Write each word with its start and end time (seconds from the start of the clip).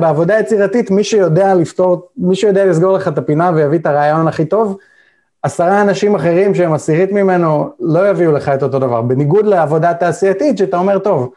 בעבודה 0.00 0.40
יצירתית, 0.40 0.90
מי 0.90 1.04
שיודע 1.04 1.54
לפתור, 1.54 2.08
מי 2.16 2.36
שיודע 2.36 2.64
לסגור 2.64 2.92
לך 2.92 3.08
את 3.08 3.18
הפינה 3.18 3.50
ויביא 3.54 3.78
את 3.78 3.86
הרעיון 3.86 4.28
הכי 4.28 4.44
טוב, 4.44 4.78
עשרה 5.42 5.82
אנשים 5.82 6.14
אחרים 6.14 6.54
שהם 6.54 6.72
עשירית 6.72 7.12
ממנו 7.12 7.70
לא 7.80 8.10
יביאו 8.10 8.32
לך 8.32 8.48
את 8.48 8.62
אותו 8.62 8.78
דבר. 8.78 9.02
בניגוד 9.02 9.46
לעבודה 9.46 9.94
תעשייתית, 9.94 10.58
שאתה 10.58 10.76
אומר, 10.76 10.98
טוב, 10.98 11.32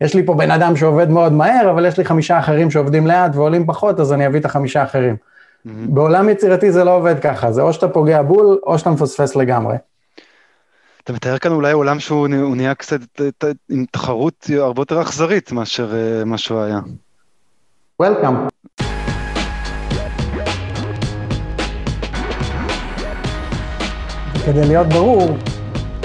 יש 0.00 0.14
לי 0.14 0.26
פה 0.26 0.34
בן 0.34 0.50
אדם 0.50 0.76
שעובד 0.76 1.10
מאוד 1.10 1.32
מהר, 1.32 1.70
אבל 1.70 1.86
יש 1.86 1.98
לי 1.98 2.04
חמישה 2.04 2.38
אחרים 2.38 2.70
שעובדים 2.70 3.06
לאט 3.06 3.36
ועולים 3.36 3.66
פחות, 3.66 4.00
אז 4.00 4.12
אני 4.12 4.26
אביא 4.26 4.40
את 4.40 4.44
החמישה 4.44 4.82
אחרים. 4.82 5.16
Mm-hmm. 5.16 5.70
בעולם 5.88 6.28
יצירתי 6.28 6.72
זה 6.72 6.84
לא 6.84 6.96
עובד 6.96 7.18
ככה, 7.20 7.52
זה 7.52 7.62
או 7.62 7.72
שאתה 7.72 7.88
פוגע 7.88 8.22
בול, 8.22 8.58
או 8.62 8.78
שאתה 8.78 8.90
מפספס 8.90 9.36
לגמרי. 9.36 9.76
אתה 11.04 11.12
מתאר 11.12 11.38
כאן 11.38 11.52
אולי 11.52 11.72
עולם 11.72 12.00
שהוא 12.00 12.28
נהיה 12.56 12.74
קצת 12.74 13.00
עם 13.70 13.84
תחרות 13.90 14.46
הרבה 14.58 14.80
יותר 14.80 15.02
אכזרית 15.02 15.52
מאשר 15.52 15.94
אה, 15.94 16.24
מה 16.24 16.38
שהוא 16.38 16.60
היה. 16.60 16.80
Welcome. 18.02 18.48
כדי 24.44 24.66
להיות 24.68 24.86
ברור, 24.86 25.36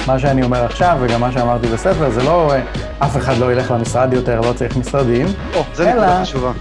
מה 0.08 0.20
שאני 0.20 0.44
אומר 0.44 0.66
עכשיו 0.66 0.98
וגם 1.02 1.22
מה 1.22 1.32
שאמרתי 1.32 1.68
בספר, 1.68 2.10
זה 2.10 2.24
לא 2.24 2.54
אה, 2.54 2.62
אף 3.00 3.18
אחד 3.18 3.38
לא 3.38 3.52
ילך 3.52 3.72
למשרד 3.72 4.14
יותר, 4.14 4.42
לא 4.42 4.54
צריך 4.54 4.78
משרדים. 4.78 5.28
או, 5.56 5.64
זה 5.74 5.90
נקודה 5.90 6.22
חשובה. 6.22 6.52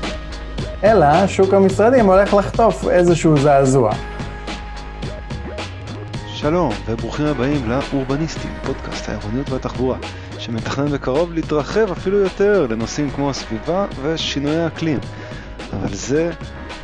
אלא 0.85 1.27
שוק 1.27 1.55
המשרדים 1.55 2.07
הולך 2.07 2.35
לחטוף 2.35 2.89
איזשהו 2.89 3.37
זעזוע. 3.37 3.93
שלום 6.41 6.73
וברוכים 6.87 7.27
הבאים 7.27 7.69
לאורבניסטים, 7.69 8.53
פודקאסט 8.63 9.09
העירוניות 9.09 9.51
והתחבורה, 9.51 9.99
שמתכנן 10.39 10.89
בקרוב 10.93 11.33
להתרחב 11.33 11.93
אפילו 11.93 12.19
יותר 12.19 12.67
לנושאים 12.71 13.11
כמו 13.11 13.31
הסביבה 13.31 13.87
ושינויי 14.03 14.57
האקלים. 14.57 14.99
אבל 15.73 15.95
זה 15.95 16.31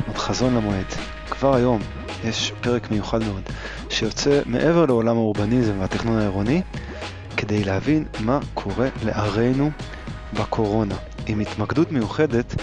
עוד 0.07 0.17
חזון 0.17 0.55
למועד. 0.55 0.85
כבר 1.29 1.55
היום 1.55 1.81
יש 2.23 2.51
פרק 2.61 2.91
מיוחד 2.91 3.23
מאוד, 3.23 3.41
שיוצא 3.89 4.41
מעבר 4.45 4.85
לעולם 4.85 5.17
האורבניזם 5.17 5.79
והתכנון 5.79 6.19
העירוני, 6.19 6.61
כדי 7.37 7.63
להבין 7.63 8.05
מה 8.19 8.39
קורה 8.53 8.87
לערינו 9.03 9.71
בקורונה, 10.33 10.95
עם 11.27 11.39
התמקדות 11.39 11.91
מיוחדת 11.91 12.55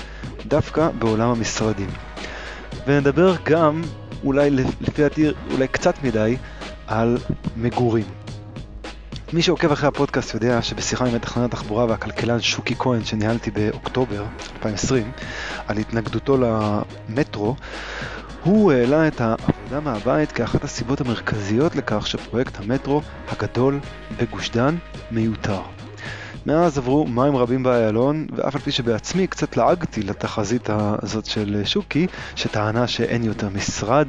דווקא 0.46 0.90
בעולם 0.98 1.28
המשרדים. 1.28 1.90
ונדבר 2.86 3.34
גם, 3.44 3.82
אולי 4.24 4.50
לפי 4.50 5.02
דעתי, 5.02 5.28
אולי 5.52 5.68
קצת 5.68 6.02
מדי, 6.02 6.36
על 6.92 7.18
מגורים. 7.56 8.04
מי 9.32 9.42
שעוקב 9.42 9.72
אחרי 9.72 9.88
הפודקאסט 9.88 10.34
יודע 10.34 10.62
שבשיחה 10.62 11.04
עם 11.04 11.14
מתכנן 11.14 11.44
התחבורה 11.44 11.84
והכלכלן 11.84 12.40
שוקי 12.40 12.74
כהן 12.78 13.04
שניהלתי 13.04 13.50
באוקטובר 13.50 14.24
2020 14.56 15.12
על 15.66 15.78
התנגדותו 15.78 16.36
למטרו, 16.36 17.56
הוא 18.44 18.72
העלה 18.72 19.08
את 19.08 19.20
העבודה 19.20 19.80
מהבית 19.80 20.32
כאחת 20.32 20.64
הסיבות 20.64 21.00
המרכזיות 21.00 21.76
לכך 21.76 22.06
שפרויקט 22.06 22.60
המטרו 22.60 23.02
הגדול 23.28 23.80
בגוש 24.18 24.50
דן 24.50 24.76
מיותר. 25.10 25.81
מאז 26.46 26.78
עברו 26.78 27.06
מים 27.06 27.36
רבים 27.36 27.62
באיילון, 27.62 28.26
ואף 28.36 28.54
על 28.54 28.60
פי 28.60 28.72
שבעצמי 28.72 29.26
קצת 29.26 29.56
לעגתי 29.56 30.02
לתחזית 30.02 30.68
הזאת 30.72 31.24
של 31.24 31.62
שוקי, 31.64 32.06
שטענה 32.34 32.86
שאין 32.86 33.24
יותר 33.24 33.48
משרד, 33.48 34.08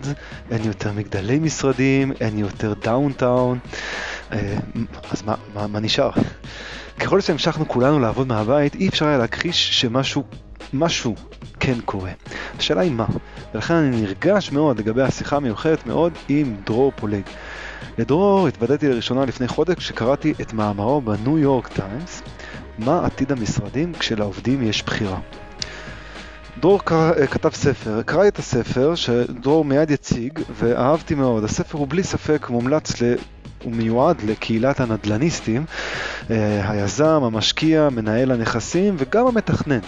אין 0.51 0.61
יותר 0.63 0.91
מגדלי 0.91 1.39
משרדים, 1.39 2.11
אין 2.19 2.37
יותר 2.37 2.73
downtown, 2.73 3.59
אה, 4.31 4.57
אז 5.11 5.21
מה, 5.21 5.35
מה, 5.53 5.67
מה 5.67 5.79
נשאר? 5.79 6.11
ככל 6.99 7.21
שהמשכנו 7.21 7.67
כולנו 7.67 7.99
לעבוד 7.99 8.27
מהבית, 8.27 8.75
אי 8.75 8.87
אפשר 8.87 9.07
היה 9.07 9.17
להכחיש 9.17 9.81
שמשהו, 9.81 10.23
משהו 10.73 11.15
כן 11.59 11.81
קורה. 11.85 12.11
השאלה 12.57 12.81
היא 12.81 12.91
מה, 12.91 13.05
ולכן 13.53 13.73
אני 13.73 14.01
נרגש 14.01 14.51
מאוד 14.51 14.79
לגבי 14.79 15.01
השיחה 15.01 15.35
המיוחדת 15.35 15.85
מאוד 15.85 16.13
עם 16.29 16.55
דרור 16.65 16.91
פולג. 16.95 17.23
לדרור 17.97 18.47
התוודעתי 18.47 18.89
לראשונה 18.89 19.25
לפני 19.25 19.47
חודש 19.47 19.75
כשקראתי 19.75 20.33
את 20.41 20.53
מאמרו 20.53 21.01
בניו 21.01 21.39
יורק 21.39 21.67
טיימס, 21.67 22.21
מה 22.77 23.05
עתיד 23.05 23.31
המשרדים 23.31 23.93
כשלעובדים 23.93 24.63
יש 24.63 24.83
בחירה. 24.83 25.19
דרור 26.59 26.83
קרא, 26.83 27.11
אה, 27.17 27.27
כתב 27.27 27.49
ספר, 27.49 28.01
קראתי 28.01 28.27
את 28.27 28.39
הספר 28.39 28.95
שדרור 28.95 29.65
מיד 29.65 29.91
יציג 29.91 30.39
ואהבתי 30.49 31.15
מאוד. 31.15 31.43
הספר 31.43 31.77
הוא 31.77 31.87
בלי 31.89 32.03
ספק 32.03 32.49
מומלץ 32.49 33.01
ל... 33.01 33.15
הוא 33.63 33.73
מיועד 33.73 34.21
לקהילת 34.21 34.79
הנדל"ניסטים, 34.79 35.65
אה, 36.31 36.71
היזם, 36.71 37.23
המשקיע, 37.23 37.89
מנהל 37.91 38.31
הנכסים 38.31 38.95
וגם 38.97 39.27
המתכנן. 39.27 39.79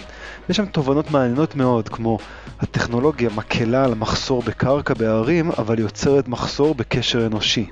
יש 0.48 0.56
שם 0.56 0.66
תובנות 0.66 1.10
מעניינות 1.10 1.56
מאוד, 1.56 1.88
כמו 1.88 2.18
הטכנולוגיה 2.60 3.30
מקלה 3.34 3.84
על 3.84 3.94
מחסור 3.94 4.42
בקרקע 4.42 4.94
בערים, 4.94 5.50
אבל 5.58 5.78
יוצרת 5.78 6.28
מחסור 6.28 6.74
בקשר 6.74 7.26
אנושי. 7.26 7.66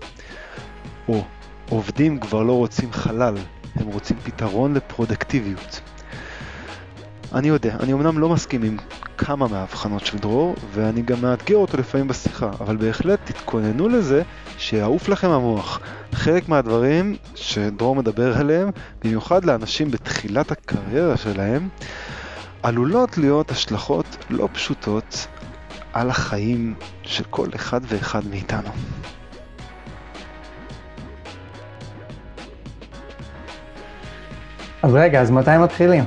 או 1.09 1.25
עובדים 1.71 2.19
כבר 2.19 2.43
לא 2.43 2.53
רוצים 2.53 2.93
חלל, 2.93 3.35
הם 3.77 3.87
רוצים 3.87 4.17
פתרון 4.25 4.75
לפרודקטיביות. 4.75 5.81
אני 7.35 7.49
יודע, 7.49 7.77
אני 7.81 7.93
אמנם 7.93 8.19
לא 8.19 8.29
מסכים 8.29 8.63
עם 8.63 8.77
כמה 9.19 9.49
מההבחנות 9.49 10.07
של 10.07 10.19
דרור, 10.19 10.55
ואני 10.73 11.03
גם 11.03 11.21
מאתגר 11.23 11.57
אותו 11.57 11.77
לפעמים 11.77 12.09
בשיחה, 12.09 12.51
אבל 12.61 12.77
בהחלט 12.77 13.21
תתכוננו 13.25 13.89
לזה 13.89 14.23
שיעוף 14.59 15.09
לכם 15.09 15.31
המוח. 15.31 15.81
חלק 16.13 16.49
מהדברים 16.49 17.17
שדרור 17.35 17.97
מדבר 17.97 18.39
עליהם, 18.39 18.71
במיוחד 19.05 19.45
לאנשים 19.45 19.91
בתחילת 19.91 20.51
הקריירה 20.51 21.17
שלהם, 21.17 21.69
עלולות 22.63 23.19
להיות 23.19 23.51
השלכות 23.51 24.25
לא 24.31 24.49
פשוטות 24.53 25.27
על 25.93 26.11
החיים 26.11 26.75
של 27.03 27.25
כל 27.31 27.49
אחד 27.55 27.81
ואחד 27.85 28.27
מאיתנו. 28.31 28.69
אז 34.85 34.95
רגע, 34.95 35.21
אז 35.21 35.31
מתי 35.31 35.51
מתחילים? 35.65 36.05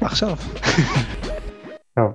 עכשיו. 0.00 0.36
טוב, 1.94 2.12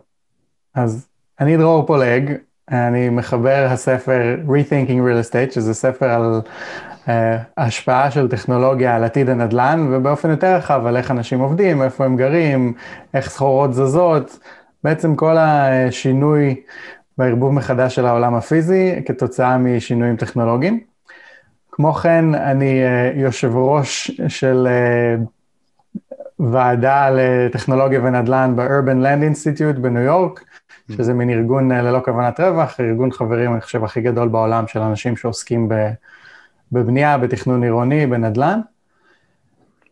אז 0.75 1.07
אני 1.39 1.57
דרור 1.57 1.85
פולג, 1.85 2.33
אני 2.71 3.09
מחבר 3.09 3.67
הספר 3.69 4.35
Rethinking 4.47 4.89
Real 4.89 5.29
Estate, 5.29 5.53
שזה 5.53 5.73
ספר 5.73 6.09
על 6.09 6.41
uh, 7.05 7.09
השפעה 7.57 8.11
של 8.11 8.27
טכנולוגיה 8.29 8.95
על 8.95 9.03
עתיד 9.03 9.29
הנדל"ן, 9.29 9.87
ובאופן 9.91 10.29
יותר 10.29 10.55
רחב 10.55 10.85
על 10.85 10.97
איך 10.97 11.11
אנשים 11.11 11.39
עובדים, 11.39 11.81
איפה 11.81 12.05
הם 12.05 12.15
גרים, 12.15 12.73
איך 13.13 13.29
סחורות 13.29 13.73
זזות, 13.73 14.39
בעצם 14.83 15.15
כל 15.15 15.37
השינוי 15.37 16.55
והערבוב 17.17 17.53
מחדש 17.53 17.95
של 17.95 18.05
העולם 18.05 18.35
הפיזי 18.35 19.01
כתוצאה 19.05 19.57
משינויים 19.57 20.15
טכנולוגיים. 20.15 20.79
כמו 21.71 21.93
כן, 21.93 22.35
אני 22.35 22.81
uh, 22.85 23.19
יושב 23.19 23.55
ראש 23.55 24.11
של 24.27 24.67
uh, 24.67 25.40
ועדה 26.51 27.09
לטכנולוגיה 27.09 27.99
ונדל"ן 28.03 28.53
ב-urban 28.55 29.03
land 29.03 29.35
institute 29.35 29.79
בניו 29.79 30.01
יורק, 30.01 30.39
mm. 30.39 30.93
שזה 30.93 31.13
מין 31.13 31.29
ארגון 31.29 31.71
אה, 31.71 31.81
ללא 31.81 31.99
כוונת 32.05 32.39
רווח, 32.39 32.79
ארגון 32.79 33.11
חברים, 33.11 33.53
אני 33.53 33.61
חושב, 33.61 33.83
הכי 33.83 34.01
גדול 34.01 34.27
בעולם 34.27 34.67
של 34.67 34.79
אנשים 34.79 35.17
שעוסקים 35.17 35.69
בבנייה, 36.71 37.17
בתכנון 37.17 37.63
עירוני, 37.63 38.07
בנדל"ן. 38.07 38.59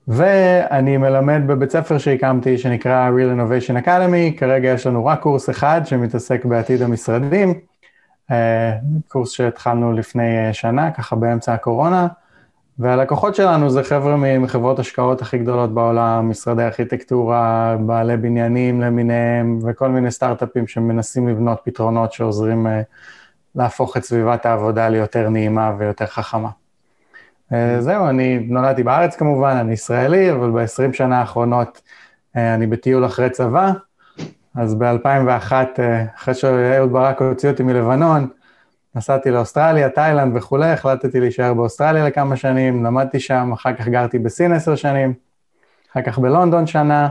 ואני 0.08 0.98
מלמד 0.98 1.42
בבית 1.48 1.72
ספר 1.72 1.98
שהקמתי, 1.98 2.58
שנקרא 2.58 3.10
Real 3.10 3.40
Innovation 3.40 3.86
Academy, 3.86 4.40
כרגע 4.40 4.70
יש 4.70 4.88
לנו 4.88 5.06
רק 5.06 5.20
קורס 5.22 5.50
אחד 5.50 5.81
שמתעסק 5.86 6.46
בעתיד 6.46 6.81
המשרדים, 6.81 7.54
אה, 8.31 8.76
קורס 9.08 9.31
שהתחלנו 9.31 9.94
לפני 9.94 10.48
אה, 10.48 10.54
שנה, 10.54 10.92
ככה 10.92 11.16
באמצע 11.16 11.54
הקורונה. 11.54 12.08
והלקוחות 12.79 13.35
שלנו 13.35 13.69
זה 13.69 13.84
חבר'ה 13.84 14.16
מחברות 14.16 14.79
השקעות 14.79 15.22
הכי 15.22 15.38
גדולות 15.38 15.73
בעולם, 15.73 16.29
משרדי 16.29 16.63
ארכיטקטורה, 16.63 17.75
בעלי 17.79 18.17
בניינים 18.17 18.81
למיניהם, 18.81 19.59
וכל 19.63 19.90
מיני 19.90 20.12
סטארט-אפים 20.12 20.67
שמנסים 20.67 21.27
לבנות 21.27 21.62
פתרונות 21.63 22.13
שעוזרים 22.13 22.68
uh, 22.68 22.69
להפוך 23.56 23.98
את 23.98 24.04
סביבת 24.04 24.45
העבודה 24.45 24.89
ליותר 24.89 25.30
נעימה 25.30 25.71
ויותר 25.77 26.06
חכמה. 26.06 26.50
Uh, 27.51 27.56
זהו, 27.80 28.07
אני 28.09 28.39
נולדתי 28.39 28.83
בארץ 28.83 29.15
כמובן, 29.15 29.56
אני 29.59 29.74
ישראלי, 29.74 30.31
אבל 30.31 30.51
ב-20 30.51 30.94
שנה 30.94 31.19
האחרונות 31.19 31.81
uh, 32.36 32.39
אני 32.56 32.68
בטיול 32.68 33.06
אחרי 33.06 33.30
צבא, 33.30 33.71
אז 34.56 34.75
ב-2001, 34.75 35.51
uh, 35.51 35.80
אחרי 36.18 36.33
שאהוד 36.33 36.92
ברק 36.92 37.21
הוציא 37.21 37.50
אותי 37.50 37.63
מלבנון, 37.63 38.27
נסעתי 38.95 39.31
לאוסטרליה, 39.31 39.89
תאילנד 39.89 40.38
וכולי, 40.38 40.71
החלטתי 40.71 41.19
להישאר 41.19 41.53
באוסטרליה 41.53 42.07
לכמה 42.07 42.36
שנים, 42.36 42.86
למדתי 42.86 43.19
שם, 43.19 43.51
אחר 43.53 43.74
כך 43.74 43.88
גרתי 43.88 44.19
בסין 44.19 44.53
עשר 44.53 44.75
שנים, 44.75 45.13
אחר 45.91 46.01
כך 46.01 46.19
בלונדון 46.19 46.68
שנה. 46.68 47.09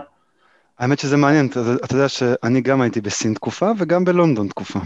האמת 0.78 0.98
שזה 0.98 1.16
מעניין, 1.16 1.46
אתה, 1.46 1.60
אתה 1.84 1.94
יודע 1.94 2.08
שאני 2.08 2.60
גם 2.60 2.80
הייתי 2.80 3.00
בסין 3.00 3.34
תקופה 3.34 3.70
וגם 3.78 4.04
בלונדון 4.04 4.48
תקופה. 4.48 4.78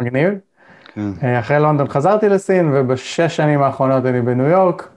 מגניב? 0.00 0.34
כן. 0.94 1.10
אה, 1.22 1.38
אחרי 1.38 1.58
לונדון 1.58 1.88
חזרתי 1.88 2.28
לסין, 2.28 2.70
ובשש 2.74 3.36
שנים 3.36 3.62
האחרונות 3.62 4.06
אני 4.06 4.22
בניו 4.22 4.46
יורק. 4.46 4.88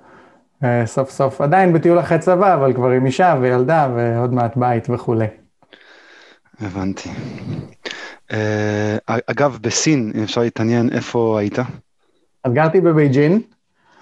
אה, 0.63 0.85
סוף 0.85 1.09
סוף, 1.09 1.41
עדיין 1.41 1.73
בטיול 1.73 1.99
אחרי 1.99 2.19
צבא, 2.19 2.53
אבל 2.53 2.73
כבר 2.73 2.89
עם 2.89 3.05
אישה 3.05 3.35
וילדה 3.41 3.89
ועוד 3.95 4.33
מעט 4.33 4.57
בית 4.57 4.89
וכולי. 4.89 5.27
הבנתי. 6.61 7.09
Uh, 8.29 8.33
אגב, 9.07 9.57
בסין, 9.61 10.11
אם 10.15 10.23
אפשר 10.23 10.41
להתעניין, 10.41 10.89
איפה 10.89 11.39
היית? 11.39 11.59
אז 12.43 12.53
גרתי 12.53 12.81
בבייג'ין, 12.81 13.41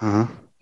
Uh-huh. 0.02 0.06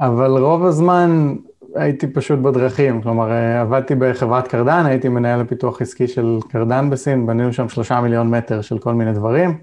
אבל 0.01 0.31
רוב 0.37 0.65
הזמן 0.65 1.35
הייתי 1.75 2.07
פשוט 2.07 2.39
בדרכים, 2.39 3.01
כלומר 3.01 3.31
אה, 3.31 3.61
עבדתי 3.61 3.95
בחברת 3.95 4.47
קרדן, 4.47 4.85
הייתי 4.85 5.09
מנהל 5.09 5.41
הפיתוח 5.41 5.81
עסקי 5.81 6.07
של 6.07 6.37
קרדן 6.49 6.89
בסין, 6.89 7.25
בנינו 7.25 7.53
שם 7.53 7.69
שלושה 7.69 8.01
מיליון 8.01 8.29
מטר 8.29 8.61
של 8.61 8.79
כל 8.79 8.93
מיני 8.93 9.13
דברים, 9.13 9.57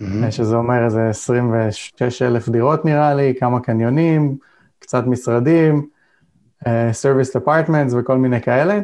Mm-hmm. 0.00 0.30
שזה 0.30 0.56
אומר 0.56 0.84
איזה 0.84 1.08
26 1.08 2.22
אלף 2.22 2.48
דירות 2.48 2.84
נראה 2.84 3.14
לי, 3.14 3.34
כמה 3.40 3.60
קניונים, 3.60 4.36
קצת 4.78 5.06
משרדים, 5.06 5.86
אה, 6.66 6.90
service 6.90 7.40
departments 7.40 7.96
וכל 7.98 8.16
מיני 8.16 8.40
כאלה. 8.40 8.80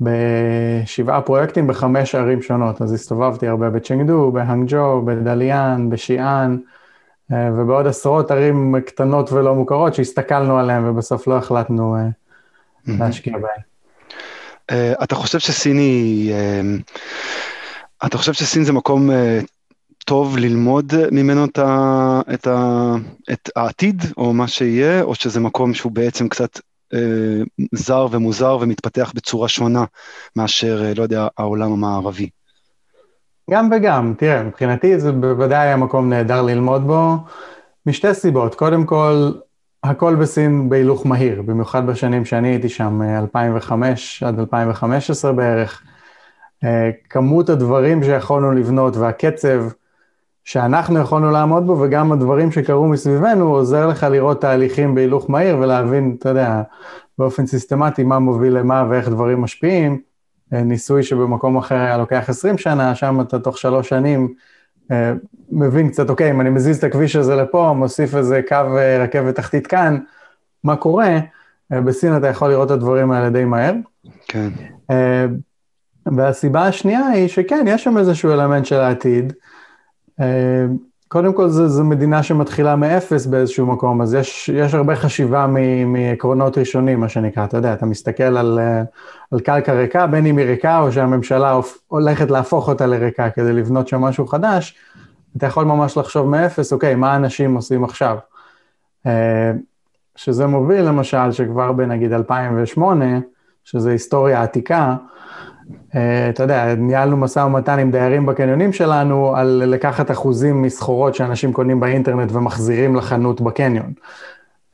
בשבעה 0.00 1.22
פרויקטים 1.22 1.66
בחמש 1.66 2.14
ערים 2.14 2.42
שונות, 2.42 2.82
אז 2.82 2.92
הסתובבתי 2.92 3.48
הרבה 3.48 3.70
בצ'נגדו, 3.70 4.32
בהאנג'ו, 4.32 5.02
בדליאן, 5.02 5.90
בשיאן, 5.90 6.56
אה, 7.32 7.50
ובעוד 7.56 7.86
עשרות 7.86 8.30
ערים 8.30 8.74
קטנות 8.86 9.32
ולא 9.32 9.54
מוכרות 9.54 9.94
שהסתכלנו 9.94 10.58
עליהן 10.58 10.84
ובסוף 10.84 11.26
לא 11.26 11.36
החלטנו 11.36 11.96
אה. 11.96 12.08
להשקיע 12.98 13.32
בהן. 13.32 13.60
Uh, 14.72 15.04
אתה 15.04 15.14
חושב 15.14 15.38
שסין 15.38 15.78
היא... 15.78 16.34
Uh, 16.34 16.82
אתה 18.06 18.18
חושב 18.18 18.32
שסין 18.32 18.64
זה 18.64 18.72
מקום 18.72 19.10
uh, 19.10 19.14
טוב 20.04 20.36
ללמוד 20.36 20.92
ממנו 21.12 21.44
את, 21.44 21.58
ה, 21.58 22.20
את, 22.34 22.46
ה, 22.46 22.94
את 23.32 23.50
העתיד, 23.56 24.02
או 24.16 24.32
מה 24.32 24.48
שיהיה, 24.48 25.02
או 25.02 25.14
שזה 25.14 25.40
מקום 25.40 25.74
שהוא 25.74 25.92
בעצם 25.92 26.28
קצת 26.28 26.60
זר 27.74 28.06
ומוזר 28.10 28.58
ומתפתח 28.60 29.12
בצורה 29.14 29.48
שונה 29.48 29.84
מאשר, 30.36 30.82
uh, 30.92 30.98
לא 30.98 31.02
יודע, 31.02 31.26
העולם 31.38 31.72
המערבי? 31.72 32.28
גם 33.50 33.70
וגם, 33.72 34.14
תראה, 34.18 34.42
מבחינתי 34.42 35.00
זה 35.00 35.12
בוודאי 35.12 35.66
היה 35.66 35.76
מקום 35.76 36.08
נהדר 36.08 36.42
ללמוד 36.42 36.86
בו, 36.86 37.16
משתי 37.86 38.14
סיבות. 38.14 38.54
קודם 38.54 38.86
כל, 38.86 39.30
הכל 39.84 40.14
בסין 40.14 40.68
בהילוך 40.68 41.06
מהיר, 41.06 41.42
במיוחד 41.42 41.86
בשנים 41.86 42.24
שאני 42.24 42.48
הייתי 42.48 42.68
שם, 42.68 43.02
אה, 43.02 43.18
2005 43.18 44.22
עד 44.22 44.38
2015 44.38 45.32
בערך. 45.32 45.82
אה, 46.64 46.90
כמות 47.10 47.48
הדברים 47.48 48.02
שיכולנו 48.02 48.52
לבנות 48.52 48.96
והקצב 48.96 49.62
שאנחנו 50.48 50.98
יכולנו 50.98 51.30
לעמוד 51.30 51.66
בו, 51.66 51.80
וגם 51.80 52.12
הדברים 52.12 52.52
שקרו 52.52 52.88
מסביבנו, 52.88 53.48
עוזר 53.48 53.86
לך 53.86 54.06
לראות 54.10 54.40
תהליכים 54.40 54.94
בהילוך 54.94 55.30
מהיר 55.30 55.58
ולהבין, 55.58 56.16
אתה 56.18 56.28
יודע, 56.28 56.62
באופן 57.18 57.46
סיסטמטי 57.46 58.04
מה 58.04 58.18
מוביל 58.18 58.58
למה 58.58 58.86
ואיך 58.90 59.08
דברים 59.08 59.40
משפיעים. 59.40 59.98
אה, 60.52 60.62
ניסוי 60.62 61.02
שבמקום 61.02 61.56
אחר 61.56 61.74
היה 61.74 61.96
לוקח 61.96 62.24
20 62.28 62.58
שנה, 62.58 62.94
שם 62.94 63.20
אתה 63.20 63.38
תוך 63.38 63.58
שלוש 63.58 63.88
שנים 63.88 64.34
אה, 64.90 65.12
מבין 65.50 65.88
קצת, 65.88 66.10
אוקיי, 66.10 66.30
אם 66.30 66.40
אני 66.40 66.50
מזיז 66.50 66.78
את 66.78 66.84
הכביש 66.84 67.16
הזה 67.16 67.36
לפה, 67.36 67.72
מוסיף 67.76 68.14
איזה 68.14 68.40
קו 68.48 68.56
אה, 68.78 69.02
רכבת 69.02 69.34
תחתית 69.34 69.66
כאן, 69.66 69.98
מה 70.64 70.76
קורה? 70.76 71.18
בסין 71.70 72.16
אתה 72.16 72.26
יכול 72.28 72.50
לראות 72.50 72.66
את 72.66 72.70
הדברים 72.70 73.10
האלה 73.10 73.30
די 73.30 73.44
מהר. 73.44 73.74
כן. 74.28 74.48
והסיבה 76.06 76.66
השנייה 76.66 77.06
היא 77.06 77.28
שכן, 77.28 77.64
יש 77.68 77.84
שם 77.84 77.98
איזשהו 77.98 78.32
אלמנט 78.32 78.66
של 78.66 78.80
העתיד. 78.80 79.32
אה, 80.20 80.66
קודם 81.08 81.32
כל, 81.32 81.48
זו, 81.48 81.84
מדינה 81.84 82.22
שמתחילה 82.22 82.76
מאפס 82.76 83.26
באיזשהו 83.26 83.66
מקום, 83.66 84.02
אז 84.02 84.14
יש, 84.14 84.48
יש 84.48 84.74
הרבה 84.74 84.96
חשיבה 84.96 85.46
מ- 85.46 85.92
מעקרונות 85.92 86.58
ראשונים, 86.58 87.00
מה 87.00 87.08
שנקרא. 87.08 87.44
אתה 87.44 87.56
יודע, 87.56 87.72
אתה 87.72 87.86
מסתכל 87.86 88.22
על, 88.22 88.58
אה, 88.58 88.82
על 89.30 89.40
קרקע 89.40 89.72
ריקה, 89.72 90.06
בין 90.06 90.26
אם 90.26 90.36
היא 90.36 90.46
ריקה 90.46 90.78
או 90.78 90.92
שהממשלה 90.92 91.60
הולכת 91.86 92.30
להפוך 92.30 92.68
אותה 92.68 92.86
לריקה 92.86 93.30
כדי 93.30 93.52
לבנות 93.52 93.88
שם 93.88 94.00
משהו 94.00 94.26
חדש, 94.26 94.74
אתה 95.36 95.46
יכול 95.46 95.64
ממש 95.64 95.96
לחשוב 95.96 96.28
מאפס, 96.28 96.72
אוקיי, 96.72 96.94
מה 96.94 97.16
אנשים 97.16 97.54
עושים 97.54 97.84
עכשיו? 97.84 98.16
אה, 99.06 99.52
שזה 100.16 100.46
מוביל, 100.46 100.82
למשל, 100.82 101.32
שכבר 101.32 101.72
בנגיד 101.72 102.12
2008, 102.12 103.04
שזה 103.64 103.90
היסטוריה 103.90 104.42
עתיקה, 104.42 104.96
אתה 106.28 106.42
יודע, 106.42 106.74
ניהלנו 106.74 107.16
משא 107.16 107.38
ומתן 107.38 107.78
עם 107.78 107.90
דיירים 107.90 108.26
בקניונים 108.26 108.72
שלנו 108.72 109.36
על 109.36 109.62
לקחת 109.66 110.10
אחוזים 110.10 110.62
מסחורות 110.62 111.14
שאנשים 111.14 111.52
קונים 111.52 111.80
באינטרנט 111.80 112.32
ומחזירים 112.32 112.96
לחנות 112.96 113.40
בקניון. 113.40 113.92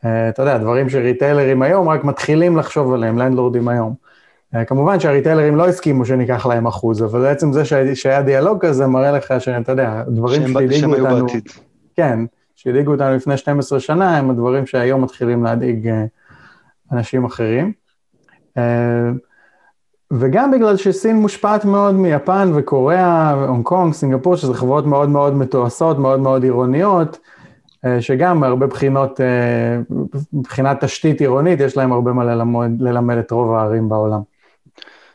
אה, 0.04 0.28
אתה 0.28 0.42
יודע, 0.42 0.58
דברים 0.58 0.88
שריטיילרים 0.88 1.62
היום 1.62 1.88
רק 1.88 2.04
מתחילים 2.04 2.56
לחשוב 2.56 2.92
עליהם, 2.92 3.18
לנדלורדים 3.18 3.68
היום. 3.68 3.94
אה, 4.54 4.64
כמובן 4.64 5.00
שהריטיילרים 5.00 5.56
לא 5.56 5.68
הסכימו 5.68 6.04
שניקח 6.04 6.46
להם 6.46 6.66
אחוז, 6.66 7.02
אבל 7.02 7.20
בעצם 7.20 7.52
זה 7.52 7.64
שהיה, 7.64 7.96
שהיה 7.96 8.22
דיאלוג 8.22 8.66
כזה 8.66 8.86
מראה 8.86 9.12
לך 9.12 9.34
שאתה 9.38 9.72
יודע, 9.72 10.02
דברים 10.08 10.48
שהדאיגו 10.48 10.94
אותנו, 10.94 11.26
בעתיד. 11.26 11.48
כן, 11.96 12.18
שהדאיגו 12.56 12.92
אותנו 12.92 13.14
לפני 13.14 13.36
12 13.36 13.80
שנה, 13.80 14.18
הם 14.18 14.30
הדברים 14.30 14.66
שהיום 14.66 15.02
מתחילים 15.04 15.44
להדאיג 15.44 15.88
אה, 15.88 16.04
אנשים 16.92 17.24
אחרים. 17.24 17.72
וגם 20.18 20.50
בגלל 20.50 20.76
שסין 20.76 21.16
מושפעת 21.16 21.64
מאוד 21.64 21.94
מיפן 21.94 22.50
וקוריאה, 22.54 23.30
הונג 23.30 23.64
קונג, 23.64 23.92
סינגפור, 23.92 24.36
שזה 24.36 24.54
חברות 24.54 24.86
מאוד 24.86 25.08
מאוד 25.08 25.34
מתועשות, 25.34 25.98
מאוד 25.98 26.20
מאוד 26.20 26.42
עירוניות, 26.42 27.18
אה, 27.84 28.00
שגם 28.02 28.40
מהרבה 28.40 28.66
בחינות, 28.66 29.20
אה, 29.20 29.26
מבחינת 30.32 30.84
תשתית 30.84 31.20
עירונית, 31.20 31.60
יש 31.60 31.76
להם 31.76 31.92
הרבה 31.92 32.12
מה 32.12 32.24
ללמוד, 32.24 32.70
ללמד 32.80 33.16
את 33.18 33.30
רוב 33.30 33.52
הערים 33.54 33.88
בעולם. 33.88 34.20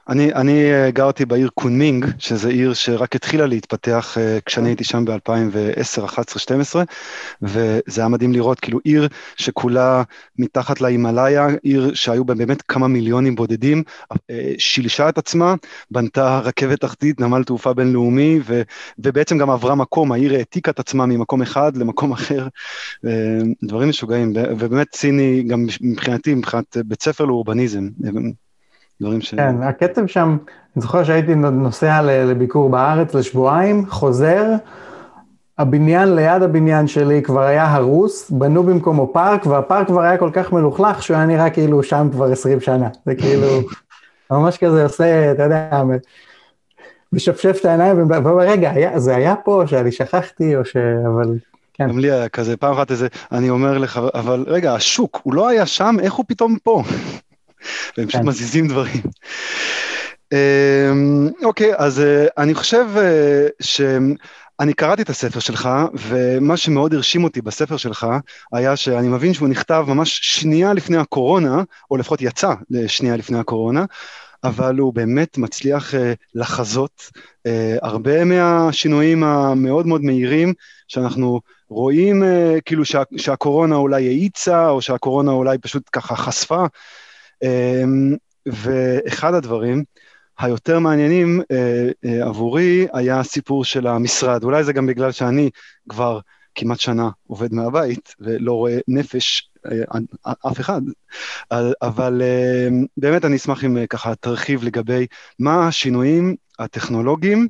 אני, 0.09 0.33
אני 0.33 0.73
אה, 0.73 0.91
גרתי 0.91 1.25
בעיר 1.25 1.49
קונמינג, 1.53 2.05
שזו 2.17 2.49
עיר 2.49 2.73
שרק 2.73 3.15
התחילה 3.15 3.45
להתפתח 3.45 4.17
אה, 4.17 4.37
כשאני 4.45 4.69
הייתי 4.69 4.83
שם 4.83 5.05
ב-2010, 5.05 6.05
11, 6.05 6.39
12, 6.39 6.83
וזה 7.41 8.01
היה 8.01 8.07
מדהים 8.07 8.33
לראות, 8.33 8.59
כאילו 8.59 8.79
עיר 8.83 9.07
שכולה 9.37 10.03
מתחת 10.37 10.81
להימאליה, 10.81 11.47
עיר 11.63 11.93
שהיו 11.93 12.25
בה 12.25 12.35
באמת 12.35 12.61
כמה 12.61 12.87
מיליונים 12.87 13.35
בודדים, 13.35 13.83
אה, 14.29 14.53
שילשה 14.57 15.09
את 15.09 15.17
עצמה, 15.17 15.55
בנתה 15.91 16.39
רכבת 16.39 16.81
תחתית, 16.81 17.21
נמל 17.21 17.43
תעופה 17.43 17.73
בינלאומי, 17.73 18.39
ו, 18.45 18.61
ובעצם 18.99 19.37
גם 19.37 19.49
עברה 19.49 19.75
מקום, 19.75 20.11
העיר 20.11 20.33
העתיקה 20.33 20.71
את 20.71 20.79
עצמה 20.79 21.05
ממקום 21.05 21.41
אחד 21.41 21.77
למקום 21.77 22.11
אחר, 22.11 22.47
דברים 23.63 23.89
משוגעים, 23.89 24.33
ובאמת 24.35 24.87
סיני, 24.95 25.43
גם 25.43 25.65
מבחינתי, 25.81 26.33
מבחינת 26.33 26.77
בית 26.85 27.03
ספר 27.03 27.25
לאורבניזם, 27.25 27.87
דברים 29.01 29.21
ש... 29.21 29.35
כן, 29.35 29.63
הקצב 29.63 30.07
שם, 30.07 30.37
אני 30.75 30.81
זוכר 30.81 31.03
שהייתי 31.03 31.35
נוסע 31.35 32.01
לביקור 32.01 32.69
בארץ 32.69 33.13
לשבועיים, 33.13 33.85
חוזר, 33.89 34.45
הבניין 35.57 36.15
ליד 36.15 36.41
הבניין 36.41 36.87
שלי 36.87 37.21
כבר 37.21 37.41
היה 37.41 37.75
הרוס, 37.75 38.31
בנו 38.31 38.63
במקומו 38.63 39.13
פארק, 39.13 39.45
והפארק 39.45 39.87
כבר 39.87 40.01
היה 40.01 40.17
כל 40.17 40.29
כך 40.33 40.51
מלוכלך 40.51 41.03
שהוא 41.03 41.17
היה 41.17 41.25
נראה 41.25 41.49
כאילו 41.49 41.83
שם 41.83 42.07
כבר 42.11 42.31
20 42.31 42.61
שנה. 42.61 42.89
זה 43.05 43.15
כאילו, 43.15 43.47
ממש 44.31 44.57
כזה 44.57 44.83
עושה, 44.83 45.31
אתה 45.31 45.43
יודע, 45.43 45.81
משפשף 47.13 47.57
את 47.59 47.65
העיניים, 47.65 47.97
ואומר, 48.09 48.49
רגע, 48.49 48.71
היה, 48.71 48.99
זה 48.99 49.15
היה 49.15 49.35
פה, 49.35 49.63
שאני 49.65 49.91
שכחתי, 49.91 50.55
או 50.55 50.65
ש... 50.65 50.77
אבל... 50.77 51.37
כן. 51.73 51.87
גם 51.87 51.99
לי 51.99 52.11
היה 52.11 52.29
כזה, 52.29 52.57
פעם 52.57 52.73
אחת 52.73 52.91
איזה, 52.91 53.07
אני 53.31 53.49
אומר 53.49 53.77
לך, 53.77 53.99
אבל 54.13 54.45
רגע, 54.47 54.73
השוק, 54.73 55.19
הוא 55.23 55.33
לא 55.33 55.47
היה 55.47 55.65
שם, 55.65 55.95
איך 56.01 56.13
הוא 56.13 56.25
פתאום 56.27 56.57
פה? 56.63 56.83
והם 57.97 58.07
פשוט 58.07 58.21
כן. 58.21 58.27
מזיזים 58.27 58.67
דברים. 58.67 59.01
אמ, 60.33 61.29
אוקיי, 61.43 61.71
אז 61.77 61.99
אה, 61.99 62.25
אני 62.37 62.53
חושב 62.53 62.85
אה, 62.97 63.47
שאני 63.61 64.73
קראתי 64.73 65.01
את 65.01 65.09
הספר 65.09 65.39
שלך, 65.39 65.69
ומה 65.93 66.57
שמאוד 66.57 66.93
הרשים 66.93 67.23
אותי 67.23 67.41
בספר 67.41 67.77
שלך, 67.77 68.07
היה 68.53 68.75
שאני 68.75 69.07
מבין 69.07 69.33
שהוא 69.33 69.47
נכתב 69.47 69.85
ממש 69.87 70.19
שנייה 70.23 70.73
לפני 70.73 70.97
הקורונה, 70.97 71.63
או 71.91 71.97
לפחות 71.97 72.21
יצא 72.21 72.53
לשנייה 72.69 73.17
לפני 73.17 73.39
הקורונה, 73.39 73.85
אבל 74.43 74.77
הוא 74.77 74.93
באמת 74.93 75.37
מצליח 75.37 75.95
אה, 75.95 76.13
לחזות 76.35 77.11
הרבה 77.81 78.25
מהשינויים 78.25 79.23
המאוד 79.23 79.87
מאוד 79.87 80.01
מהירים 80.01 80.53
שאנחנו 80.87 81.41
רואים 81.69 82.23
כאילו 82.65 82.85
שה, 82.85 83.03
שהקורונה 83.17 83.75
אולי 83.75 84.07
האיצה, 84.07 84.69
או 84.69 84.81
שהקורונה 84.81 85.31
אולי 85.31 85.57
פשוט 85.57 85.89
ככה 85.91 86.15
חשפה. 86.15 86.65
אה, 87.43 87.83
ואחד 88.45 89.33
הדברים 89.33 89.83
היותר 90.39 90.79
מעניינים 90.79 91.41
אה, 91.51 91.89
אה, 92.05 92.25
עבורי 92.27 92.87
היה 92.93 93.19
הסיפור 93.19 93.65
של 93.65 93.87
המשרד. 93.87 94.43
אולי 94.43 94.63
זה 94.63 94.73
גם 94.73 94.85
בגלל 94.85 95.11
שאני 95.11 95.49
כבר 95.89 96.19
כמעט 96.55 96.79
שנה 96.79 97.09
עובד 97.27 97.53
מהבית 97.53 98.15
ולא 98.19 98.53
רואה 98.53 98.77
נפש 98.87 99.49
אה, 99.65 99.99
אף 100.51 100.59
אחד, 100.59 100.81
אבל 101.81 102.21
באמת 102.97 103.25
אני 103.25 103.35
אשמח 103.35 103.65
אם 103.65 103.85
ככה 103.89 104.15
תרחיב 104.15 104.63
לגבי 104.63 105.07
מה 105.39 105.67
השינויים 105.67 106.35
הטכנולוגיים 106.59 107.47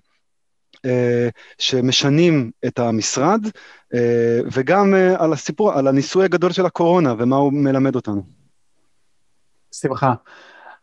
אה, 0.86 1.30
שמשנים 1.58 2.52
את 2.66 2.80
המשרד, 2.80 3.42
אה, 3.94 4.40
וגם 4.52 4.96
אה, 4.96 5.24
על 5.24 5.34
הסיפור, 5.34 5.74
על 5.74 5.88
הניסוי 5.88 6.26
הגדול 6.26 6.52
של 6.52 6.66
הקורונה 6.66 7.14
ומה 7.18 7.36
הוא 7.36 7.54
מלמד 7.54 7.96
אותנו. 7.96 8.39
שמחה. 9.72 10.14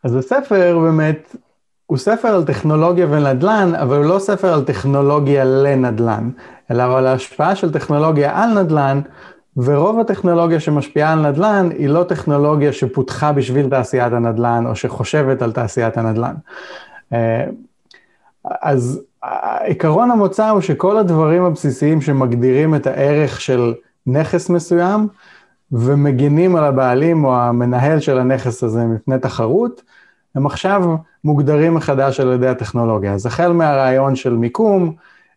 אז 0.03 0.15
הספר 0.15 0.79
באמת 0.79 1.35
הוא 1.85 1.97
ספר 1.97 2.27
על 2.27 2.43
טכנולוגיה 2.45 3.07
ונדל"ן, 3.09 3.75
אבל 3.75 3.97
הוא 3.97 4.05
לא 4.05 4.19
ספר 4.19 4.53
על 4.53 4.63
טכנולוגיה 4.63 5.45
לנדל"ן, 5.45 6.29
אלא 6.71 6.97
על 6.97 7.07
ההשפעה 7.07 7.55
של 7.55 7.73
טכנולוגיה 7.73 8.43
על 8.43 8.63
נדל"ן, 8.63 9.01
ורוב 9.57 9.99
הטכנולוגיה 9.99 10.59
שמשפיעה 10.59 11.13
על 11.13 11.29
נדל"ן 11.29 11.69
היא 11.77 11.89
לא 11.89 12.03
טכנולוגיה 12.03 12.73
שפותחה 12.73 13.31
בשביל 13.31 13.69
תעשיית 13.69 14.13
הנדל"ן, 14.13 14.63
או 14.67 14.75
שחושבת 14.75 15.41
על 15.41 15.51
תעשיית 15.51 15.97
הנדל"ן. 15.97 16.33
אה, 17.13 17.45
אז 18.61 19.01
עקרון 19.61 20.11
המוצא 20.11 20.49
הוא 20.49 20.61
שכל 20.61 20.97
הדברים 20.97 21.43
הבסיסיים 21.43 22.01
שמגדירים 22.01 22.75
את 22.75 22.87
הערך 22.87 23.41
של 23.41 23.73
נכס 24.07 24.49
מסוים, 24.49 25.07
ומגינים 25.71 26.55
על 26.55 26.63
הבעלים 26.63 27.25
או 27.25 27.35
המנהל 27.35 27.99
של 27.99 28.19
הנכס 28.19 28.63
הזה 28.63 28.85
מפני 28.85 29.19
תחרות, 29.19 29.81
הם 30.35 30.45
עכשיו 30.45 30.95
מוגדרים 31.23 31.73
מחדש 31.73 32.19
על 32.19 32.33
ידי 32.33 32.47
הטכנולוגיה. 32.47 33.13
אז 33.13 33.25
החל 33.25 33.51
מהרעיון 33.51 34.15
של 34.15 34.33
מיקום, 34.33 34.93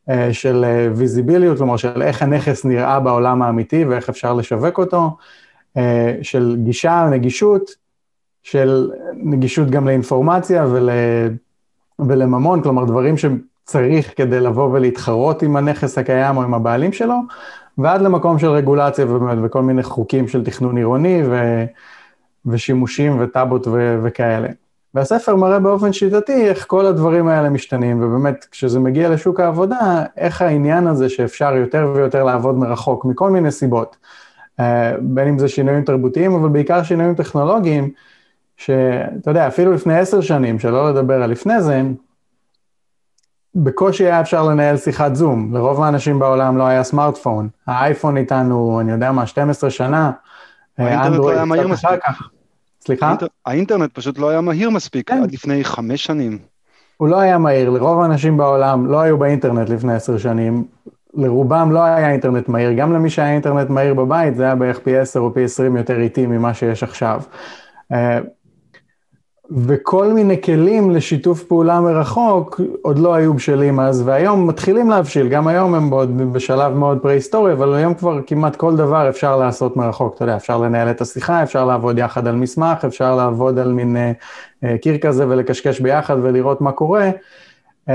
אה, 0.09 0.33
של 0.33 0.65
ויזיביליות, 0.95 1.59
כלומר 1.59 1.77
של 1.77 2.03
איך 2.03 2.23
הנכס 2.23 2.65
נראה 2.65 3.01
בעולם 3.01 3.43
האמיתי 3.43 3.85
ואיך 3.85 4.09
אפשר 4.09 4.35
לשווק 4.35 4.79
אותו, 4.79 5.17
אה, 5.77 6.19
של 6.23 6.57
גישה, 6.65 7.09
נגישות, 7.11 7.71
של 8.43 8.91
נגישות 9.15 9.71
גם 9.71 9.89
לאינפורמציה 9.89 10.67
ול, 10.67 10.91
ולממון, 11.99 12.63
כלומר 12.63 12.85
דברים 12.85 13.15
שצריך 13.17 14.13
כדי 14.17 14.41
לבוא 14.41 14.71
ולהתחרות 14.73 15.43
עם 15.43 15.57
הנכס 15.57 15.99
הקיים 15.99 16.37
או 16.37 16.43
עם 16.43 16.55
הבעלים 16.55 16.93
שלו, 16.93 17.17
ועד 17.83 18.03
למקום 18.03 18.39
של 18.39 18.51
רגולציה 18.51 19.05
ובאמת, 19.05 19.39
וכל 19.43 19.63
מיני 19.63 19.83
חוקים 19.83 20.29
של 20.29 20.45
תכנון 20.45 20.77
עירוני 20.77 21.23
ו, 21.27 21.65
ושימושים 22.47 23.21
וטאבות 23.21 23.67
ו, 23.67 24.01
וכאלה. 24.03 24.49
והספר 24.95 25.37
מראה 25.37 25.59
באופן 25.59 25.93
שיטתי 25.93 26.49
איך 26.49 26.67
כל 26.67 26.87
הדברים 26.87 27.29
האלה 27.29 27.49
משתנים, 27.51 28.03
ובאמת, 28.03 28.47
כשזה 28.51 28.81
מגיע 28.81 29.09
לשוק 29.09 29.41
העבודה, 29.41 30.05
איך 30.17 30.43
העניין 30.43 30.87
הזה 30.87 31.09
שאפשר 31.09 31.57
יותר 31.57 31.93
ויותר 31.95 32.25
לעבוד 32.25 32.59
מרחוק, 32.59 33.05
מכל 33.05 33.31
מיני 33.31 33.51
סיבות, 33.51 33.97
אה, 34.61 34.93
בין 35.01 35.29
אם 35.29 35.39
זה 35.39 35.49
שינויים 35.49 35.85
תרבותיים, 35.85 36.33
אבל 36.35 36.49
בעיקר 36.49 36.83
שינויים 36.83 37.15
טכנולוגיים, 37.15 37.91
שאתה 38.57 39.31
יודע, 39.31 39.47
אפילו 39.47 39.73
לפני 39.73 39.99
עשר 39.99 40.21
שנים, 40.21 40.59
שלא 40.59 40.91
לדבר 40.91 41.23
על 41.23 41.31
לפני 41.31 41.63
זה, 41.63 41.83
בקושי 43.55 44.05
היה 44.05 44.21
אפשר 44.21 44.43
לנהל 44.43 44.77
שיחת 44.77 45.15
זום, 45.15 45.55
לרוב 45.55 45.83
האנשים 45.83 46.19
בעולם 46.19 46.59
לא 46.59 46.67
היה 46.67 46.83
סמארטפון, 46.83 47.49
האייפון 47.67 48.17
איתנו, 48.17 48.81
אני 48.81 48.93
יודע 48.93 49.13
מה, 49.13 49.27
12 49.27 49.71
שנה, 49.71 50.11
האינטרנט 50.79 51.17
לא 51.17 51.31
היה 51.31 51.45
מהיר 51.45 51.69
מספיק. 51.69 52.01
סליחה? 52.81 53.07
האינטר... 53.07 53.27
האינטרנט 53.47 53.91
פשוט 53.93 54.19
לא 54.19 54.29
היה 54.29 54.41
מהיר 54.41 54.71
מספיק 54.71 55.09
כן. 55.09 55.23
עד 55.23 55.33
לפני 55.33 55.65
חמש 55.65 56.05
שנים. 56.05 56.39
הוא 56.97 57.09
לא 57.09 57.21
היה 57.21 57.39
מהיר, 57.39 57.71
לרוב 57.71 58.01
האנשים 58.01 58.37
בעולם 58.37 58.87
לא 58.87 59.01
היו 59.01 59.19
באינטרנט 59.19 59.69
לפני 59.69 59.95
עשר 59.95 60.19
שנים, 60.19 60.65
לרובם 61.15 61.73
לא 61.73 61.83
היה 61.83 62.11
אינטרנט 62.11 62.49
מהיר, 62.49 62.73
גם 62.73 62.93
למי 62.93 63.11
שהיה 63.11 63.33
אינטרנט 63.33 63.71
מהיר 63.71 63.95
בבית, 63.95 64.37
זה 64.37 64.45
היה 64.45 64.55
בערך 64.55 64.79
פי 64.79 64.99
עשר 64.99 65.21
או 65.21 65.35
פי 65.35 65.45
עשרים 65.45 65.77
יותר 65.77 66.01
איטי 66.01 66.27
ממה 66.27 66.55
שיש 66.55 66.83
עכשיו. 66.83 67.23
אה, 69.53 69.57
וכל 69.67 70.13
מיני 70.13 70.43
כלים 70.43 70.91
לשיתוף 70.91 71.43
פעולה 71.43 71.81
מרחוק 71.81 72.61
עוד 72.83 72.99
לא 72.99 73.15
היו 73.15 73.35
בשלים 73.35 73.81
אז, 73.81 74.03
והיום 74.07 74.47
מתחילים 74.47 74.91
להבשיל, 74.91 75.29
גם 75.29 75.49
היום 75.49 75.75
הם 75.75 75.91
עוד 75.91 76.33
בשלב 76.33 76.73
מאוד 76.73 76.99
פרה-היסטורי, 77.03 77.53
אבל 77.53 77.75
היום 77.75 77.95
כבר 77.95 78.21
כמעט 78.27 78.57
כל 78.57 78.77
דבר 78.77 79.09
אפשר 79.09 79.37
לעשות 79.37 79.77
מרחוק, 79.77 80.15
אתה 80.15 80.25
יודע, 80.25 80.37
אפשר 80.37 80.59
לנהל 80.59 80.91
את 80.91 81.01
השיחה, 81.01 81.43
אפשר 81.43 81.65
לעבוד 81.65 81.99
יחד 81.99 82.27
על 82.27 82.37
מסמך, 82.37 82.85
אפשר 82.85 83.17
לעבוד 83.17 83.59
על 83.59 83.73
מין 83.73 83.97
uh, 83.97 84.67
קיר 84.83 84.99
כזה 84.99 85.29
ולקשקש 85.29 85.81
ביחד 85.81 86.17
ולראות 86.23 86.61
מה 86.61 86.73
קורה. 86.73 87.11
Uh, 87.89 87.91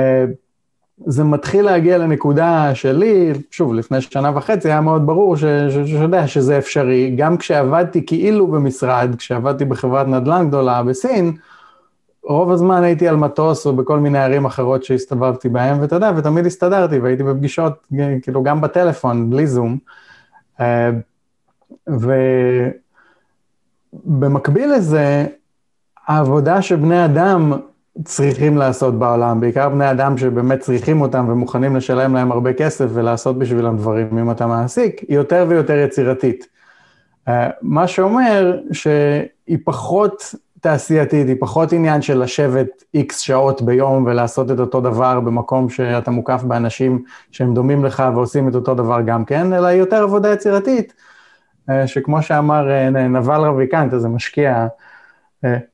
זה 0.98 1.24
מתחיל 1.24 1.66
להגיע 1.66 1.98
לנקודה 1.98 2.76
שלי, 2.76 3.34
שוב, 3.52 3.74
לפני 3.74 4.02
שנה 4.02 4.32
וחצי 4.36 4.68
היה 4.68 4.82
מאוד 4.82 5.06
ברור 5.06 5.38
שאתה 5.38 6.28
שזה 6.28 6.58
אפשרי, 6.58 7.16
גם 7.16 7.38
כשעבדתי 7.38 8.06
כאילו 8.06 8.48
במשרד, 8.48 9.16
כשעבדתי 9.18 9.66
בחברת 9.66 10.08
נדל"ן 10.08 10.48
גדולה 10.48 10.84
בסין, 10.84 11.38
רוב 12.24 12.52
הזמן 12.52 12.84
הייתי 12.84 13.08
על 13.08 13.16
מטוס 13.16 13.66
או 13.66 13.76
בכל 13.76 14.00
מיני 14.00 14.20
ערים 14.20 14.46
אחרות 14.46 14.84
שהסתובבתי 14.84 15.50
בהן, 15.50 15.82
ואתה 15.82 15.96
יודע, 15.96 16.12
ותמיד 16.18 16.46
הסתדרתי, 16.46 17.00
והייתי 17.00 17.24
בפגישות, 17.24 17.88
כאילו, 18.22 18.44
גם 18.44 18.62
בטלפון, 18.62 19.30
בלי 19.30 19.48
זום. 19.48 19.78
אה, 20.60 20.90
ובמקביל 24.06 24.74
לזה, 24.74 25.26
העבודה 26.08 26.62
שבני 26.62 27.06
אדם 27.06 27.54
צריכים 28.04 28.58
לעשות 28.58 29.00
בעולם, 29.00 29.40
בעיקר 29.40 29.70
בני 29.70 29.92
אדם 29.92 30.18
שבאמת 30.18 30.60
צריכים 30.60 31.02
אותם 31.02 31.26
ומוכנים 31.30 31.76
לשלם 31.76 32.16
להם 32.16 32.32
הרבה 32.32 32.54
כסף 32.54 32.86
ולעשות 32.94 33.40
בשבילם 33.40 33.78
דברים, 33.78 34.18
אם 34.18 34.32
אתה 34.32 34.48
מעסיק, 34.48 35.00
היא 35.08 35.16
יותר 35.16 35.46
ויותר 35.50 35.78
יצירתית. 35.78 36.48
אה, 37.28 37.50
מה 37.62 37.88
שאומר 37.88 38.60
שהיא 38.72 39.58
פחות 39.66 40.36
תעשייתית, 40.62 41.28
היא 41.28 41.36
פחות 41.40 41.74
עניין 41.74 42.02
של 42.02 42.24
לשבת 42.24 42.84
איקס 42.94 43.20
שעות 43.20 43.62
ביום 43.62 44.06
ולעשות 44.06 44.52
את 44.52 44.60
אותו 44.60 44.82
דבר 44.82 45.20
במקום 45.20 45.70
שאתה 45.70 46.12
מוקף 46.12 46.44
באנשים 46.44 47.04
שהם 47.32 47.54
דומים 47.54 47.86
לך 47.86 48.04
ועושים 48.16 48.50
את 48.50 48.56
אותו 48.56 48.76
דבר 48.76 49.02
גם 49.02 49.26
כן, 49.26 49.54
אלא 49.54 49.68
היא 49.68 49.80
יותר 49.80 50.04
עבודה 50.04 50.34
יצירתית, 50.34 50.94
אה, 51.70 51.88
שכמו 51.88 52.22
שאמר 52.22 52.72
אה, 52.72 52.90
נבל 52.90 53.42
רביקנט, 53.42 53.94
איזה 53.94 54.08
משקיע, 54.08 54.68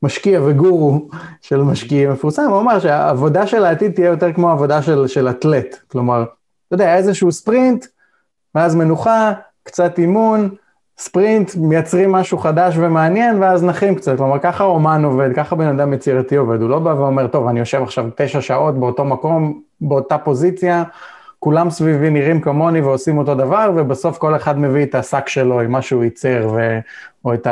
משקיע 0.02 0.40
וגורו 0.44 1.08
של 1.40 1.62
משקיעים 1.62 2.10
מפורסם, 2.10 2.42
הוא 2.50 2.60
אמר 2.60 2.80
שהעבודה 2.80 3.46
של 3.46 3.64
העתיד 3.64 3.92
תהיה 3.92 4.06
יותר 4.06 4.32
כמו 4.32 4.50
עבודה 4.50 4.82
של, 4.82 5.06
של 5.06 5.28
אתלט, 5.28 5.76
כלומר, 5.88 6.24
אתה 6.68 6.74
יודע, 6.74 6.96
איזשהו 6.96 7.32
ספרינט, 7.32 7.86
ואז 8.54 8.74
מנוחה, 8.74 9.32
קצת 9.62 9.98
אימון, 9.98 10.48
ספרינט, 10.98 11.50
מייצרים 11.56 12.12
משהו 12.12 12.38
חדש 12.38 12.74
ומעניין, 12.76 13.42
ואז 13.42 13.64
נחים 13.64 13.94
קצת. 13.94 14.16
כלומר, 14.16 14.38
ככה 14.38 14.64
אומן 14.64 15.04
עובד, 15.04 15.30
ככה 15.36 15.56
בן 15.56 15.66
אדם 15.66 15.92
יצירתי 15.92 16.36
עובד. 16.36 16.60
הוא 16.60 16.70
לא 16.70 16.78
בא 16.78 16.90
ואומר, 16.90 17.26
טוב, 17.26 17.48
אני 17.48 17.60
יושב 17.60 17.82
עכשיו 17.82 18.04
תשע 18.16 18.40
שעות 18.40 18.80
באותו 18.80 19.04
מקום, 19.04 19.60
באותה 19.80 20.18
פוזיציה, 20.18 20.82
כולם 21.38 21.70
סביבי 21.70 22.10
נראים 22.10 22.40
כמוני 22.40 22.80
ועושים 22.80 23.18
אותו 23.18 23.34
דבר, 23.34 23.70
ובסוף 23.76 24.18
כל 24.18 24.36
אחד 24.36 24.58
מביא 24.58 24.82
את 24.82 24.94
השק 24.94 25.28
שלו 25.28 25.60
עם 25.60 25.70
מה 25.70 25.82
שהוא 25.82 26.04
ייצר, 26.04 26.48
ו... 26.54 26.78
או 27.24 27.34
את 27.34 27.46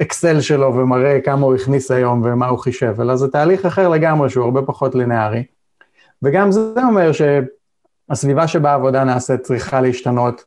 האקסל 0.00 0.40
שלו, 0.40 0.74
ומראה 0.74 1.20
כמה 1.20 1.46
הוא 1.46 1.54
הכניס 1.54 1.90
היום 1.90 2.22
ומה 2.24 2.46
הוא 2.46 2.58
חישב. 2.58 3.00
אלא 3.00 3.16
זה 3.16 3.28
תהליך 3.28 3.66
אחר 3.66 3.88
לגמרי, 3.88 4.30
שהוא 4.30 4.44
הרבה 4.44 4.62
פחות 4.62 4.94
לינארי. 4.94 5.44
וגם 6.22 6.52
זה 6.52 6.60
אומר 6.88 7.10
שהסביבה 7.12 8.48
שבה 8.48 8.70
העבודה 8.70 9.04
נעשית 9.04 9.40
צריכה 9.40 9.80
להשתנות. 9.80 10.44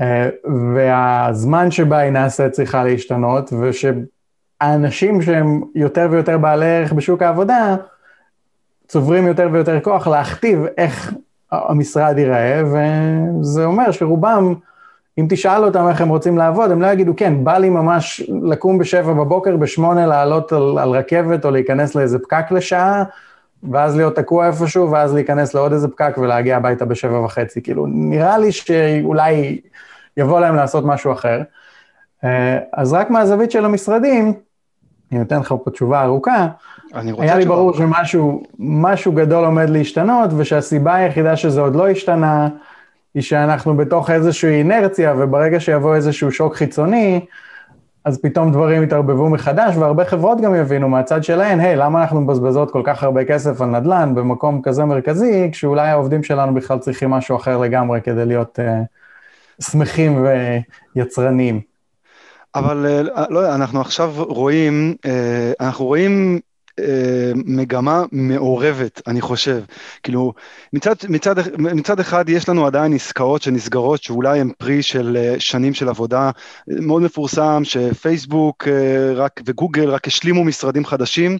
אה, 0.00 0.28
והזמן 0.74 1.70
שבה 1.70 1.98
היא 1.98 2.10
נעשית 2.10 2.52
צריכה 2.52 2.84
להשתנות, 2.84 3.52
ושהאנשים 3.60 5.22
שהם 5.22 5.60
יותר 5.74 6.08
ויותר 6.10 6.38
בעלי 6.38 6.66
ערך 6.66 6.92
בשוק 6.92 7.22
העבודה, 7.22 7.76
צוברים 8.88 9.26
יותר 9.26 9.48
ויותר 9.52 9.80
כוח 9.80 10.06
להכתיב 10.06 10.64
איך 10.76 11.12
המשרד 11.52 12.18
ייראה, 12.18 12.62
וזה 12.64 13.64
אומר 13.64 13.90
שרובם, 13.90 14.54
אם 15.20 15.26
תשאל 15.28 15.64
אותם 15.64 15.88
איך 15.88 16.00
הם 16.00 16.08
רוצים 16.08 16.38
לעבוד, 16.38 16.70
הם 16.70 16.82
לא 16.82 16.86
יגידו, 16.86 17.16
כן, 17.16 17.44
בא 17.44 17.58
לי 17.58 17.68
ממש 17.68 18.30
לקום 18.42 18.78
בשבע 18.78 19.12
בבוקר, 19.12 19.56
בשמונה 19.56 20.06
לעלות 20.06 20.52
על, 20.52 20.78
על 20.78 20.90
רכבת 20.90 21.44
או 21.44 21.50
להיכנס 21.50 21.94
לאיזה 21.94 22.18
פקק 22.18 22.44
לשעה, 22.50 23.04
ואז 23.70 23.96
להיות 23.96 24.16
תקוע 24.16 24.46
איפשהו, 24.46 24.90
ואז 24.90 25.14
להיכנס 25.14 25.54
לעוד 25.54 25.72
איזה 25.72 25.88
פקק 25.88 26.18
ולהגיע 26.18 26.56
הביתה 26.56 26.84
בשבע 26.84 27.20
וחצי. 27.20 27.62
כאילו, 27.62 27.86
נראה 27.88 28.38
לי 28.38 28.52
שאולי 28.52 29.60
יבוא 30.16 30.40
להם 30.40 30.56
לעשות 30.56 30.84
משהו 30.84 31.12
אחר. 31.12 31.42
אה, 32.24 32.58
אז 32.72 32.92
רק 32.92 33.10
מהזווית 33.10 33.50
של 33.50 33.64
המשרדים, 33.64 34.32
אני 35.12 35.18
נותן 35.18 35.40
לך 35.40 35.54
פה 35.64 35.70
תשובה 35.70 36.02
ארוכה, 36.02 36.48
היה 36.94 37.36
לי 37.36 37.44
ברור 37.44 37.72
שמשהו 37.72 39.12
גדול 39.12 39.44
עומד 39.44 39.70
להשתנות, 39.70 40.30
ושהסיבה 40.36 40.94
היחידה 40.94 41.36
שזה 41.36 41.60
עוד 41.60 41.76
לא 41.76 41.88
השתנה, 41.88 42.48
היא 43.14 43.22
שאנחנו 43.22 43.76
בתוך 43.76 44.10
איזושהי 44.10 44.58
אינרציה, 44.58 45.14
וברגע 45.18 45.60
שיבוא 45.60 45.94
איזשהו 45.94 46.32
שוק 46.32 46.56
חיצוני, 46.56 47.20
אז 48.04 48.18
פתאום 48.22 48.52
דברים 48.52 48.82
יתערבבו 48.82 49.30
מחדש, 49.30 49.76
והרבה 49.76 50.04
חברות 50.04 50.40
גם 50.40 50.54
יבינו 50.54 50.88
מהצד 50.88 51.24
שלהן, 51.24 51.60
היי, 51.60 51.74
hey, 51.74 51.78
למה 51.78 52.02
אנחנו 52.02 52.20
מבזבזות 52.20 52.70
כל 52.70 52.82
כך 52.84 53.02
הרבה 53.02 53.24
כסף 53.24 53.60
על 53.60 53.68
נדל"ן 53.68 54.14
במקום 54.14 54.62
כזה 54.62 54.84
מרכזי, 54.84 55.48
כשאולי 55.52 55.88
העובדים 55.88 56.22
שלנו 56.22 56.54
בכלל 56.54 56.78
צריכים 56.78 57.10
משהו 57.10 57.36
אחר 57.36 57.58
לגמרי 57.58 58.00
כדי 58.00 58.24
להיות 58.24 58.58
uh, 58.58 59.64
שמחים 59.70 60.26
ויצרניים. 60.96 61.60
אבל 62.54 62.86
אה, 62.86 63.24
לא, 63.30 63.54
אנחנו 63.54 63.80
עכשיו 63.80 64.12
רואים, 64.16 64.94
אה, 65.06 65.52
אנחנו 65.60 65.84
רואים 65.84 66.40
מגמה 67.34 68.04
מעורבת, 68.12 69.02
אני 69.06 69.20
חושב. 69.20 69.62
כאילו, 70.02 70.32
מצד, 70.72 70.94
מצד, 71.08 71.34
מצד 71.58 72.00
אחד 72.00 72.28
יש 72.28 72.48
לנו 72.48 72.66
עדיין 72.66 72.92
עסקאות 72.92 73.42
שנסגרות, 73.42 74.02
שאולי 74.02 74.40
הן 74.40 74.52
פרי 74.58 74.82
של 74.82 75.34
שנים 75.38 75.74
של 75.74 75.88
עבודה. 75.88 76.30
מאוד 76.68 77.02
מפורסם 77.02 77.62
שפייסבוק 77.64 78.68
רק, 79.14 79.40
וגוגל 79.46 79.90
רק 79.90 80.06
השלימו 80.06 80.44
משרדים 80.44 80.84
חדשים. 80.84 81.38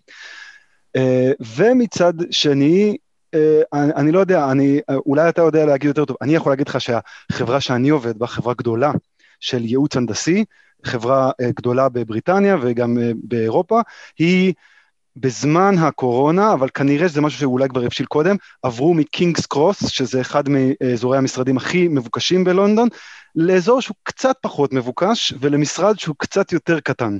ומצד 1.56 2.12
שני, 2.30 2.96
אני, 3.72 3.92
אני 3.96 4.12
לא 4.12 4.18
יודע, 4.18 4.50
אני, 4.50 4.80
אולי 5.06 5.28
אתה 5.28 5.42
יודע 5.42 5.66
להגיד 5.66 5.88
יותר 5.88 6.04
טוב, 6.04 6.16
אני 6.22 6.34
יכול 6.34 6.52
להגיד 6.52 6.68
לך 6.68 6.78
שהחברה 6.80 7.60
שאני 7.60 7.88
עובד 7.88 8.18
בה, 8.18 8.26
חברה 8.26 8.54
גדולה 8.54 8.92
של 9.40 9.64
ייעוץ 9.64 9.96
הנדסי, 9.96 10.44
חברה 10.84 11.30
גדולה 11.42 11.88
בבריטניה 11.88 12.56
וגם 12.60 12.98
באירופה, 13.14 13.80
היא 14.18 14.54
בזמן 15.16 15.74
הקורונה, 15.78 16.52
אבל 16.52 16.68
כנראה 16.68 17.08
שזה 17.08 17.20
משהו 17.20 17.40
שאולי 17.40 17.68
כבר 17.68 17.84
הבשיל 17.84 18.06
קודם, 18.06 18.36
עברו 18.62 18.94
מקינגס 18.94 19.46
קרוס, 19.46 19.88
שזה 19.88 20.20
אחד 20.20 20.44
מאזורי 20.48 21.18
המשרדים 21.18 21.56
הכי 21.56 21.88
מבוקשים 21.88 22.44
בלונדון, 22.44 22.88
לאזור 23.34 23.80
שהוא 23.80 23.96
קצת 24.02 24.36
פחות 24.40 24.72
מבוקש, 24.72 25.34
ולמשרד 25.40 25.98
שהוא 25.98 26.16
קצת 26.18 26.52
יותר 26.52 26.80
קטן. 26.80 27.18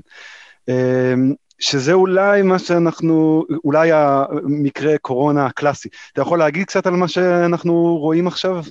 אמ, 0.69 1.35
שזה 1.59 1.93
אולי 1.93 2.43
מה 2.43 2.59
שאנחנו, 2.59 3.45
אולי 3.65 3.91
המקרה 3.93 4.99
קורונה 4.99 5.47
הקלאסי. 5.47 5.89
אתה 6.13 6.21
יכול 6.21 6.39
להגיד 6.39 6.67
קצת 6.67 6.87
על 6.87 6.95
מה 6.95 7.09
שאנחנו 7.09 7.97
רואים 7.97 8.27
עכשיו? 8.27 8.63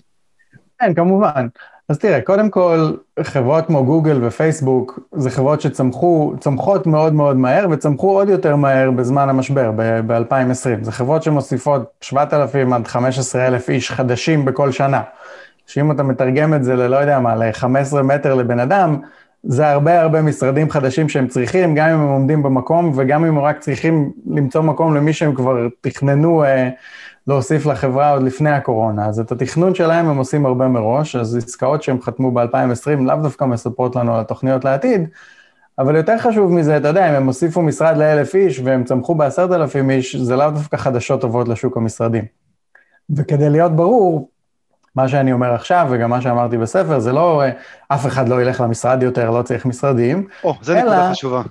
כן, 0.80 0.94
כמובן. 0.94 1.48
אז 1.90 1.98
תראה, 1.98 2.22
קודם 2.22 2.50
כל, 2.50 2.92
חברות 3.22 3.66
כמו 3.66 3.86
גוגל 3.86 4.26
ופייסבוק, 4.26 5.00
זה 5.12 5.30
חברות 5.30 5.62
שצמחו, 5.62 6.34
צומחות 6.40 6.88
מאוד 6.88 7.14
מאוד 7.14 7.38
מהר, 7.38 7.68
וצמחו 7.72 8.10
עוד 8.10 8.30
יותר 8.30 8.56
מהר 8.56 8.92
בזמן 8.92 9.30
המשבר, 9.30 9.72
ב-2020. 9.76 10.84
זה 10.84 10.92
חברות 10.92 11.24
שמוסיפות 11.24 11.84
7,000 12.02 12.74
עד 12.74 12.88
15,000 12.88 13.70
איש 13.70 13.92
חדשים 13.92 14.46
בכל 14.46 14.72
שנה. 14.72 15.02
שאם 15.68 15.92
אתה 15.92 16.04
מתרגם 16.04 16.54
את 16.54 16.64
זה 16.64 16.76
ללא 16.76 16.96
יודע 16.96 17.20
מה, 17.20 17.36
ל-15 17.36 18.02
מטר 18.02 18.36
לבן 18.36 18.60
אדם, 18.60 18.98
זה 19.44 19.70
הרבה 19.70 20.02
הרבה 20.02 20.22
משרדים 20.22 20.70
חדשים 20.70 21.10
שהם 21.10 21.28
צריכים, 21.28 21.76
גם 21.76 21.90
אם 21.90 22.00
הם 22.00 22.08
עומדים 22.08 22.44
במקום, 22.44 22.92
וגם 22.96 23.26
אם 23.26 23.38
הם 23.38 23.40
רק 23.40 23.60
צריכים 23.60 24.12
למצוא 24.28 24.62
מקום 24.62 24.96
למי 24.96 25.14
שהם 25.14 25.36
כבר 25.36 25.68
תכננו 25.82 26.44
אה, 26.44 26.70
להוסיף 27.30 27.66
לחברה 27.66 28.12
עוד 28.12 28.24
לפני 28.24 28.50
הקורונה. 28.50 29.06
אז 29.06 29.20
את 29.20 29.32
התכנון 29.32 29.76
שלהם 29.76 30.10
הם 30.10 30.18
עושים 30.18 30.46
הרבה 30.46 30.68
מראש, 30.68 31.16
אז 31.16 31.36
עסקאות 31.36 31.84
שהם 31.84 32.02
חתמו 32.02 32.32
ב-2020 32.32 33.02
לאו 33.06 33.16
דווקא 33.16 33.46
מספרות 33.46 33.96
לנו 33.96 34.16
על 34.16 34.22
התוכניות 34.22 34.66
לעתיד, 34.66 35.08
אבל 35.80 35.96
יותר 35.96 36.18
חשוב 36.18 36.52
מזה, 36.52 36.78
אתה 36.78 36.88
יודע, 36.88 37.10
אם 37.10 37.14
הם 37.14 37.26
הוסיפו 37.26 37.62
משרד 37.62 37.98
לאלף 37.98 38.36
איש 38.36 38.60
והם 38.60 38.84
צמחו 38.84 39.16
בעשרת 39.16 39.52
אלפים 39.52 39.90
איש, 39.90 40.16
זה 40.16 40.36
לאו 40.36 40.52
דווקא 40.52 40.78
חדשות 40.78 41.22
טובות 41.22 41.48
לשוק 41.48 41.78
המשרדים. 41.78 42.26
וכדי 43.10 43.50
להיות 43.50 43.76
ברור, 43.76 44.30
מה 44.96 45.08
שאני 45.08 45.34
אומר 45.34 45.54
עכשיו, 45.54 45.88
וגם 45.90 46.10
מה 46.10 46.22
שאמרתי 46.22 46.58
בספר, 46.58 47.00
זה 47.00 47.12
לא 47.12 47.44
אף 47.88 48.08
אחד 48.08 48.30
לא 48.30 48.42
ילך 48.42 48.62
למשרד 48.62 49.04
יותר, 49.04 49.32
לא 49.32 49.42
צריך 49.42 49.66
משרדים. 49.66 50.28
או, 50.44 50.52
oh, 50.52 50.56
זה 50.62 50.76
נקודה 50.76 51.12
חשובה. 51.12 51.42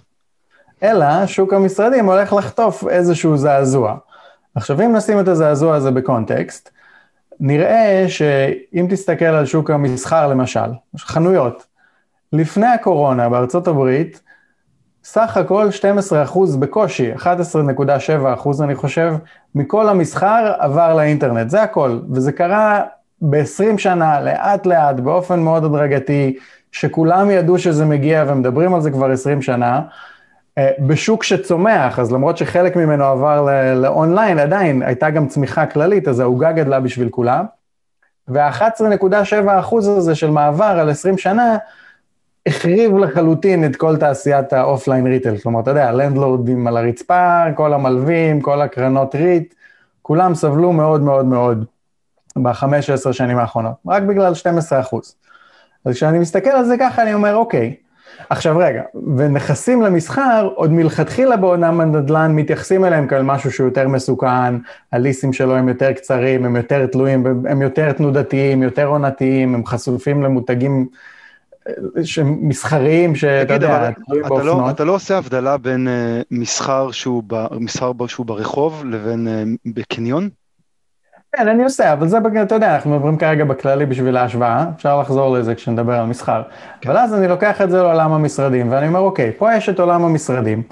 אלא 0.83 1.27
שוק 1.27 1.53
המשרדים 1.53 2.07
הולך 2.07 2.33
לחטוף 2.33 2.89
איזשהו 2.89 3.37
זעזוע. 3.37 3.97
עכשיו, 4.59 4.83
אם 4.83 4.97
נשים 4.97 5.21
את 5.21 5.29
הזעזוע 5.29 5.75
הזה 5.77 5.91
בקונטקסט, 5.91 6.71
נראה 7.41 8.05
שאם 8.09 8.87
תסתכל 8.91 9.25
על 9.25 9.47
שוק 9.47 9.71
המסחר 9.71 10.27
למשל, 10.29 10.71
חנויות, 10.99 11.67
לפני 12.33 12.67
הקורונה 12.67 13.29
בארצות 13.29 13.69
הברית, 13.69 14.21
סך 15.05 15.37
הכל 15.37 15.69
12% 16.35 16.57
בקושי, 16.59 17.13
11.7% 17.15 18.65
אני 18.65 18.75
חושב, 18.75 19.15
מכל 19.55 19.89
המסחר 19.89 20.53
עבר 20.59 20.95
לאינטרנט, 20.95 21.51
זה 21.51 21.63
הכל, 21.63 21.99
וזה 22.11 22.33
קרה 22.33 22.83
ב-20 23.23 23.79
שנה, 23.79 24.21
לאט 24.21 24.67
לאט, 24.67 25.01
באופן 25.01 25.41
מאוד 25.41 25.65
הדרגתי, 25.65 26.37
שכולם 26.73 27.31
ידעו 27.31 27.59
שזה 27.59 27.85
מגיע 27.85 28.25
ומדברים 28.29 28.75
על 28.75 28.81
זה 28.81 28.91
כבר 28.91 29.11
20 29.11 29.43
שנה, 29.43 29.81
בשוק 30.79 31.23
שצומח, 31.23 31.99
אז 31.99 32.13
למרות 32.13 32.37
שחלק 32.37 32.77
ממנו 32.77 33.05
עבר 33.05 33.47
לאונליין, 33.75 34.39
עדיין 34.39 34.83
הייתה 34.83 35.11
גם 35.11 35.29
צמיחה 35.29 35.67
כללית, 35.67 36.09
אז 36.09 36.21
העוגה 36.21 36.53
גדלה 36.53 36.81
בשביל 36.81 37.09
כולם. 37.09 37.45
וה-11.7 38.29 39.61
אחוז 39.61 39.89
הזה 39.89 40.15
של 40.15 40.31
מעבר 40.31 40.65
על 40.65 40.91
20 40.91 41.19
שנה, 41.19 41.57
החריב 42.47 42.99
לחלוטין 42.99 43.65
את 43.65 43.77
כל 43.77 43.97
תעשיית 43.97 44.53
ה 44.53 44.59
offline 44.59 45.07
retail. 45.07 45.39
כלומר, 45.39 45.61
אתה 45.61 45.71
יודע, 45.71 45.89
הלנדלורדים 45.89 46.67
על 46.67 46.77
הרצפה, 46.77 47.43
כל 47.55 47.75
המלווים, 47.75 48.41
כל 48.41 48.61
הקרנות 48.61 49.15
REIT, 49.15 49.55
כולם 50.03 50.35
סבלו 50.35 50.73
מאוד 50.73 51.01
מאוד 51.03 51.27
מאוד 51.27 51.65
בחמש, 52.43 52.91
עשר 52.91 53.13
שנים 53.13 53.39
האחרונות, 53.39 53.73
רק 53.87 54.03
בגלל 54.03 54.35
12 54.35 54.81
אחוז. 54.81 55.15
אז 55.85 55.95
כשאני 55.95 56.19
מסתכל 56.19 56.51
על 56.51 56.65
זה 56.65 56.77
ככה, 56.79 57.03
אני 57.03 57.15
אומר, 57.15 57.37
אוקיי, 57.37 57.75
עכשיו 58.31 58.59
רגע, 58.59 58.83
ונכסים 59.17 59.83
למסחר, 59.83 60.49
עוד 60.55 60.73
מלכתחילה 60.73 61.37
בעולם 61.37 61.81
הנדל"ן 61.81 62.33
מתייחסים 62.33 62.85
אליהם 62.85 63.07
כאל 63.07 63.23
משהו 63.23 63.53
שהוא 63.53 63.67
יותר 63.67 63.89
מסוכן, 63.89 64.55
הליסים 64.93 65.33
שלו 65.33 65.57
הם 65.57 65.69
יותר 65.69 65.93
קצרים, 65.93 66.45
הם 66.45 66.57
יותר 66.57 66.87
תלויים, 66.87 67.27
הם 67.49 67.63
יותר 67.63 67.93
תנודתיים, 67.93 68.63
יותר 68.63 68.87
עונתיים, 68.87 69.55
הם 69.55 69.67
חשופים 69.67 70.23
למותגים 70.23 70.87
אה, 71.69 71.73
מסחריים, 72.25 73.17
שאתה 73.17 73.55
יודע, 73.55 73.91
תלויים 74.07 74.25
אתה 74.25 74.35
באופנות. 74.35 74.59
לא, 74.59 74.71
אתה 74.71 74.85
לא 74.85 74.95
עושה 74.95 75.19
הבדלה 75.19 75.57
בין 75.57 75.89
uh, 75.89 76.25
מסחר 76.31 76.91
שהוא, 76.91 77.23
ב, 77.27 77.47
מסחר 77.61 77.93
שהוא 78.07 78.27
ברחוב 78.27 78.85
לבין 78.87 79.29
uh, 79.29 79.71
בקניון? 79.75 80.29
כן, 81.39 81.49
אני 81.49 81.65
עושה, 81.65 81.93
אבל 81.93 82.09
זה, 82.09 82.19
אתה 82.43 82.55
יודע, 82.55 82.75
אנחנו 82.75 82.91
מדברים 82.91 83.17
כרגע 83.17 83.45
בכללי 83.45 83.87
בשביל 83.87 84.17
ההשוואה, 84.17 84.65
אפשר 84.77 85.01
לחזור 85.01 85.39
לזה 85.39 85.55
כשנדבר 85.55 85.95
על 85.95 86.07
מסחר. 86.07 86.43
כן. 86.81 86.91
אבל 86.91 86.99
אז 86.99 87.15
אני 87.15 87.29
לוקח 87.29 87.61
את 87.61 87.71
זה 87.71 87.83
לעולם 87.83 88.13
המשרדים, 88.13 88.73
ואני 88.73 88.89
אומר, 88.89 89.01
אוקיי, 89.01 89.33
פה 89.39 89.55
יש 89.55 89.69
את 89.69 89.81
עולם 89.81 90.05
המשרדים, 90.05 90.63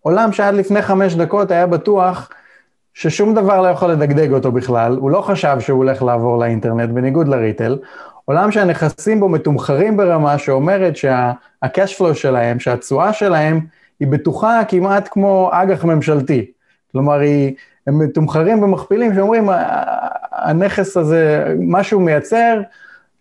עולם 0.00 0.32
שעד 0.32 0.54
לפני 0.54 0.82
חמש 0.82 1.14
דקות 1.14 1.50
היה 1.50 1.66
בטוח 1.66 2.30
ששום 2.94 3.34
דבר 3.34 3.62
לא 3.62 3.68
יכול 3.68 3.90
לדגדג 3.90 4.32
אותו 4.32 4.52
בכלל, 4.52 4.96
הוא 4.96 5.10
לא 5.10 5.20
חשב 5.20 5.56
שהוא 5.60 5.78
הולך 5.78 6.02
לעבור 6.02 6.38
לאינטרנט, 6.38 6.90
בניגוד 6.90 7.28
לריטל, 7.28 7.78
עולם 8.24 8.52
שהנכסים 8.52 9.20
בו 9.20 9.28
מתומחרים 9.28 9.96
ברמה 9.96 10.38
שאומרת 10.38 10.96
שה-cash 10.96 11.98
flow 11.98 12.14
שלהם, 12.14 12.60
שהתשואה 12.60 13.12
שלהם, 13.12 13.60
היא 14.00 14.08
בטוחה 14.08 14.60
כמעט 14.68 15.08
כמו 15.10 15.50
אג"ח 15.52 15.84
ממשלתי. 15.84 16.50
כלומר, 16.92 17.18
היא, 17.20 17.54
הם 17.88 17.98
מתומחרים 17.98 18.62
ומכפילים, 18.62 19.14
שאומרים, 19.14 19.48
הנכס 20.32 20.96
הזה, 20.96 21.54
מה 21.58 21.82
שהוא 21.82 22.02
מייצר, 22.02 22.60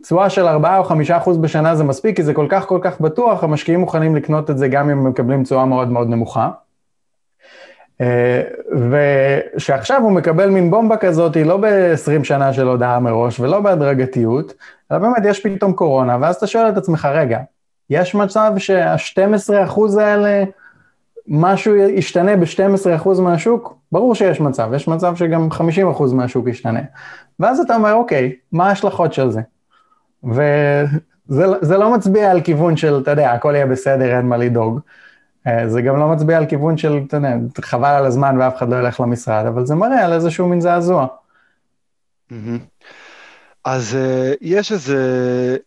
תשואה 0.03 0.29
של 0.29 0.47
4 0.47 0.77
או 0.77 0.83
5 0.83 1.11
אחוז 1.11 1.37
בשנה 1.37 1.75
זה 1.75 1.83
מספיק, 1.83 2.15
כי 2.15 2.23
זה 2.23 2.33
כל 2.33 2.45
כך 2.49 2.65
כל 2.65 2.79
כך 2.81 3.01
בטוח, 3.01 3.43
המשקיעים 3.43 3.79
מוכנים 3.79 4.15
לקנות 4.15 4.49
את 4.49 4.57
זה 4.57 4.67
גם 4.67 4.89
אם 4.89 4.97
הם 4.97 5.07
מקבלים 5.07 5.43
תשואה 5.43 5.65
מאוד 5.65 5.91
מאוד 5.91 6.09
נמוכה. 6.09 6.49
אה, 8.01 8.41
ושעכשיו 9.55 10.01
הוא 10.01 10.11
מקבל 10.11 10.49
מין 10.49 10.71
בומבה 10.71 10.97
כזאת, 10.97 11.35
היא 11.35 11.45
לא 11.45 11.57
ב-20 11.57 12.23
שנה 12.23 12.53
של 12.53 12.67
הודעה 12.67 12.99
מראש 12.99 13.39
ולא 13.39 13.59
בהדרגתיות, 13.59 14.53
אלא 14.91 14.99
באמת 14.99 15.23
יש 15.25 15.39
פתאום 15.39 15.73
קורונה, 15.73 16.17
ואז 16.21 16.35
אתה 16.35 16.47
שואל 16.47 16.69
את 16.69 16.77
עצמך, 16.77 17.07
רגע, 17.13 17.39
יש 17.89 18.15
מצב 18.15 18.53
שה-12 18.57 19.63
אחוז 19.63 19.97
האלה, 19.97 20.43
משהו 21.27 21.75
ישתנה 21.75 22.35
ב-12% 22.35 23.21
מהשוק, 23.21 23.77
ברור 23.91 24.15
שיש 24.15 24.41
מצב, 24.41 24.69
יש 24.75 24.87
מצב 24.87 25.15
שגם 25.15 25.49
50% 25.51 26.13
מהשוק 26.13 26.47
ישתנה. 26.47 26.79
ואז 27.39 27.59
אתה 27.59 27.75
אומר, 27.75 27.93
אוקיי, 27.93 28.35
מה 28.51 28.69
ההשלכות 28.69 29.13
של 29.13 29.31
זה? 29.31 29.41
וזה 30.23 31.77
לא 31.77 31.93
מצביע 31.93 32.31
על 32.31 32.41
כיוון 32.41 32.77
של, 32.77 32.99
אתה 32.99 33.11
יודע, 33.11 33.31
הכל 33.31 33.53
יהיה 33.55 33.65
בסדר, 33.65 34.17
אין 34.17 34.25
מה 34.25 34.37
לדאוג. 34.37 34.79
אה, 35.47 35.69
זה 35.69 35.81
גם 35.81 35.97
לא 35.97 36.07
מצביע 36.07 36.37
על 36.37 36.45
כיוון 36.45 36.77
של, 36.77 36.99
אתה 37.07 37.17
יודע, 37.17 37.35
חבל 37.61 37.89
על 37.89 38.05
הזמן 38.05 38.37
ואף 38.39 38.57
אחד 38.57 38.69
לא 38.69 38.75
ילך 38.75 38.99
למשרד, 38.99 39.45
אבל 39.45 39.65
זה 39.65 39.75
מראה 39.75 40.05
על 40.05 40.13
איזשהו 40.13 40.47
מין 40.47 40.61
זעזוע. 40.61 41.07
אז 43.63 43.97
uh, 43.97 44.37
יש 44.41 44.71
איזה, 44.71 45.57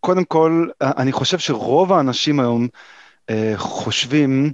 קודם 0.00 0.24
כל, 0.24 0.68
אני 0.80 1.12
חושב 1.12 1.38
שרוב 1.38 1.92
האנשים 1.92 2.40
היום 2.40 2.68
חושבים 3.56 4.52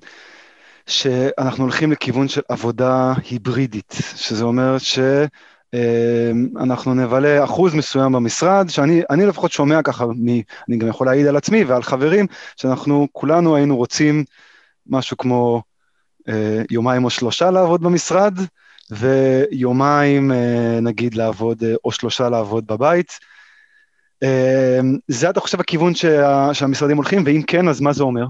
שאנחנו 0.87 1.64
הולכים 1.64 1.92
לכיוון 1.92 2.29
של 2.29 2.40
עבודה 2.49 3.12
היברידית, 3.31 3.96
שזה 4.16 4.44
אומר 4.44 4.77
שאנחנו 5.72 6.94
נבלה 6.94 7.44
אחוז 7.44 7.75
מסוים 7.75 8.12
במשרד, 8.12 8.68
שאני 8.68 9.27
לפחות 9.27 9.53
שומע 9.53 9.83
ככה, 9.83 10.07
מ, 10.07 10.29
אני 10.68 10.77
גם 10.79 10.88
יכול 10.88 11.07
להעיד 11.07 11.27
על 11.27 11.37
עצמי 11.37 11.64
ועל 11.64 11.83
חברים, 11.83 12.27
שאנחנו 12.57 13.09
כולנו 13.12 13.57
היינו 13.57 13.77
רוצים 13.77 14.25
משהו 14.87 15.16
כמו 15.16 15.62
אה, 16.29 16.62
יומיים 16.70 17.05
או 17.05 17.11
שלושה 17.11 17.51
לעבוד 17.51 17.81
במשרד, 17.81 18.35
ויומיים 18.90 20.33
אה, 20.33 20.79
נגיד 20.83 21.14
לעבוד, 21.14 21.64
אה, 21.64 21.75
או 21.85 21.92
שלושה 21.92 22.29
לעבוד 22.29 22.66
בבית. 22.66 23.18
זה 25.09 25.31
אתה 25.31 25.40
חושב 25.40 25.61
הכיוון 25.61 25.94
שה, 25.94 26.55
שהמשרדים 26.55 26.96
הולכים, 26.96 27.22
ואם 27.27 27.42
כן, 27.46 27.68
אז 27.68 27.81
מה 27.81 27.92
זה 27.92 28.03
אומר? 28.03 28.27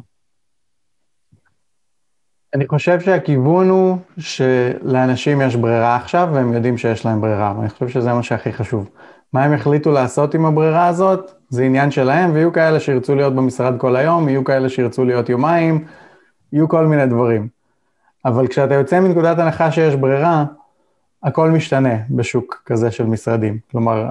אני 2.54 2.66
חושב 2.68 3.00
שהכיוון 3.00 3.68
הוא 3.68 3.96
שלאנשים 4.18 5.40
יש 5.40 5.56
ברירה 5.56 5.96
עכשיו, 5.96 6.28
והם 6.32 6.52
יודעים 6.52 6.78
שיש 6.78 7.06
להם 7.06 7.20
ברירה, 7.20 7.54
ואני 7.58 7.68
חושב 7.68 7.88
שזה 7.88 8.12
מה 8.12 8.22
שהכי 8.22 8.52
חשוב. 8.52 8.90
מה 9.32 9.44
הם 9.44 9.52
החליטו 9.52 9.92
לעשות 9.92 10.34
עם 10.34 10.46
הברירה 10.46 10.86
הזאת, 10.86 11.30
זה 11.48 11.62
עניין 11.62 11.90
שלהם, 11.90 12.30
ויהיו 12.34 12.52
כאלה 12.52 12.80
שירצו 12.80 13.14
להיות 13.14 13.34
במשרד 13.34 13.78
כל 13.78 13.96
היום, 13.96 14.28
יהיו 14.28 14.44
כאלה 14.44 14.68
שירצו 14.68 15.04
להיות 15.04 15.28
יומיים, 15.28 15.84
יהיו 16.52 16.68
כל 16.68 16.86
מיני 16.86 17.06
דברים. 17.06 17.48
אבל 18.24 18.46
כשאתה 18.46 18.74
יוצא 18.74 19.00
מנקודת 19.00 19.38
הנחה 19.38 19.72
שיש 19.72 19.94
ברירה, 19.94 20.44
הכל 21.22 21.50
משתנה 21.50 21.96
בשוק 22.10 22.62
כזה 22.66 22.90
של 22.90 23.06
משרדים. 23.06 23.58
כלומר, 23.70 24.10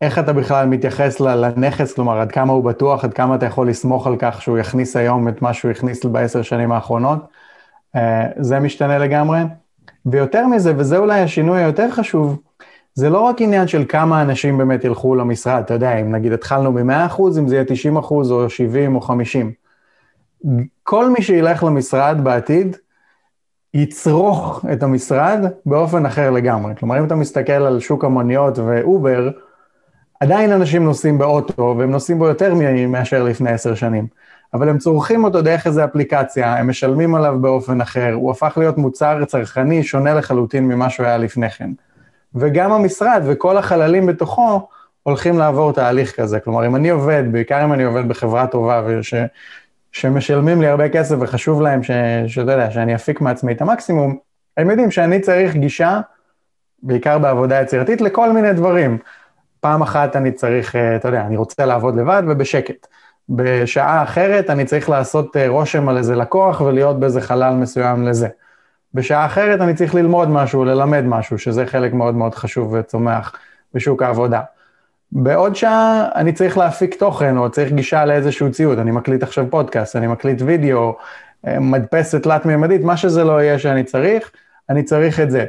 איך 0.00 0.18
אתה 0.18 0.32
בכלל 0.32 0.66
מתייחס 0.66 1.20
לנכס, 1.20 1.92
כלומר, 1.92 2.18
עד 2.18 2.32
כמה 2.32 2.52
הוא 2.52 2.64
בטוח, 2.64 3.04
עד 3.04 3.14
כמה 3.14 3.34
אתה 3.34 3.46
יכול 3.46 3.68
לסמוך 3.68 4.06
על 4.06 4.16
כך 4.18 4.42
שהוא 4.42 4.58
יכניס 4.58 4.96
היום 4.96 5.28
את 5.28 5.42
מה 5.42 5.52
שהוא 5.52 5.70
הכניס 5.70 6.04
בעשר 6.04 6.42
שנים 6.42 6.72
האחרונות, 6.72 7.18
זה 8.38 8.60
משתנה 8.60 8.98
לגמרי. 8.98 9.40
ויותר 10.06 10.46
מזה, 10.46 10.72
וזה 10.76 10.98
אולי 10.98 11.20
השינוי 11.20 11.58
היותר 11.58 11.90
חשוב, 11.90 12.38
זה 12.94 13.10
לא 13.10 13.20
רק 13.20 13.40
עניין 13.40 13.68
של 13.68 13.84
כמה 13.88 14.22
אנשים 14.22 14.58
באמת 14.58 14.84
ילכו 14.84 15.14
למשרד, 15.14 15.62
אתה 15.62 15.74
יודע, 15.74 15.96
אם 15.96 16.14
נגיד 16.14 16.32
התחלנו 16.32 16.74
ב-100%, 16.74 17.22
אם 17.38 17.48
זה 17.48 17.54
יהיה 17.54 17.64
90% 17.94 17.96
או 18.10 18.50
70 18.50 18.96
או 18.96 19.00
50. 19.00 19.52
כל 20.82 21.10
מי 21.10 21.22
שילך 21.22 21.64
למשרד 21.64 22.20
בעתיד, 22.22 22.76
יצרוך 23.74 24.64
את 24.72 24.82
המשרד 24.82 25.38
באופן 25.66 26.06
אחר 26.06 26.30
לגמרי. 26.30 26.74
כלומר, 26.78 26.98
אם 26.98 27.04
אתה 27.04 27.14
מסתכל 27.14 27.52
על 27.52 27.80
שוק 27.80 28.04
המוניות 28.04 28.58
ואובר, 28.58 29.30
עדיין 30.20 30.52
אנשים 30.52 30.84
נוסעים 30.84 31.18
באוטו, 31.18 31.74
והם 31.78 31.90
נוסעים 31.90 32.18
בו 32.18 32.26
יותר 32.26 32.54
מאשר 32.88 33.22
לפני 33.22 33.50
עשר 33.50 33.74
שנים. 33.74 34.06
אבל 34.54 34.68
הם 34.68 34.78
צורכים 34.78 35.24
אותו 35.24 35.42
דרך 35.42 35.66
איזו 35.66 35.84
אפליקציה, 35.84 36.56
הם 36.56 36.68
משלמים 36.70 37.14
עליו 37.14 37.38
באופן 37.40 37.80
אחר, 37.80 38.12
הוא 38.12 38.30
הפך 38.30 38.54
להיות 38.58 38.78
מוצר 38.78 39.24
צרכני 39.24 39.82
שונה 39.82 40.14
לחלוטין 40.14 40.68
ממה 40.68 40.90
שהוא 40.90 41.06
היה 41.06 41.18
לפני 41.18 41.50
כן. 41.50 41.70
וגם 42.34 42.72
המשרד 42.72 43.22
וכל 43.26 43.56
החללים 43.56 44.06
בתוכו 44.06 44.68
הולכים 45.02 45.38
לעבור 45.38 45.72
תהליך 45.72 46.20
כזה. 46.20 46.40
כלומר, 46.40 46.66
אם 46.66 46.76
אני 46.76 46.90
עובד, 46.90 47.24
בעיקר 47.32 47.64
אם 47.64 47.72
אני 47.72 47.82
עובד 47.82 48.08
בחברה 48.08 48.46
טובה, 48.46 48.82
וש, 48.86 49.14
שמשלמים 49.92 50.60
לי 50.60 50.66
הרבה 50.66 50.88
כסף 50.88 51.16
וחשוב 51.20 51.62
להם 51.62 51.82
ש, 51.82 51.90
שאתה 52.26 52.52
יודע, 52.52 52.70
שאני 52.70 52.94
אפיק 52.94 53.20
מעצמי 53.20 53.52
את 53.52 53.60
המקסימום, 53.60 54.18
הם 54.56 54.70
יודעים 54.70 54.90
שאני 54.90 55.20
צריך 55.20 55.56
גישה, 55.56 56.00
בעיקר 56.82 57.18
בעבודה 57.18 57.60
יצירתית, 57.60 58.00
לכל 58.00 58.32
מיני 58.32 58.52
דברים. 58.52 58.98
פעם 59.60 59.82
אחת 59.82 60.16
אני 60.16 60.32
צריך, 60.32 60.76
אה, 60.76 60.96
אתה 60.96 61.08
יודע, 61.08 61.20
אני 61.20 61.36
רוצה 61.36 61.66
לעבוד 61.66 61.96
לבד 61.96 62.22
ובשקט. 62.28 62.86
בשעה 63.28 64.02
אחרת 64.02 64.50
אני 64.50 64.64
צריך 64.64 64.88
לעשות 64.88 65.36
אה, 65.36 65.48
רושם 65.48 65.88
על 65.88 65.96
איזה 65.96 66.16
לקוח 66.16 66.60
ולהיות 66.60 67.00
באיזה 67.00 67.20
חלל 67.20 67.54
מסוים 67.54 68.06
לזה. 68.06 68.28
בשעה 68.94 69.26
אחרת 69.26 69.60
אני 69.60 69.74
צריך 69.74 69.94
ללמוד 69.94 70.28
משהו, 70.28 70.64
ללמד 70.64 71.04
משהו, 71.04 71.38
שזה 71.38 71.66
חלק 71.66 71.92
מאוד 71.92 72.14
מאוד 72.14 72.34
חשוב 72.34 72.72
וצומח 72.72 73.32
בשוק 73.74 74.02
העבודה. 74.02 74.40
בעוד 75.12 75.56
שעה 75.56 76.08
אני 76.14 76.32
צריך 76.32 76.58
להפיק 76.58 76.94
תוכן, 76.94 77.36
או 77.36 77.50
צריך 77.50 77.72
גישה 77.72 78.04
לאיזשהו 78.04 78.50
ציוד, 78.50 78.78
אני 78.78 78.90
מקליט 78.90 79.22
עכשיו 79.22 79.46
פודקאסט, 79.50 79.96
אני 79.96 80.06
מקליט 80.06 80.42
וידאו, 80.42 80.96
אה, 81.46 81.60
מדפסת 81.60 82.22
תלת-מימדית, 82.22 82.84
מה 82.84 82.96
שזה 82.96 83.24
לא 83.24 83.42
יהיה 83.42 83.58
שאני 83.58 83.84
צריך, 83.84 84.30
אני 84.70 84.82
צריך 84.82 85.20
את 85.20 85.30
זה. 85.30 85.44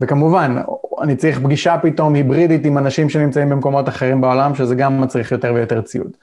וכמובן, 0.00 0.56
אני 1.02 1.16
צריך 1.16 1.38
פגישה 1.38 1.76
פתאום 1.82 2.14
היברידית 2.14 2.64
עם 2.64 2.78
אנשים 2.78 3.08
שנמצאים 3.08 3.48
במקומות 3.48 3.88
אחרים 3.88 4.20
בעולם, 4.20 4.54
שזה 4.54 4.74
גם 4.74 5.00
מצריך 5.00 5.32
יותר 5.32 5.54
ויותר 5.54 5.82
ציוד. 5.82 6.16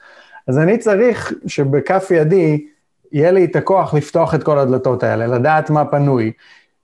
אז 0.48 0.58
אני 0.58 0.78
צריך 0.78 1.32
שבכף 1.46 2.10
ידי 2.10 2.66
יהיה 3.12 3.30
לי 3.30 3.44
את 3.44 3.56
הכוח 3.56 3.94
לפתוח 3.94 4.34
את 4.34 4.42
כל 4.42 4.58
הדלתות 4.58 5.02
האלה, 5.02 5.26
לדעת 5.26 5.70
מה 5.70 5.84
פנוי, 5.84 6.32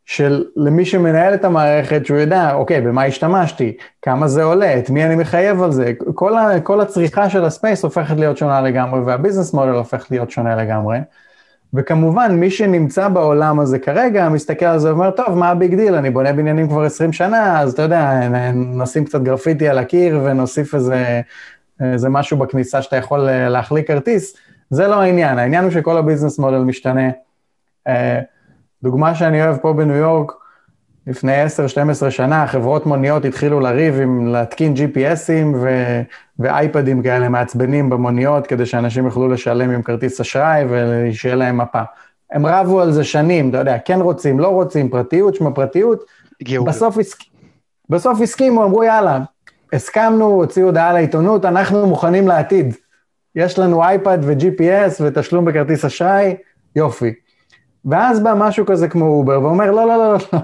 של 0.05 0.44
למי 0.57 0.85
שמנהל 0.85 1.35
את 1.35 1.44
המערכת, 1.44 2.07
שהוא 2.07 2.18
ידע, 2.18 2.55
אוקיי, 2.55 2.81
במה 2.81 3.05
השתמשתי, 3.05 3.77
כמה 4.03 4.29
זה 4.29 4.42
עולה, 4.42 4.79
את 4.79 4.90
מי 4.90 5.05
אני 5.05 5.16
מחייב 5.16 5.62
על 5.62 5.72
זה, 5.72 5.92
כל, 6.14 6.38
ה, 6.38 6.61
כל 6.61 6.81
הצריכה 6.81 7.31
של 7.31 7.44
הספייס 7.44 7.85
הופכת 7.85 8.16
להיות 8.16 8.37
שונה 8.37 8.61
לגמרי, 8.61 9.01
והביזנס 9.01 9.55
מודל 9.55 9.70
הופך 9.70 10.07
להיות 10.11 10.31
שונה 10.31 10.57
לגמרי. 10.57 10.98
וכמובן, 11.75 12.35
מי 12.35 12.51
שנמצא 12.51 13.09
בעולם 13.09 13.61
הזה 13.61 13.79
כרגע, 13.79 14.29
מסתכל 14.29 14.64
על 14.64 14.79
זה 14.79 14.88
ואומר, 14.88 15.11
טוב, 15.11 15.38
מה 15.38 15.48
ה 15.48 15.55
big 15.55 15.74
deal, 15.74 15.94
אני 15.94 16.11
בונה 16.11 16.33
בניינים 16.33 16.68
כבר 16.68 16.83
20 16.83 17.12
שנה, 17.12 17.61
אז 17.61 17.72
אתה 17.72 17.83
יודע, 17.83 18.29
נשים 18.55 19.05
קצת 19.05 19.20
גרפיטי 19.20 19.68
על 19.68 19.79
הקיר 19.79 20.20
ונוסיף 20.25 20.75
איזה, 20.75 21.20
איזה 21.92 22.08
משהו 22.08 22.36
בכניסה 22.38 22.82
שאתה 22.82 22.96
יכול 22.96 23.20
להחליק 23.30 23.86
כרטיס, 23.86 24.36
זה 24.70 24.86
לא 24.86 25.00
העניין, 25.00 25.38
העניין 25.38 25.64
הוא 25.64 25.72
שכל 25.72 25.96
ה 25.96 26.01
business 26.01 26.38
model 26.38 26.58
משתנה. 26.58 27.10
אה, 27.88 28.20
דוגמה 28.82 29.14
שאני 29.14 29.42
אוהב 29.42 29.56
פה 29.56 29.72
בניו 29.72 29.96
יורק, 29.96 30.32
לפני 31.06 31.44
10-12 31.44 32.10
שנה, 32.10 32.46
חברות 32.46 32.86
מוניות 32.86 33.24
התחילו 33.24 33.60
לריב 33.60 34.00
עם 34.00 34.26
להתקין 34.26 34.74
GPSים 34.74 35.56
ו- 35.60 36.02
ואייפדים 36.38 37.02
כאלה 37.02 37.28
מעצבנים 37.28 37.90
במוניות, 37.90 38.46
כדי 38.46 38.66
שאנשים 38.66 39.04
יוכלו 39.04 39.28
לשלם 39.28 39.70
עם 39.70 39.82
כרטיס 39.82 40.20
אשראי 40.20 40.64
ושיהיה 40.68 41.34
להם 41.34 41.60
מפה. 41.60 41.82
הם 42.32 42.46
רבו 42.46 42.80
על 42.80 42.92
זה 42.92 43.04
שנים, 43.04 43.50
אתה 43.50 43.58
יודע, 43.58 43.78
כן 43.78 44.00
רוצים, 44.00 44.40
לא 44.40 44.48
רוצים, 44.48 44.88
פרטיות, 44.88 45.34
שמה 45.34 45.50
פרטיות. 45.50 46.04
בסוף, 46.66 46.98
הסכ... 46.98 47.18
בסוף 47.88 48.20
הסכימו, 48.20 48.64
אמרו 48.64 48.84
יאללה, 48.84 49.20
הסכמנו, 49.72 50.24
הוציאו 50.24 50.66
הודעה 50.66 50.92
לעיתונות, 50.92 51.44
אנחנו 51.44 51.87
מוכנים 51.87 52.28
לעתיד. 52.28 52.74
יש 53.35 53.58
לנו 53.58 53.82
אייפד 53.82 54.18
ו-GPS 54.22 54.92
ותשלום 55.00 55.44
בכרטיס 55.44 55.85
אשראי, 55.85 56.37
יופי. 56.76 57.14
ואז 57.85 58.20
בא 58.20 58.35
משהו 58.37 58.66
כזה 58.66 58.88
כמו 58.88 59.06
אובר 59.06 59.42
ואומר, 59.42 59.70
לא, 59.70 59.87
לא, 59.87 59.96
לא, 59.96 60.12
לא, 60.12 60.18
לא, 60.32 60.38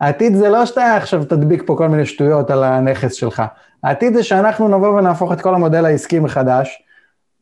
העתיד 0.00 0.34
זה 0.34 0.48
לא 0.48 0.66
שאתה 0.66 0.96
עכשיו 0.96 1.24
תדביק 1.24 1.62
פה 1.66 1.74
כל 1.78 1.88
מיני 1.88 2.06
שטויות 2.06 2.50
על 2.50 2.64
הנכס 2.64 3.12
שלך. 3.12 3.42
העתיד 3.82 4.14
זה 4.14 4.22
שאנחנו 4.22 4.68
נבוא 4.68 4.88
ונהפוך 4.88 5.32
את 5.32 5.40
כל 5.40 5.54
המודל 5.54 5.84
העסקי 5.84 6.18
מחדש, 6.18 6.82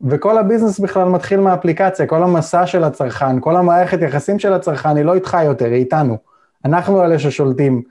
וכל 0.01 0.37
הביזנס 0.37 0.79
בכלל 0.79 1.07
מתחיל 1.07 1.39
מהאפליקציה, 1.39 2.07
כל 2.07 2.23
המסע 2.23 2.65
של 2.67 2.83
הצרכן, 2.83 3.39
כל 3.39 3.55
המערכת 3.55 4.01
יחסים 4.01 4.39
של 4.39 4.53
הצרכן 4.53 4.97
היא 4.97 5.05
לא 5.05 5.13
איתך 5.13 5.37
יותר, 5.45 5.65
היא 5.65 5.75
איתנו. 5.75 6.17
אנחנו 6.65 7.03
אלה 7.03 7.19
ששולטים, 7.19 7.81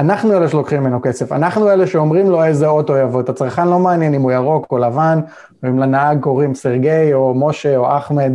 אנחנו 0.00 0.36
אלה 0.36 0.48
שלוקחים 0.48 0.80
ממנו 0.80 1.02
כסף, 1.02 1.32
אנחנו 1.32 1.70
אלה 1.70 1.86
שאומרים 1.86 2.30
לו 2.30 2.44
איזה 2.44 2.66
אוטו 2.66 2.96
יבוא, 2.96 3.20
את 3.20 3.28
הצרכן 3.28 3.68
לא 3.68 3.78
מעניין 3.78 4.14
אם 4.14 4.22
הוא 4.22 4.32
ירוק 4.32 4.66
או 4.70 4.78
לבן, 4.78 5.20
או 5.62 5.68
אם 5.68 5.78
לנהג 5.78 6.20
קוראים 6.20 6.54
סרגי 6.54 7.12
או 7.14 7.34
משה 7.36 7.76
או 7.76 7.96
אחמד, 7.96 8.32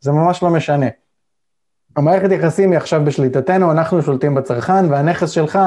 זה 0.00 0.12
ממש 0.12 0.42
לא 0.42 0.50
משנה. 0.50 0.86
המערכת 1.96 2.32
יחסים 2.32 2.70
היא 2.70 2.76
עכשיו 2.76 3.04
בשליטתנו, 3.04 3.72
אנחנו 3.72 4.02
שולטים 4.02 4.34
בצרכן, 4.34 4.90
והנכס 4.90 5.30
שלך, 5.30 5.58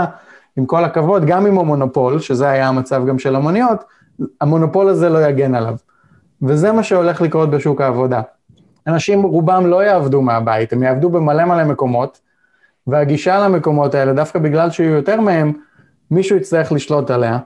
עם 0.58 0.66
כל 0.66 0.84
הכבוד, 0.84 1.26
גם 1.26 1.48
אם 1.48 1.56
הוא 1.56 1.66
מונופול, 1.66 2.20
שזה 2.20 2.50
היה 2.50 2.68
המצב 2.68 3.06
גם 3.08 3.20
של 3.20 3.36
המוניות, 3.36 3.84
המונופול 4.42 4.90
הזה 4.90 5.10
לא 5.10 5.26
יגן 5.26 5.56
עליו. 5.56 5.76
וזה 6.42 6.72
מה 6.72 6.84
שהולך 6.84 7.22
לקרות 7.22 7.50
בשוק 7.50 7.82
העבודה. 7.82 8.22
אנשים 8.88 9.22
רובם 9.22 9.68
לא 9.68 9.84
יעבדו 9.84 10.22
מהבית, 10.22 10.74
הם 10.74 10.84
יעבדו 10.84 11.10
במלא 11.10 11.46
מלא 11.46 11.64
מקומות, 11.64 12.20
והגישה 12.92 13.40
למקומות 13.40 13.96
האלה, 13.96 14.14
דווקא 14.14 14.40
בגלל 14.40 14.72
שיהיו 14.72 14.94
יותר 14.94 15.22
מהם, 15.22 15.54
מישהו 16.12 16.38
יצטרך 16.38 16.72
לשלוט 16.72 17.12
עליה. 17.12 17.38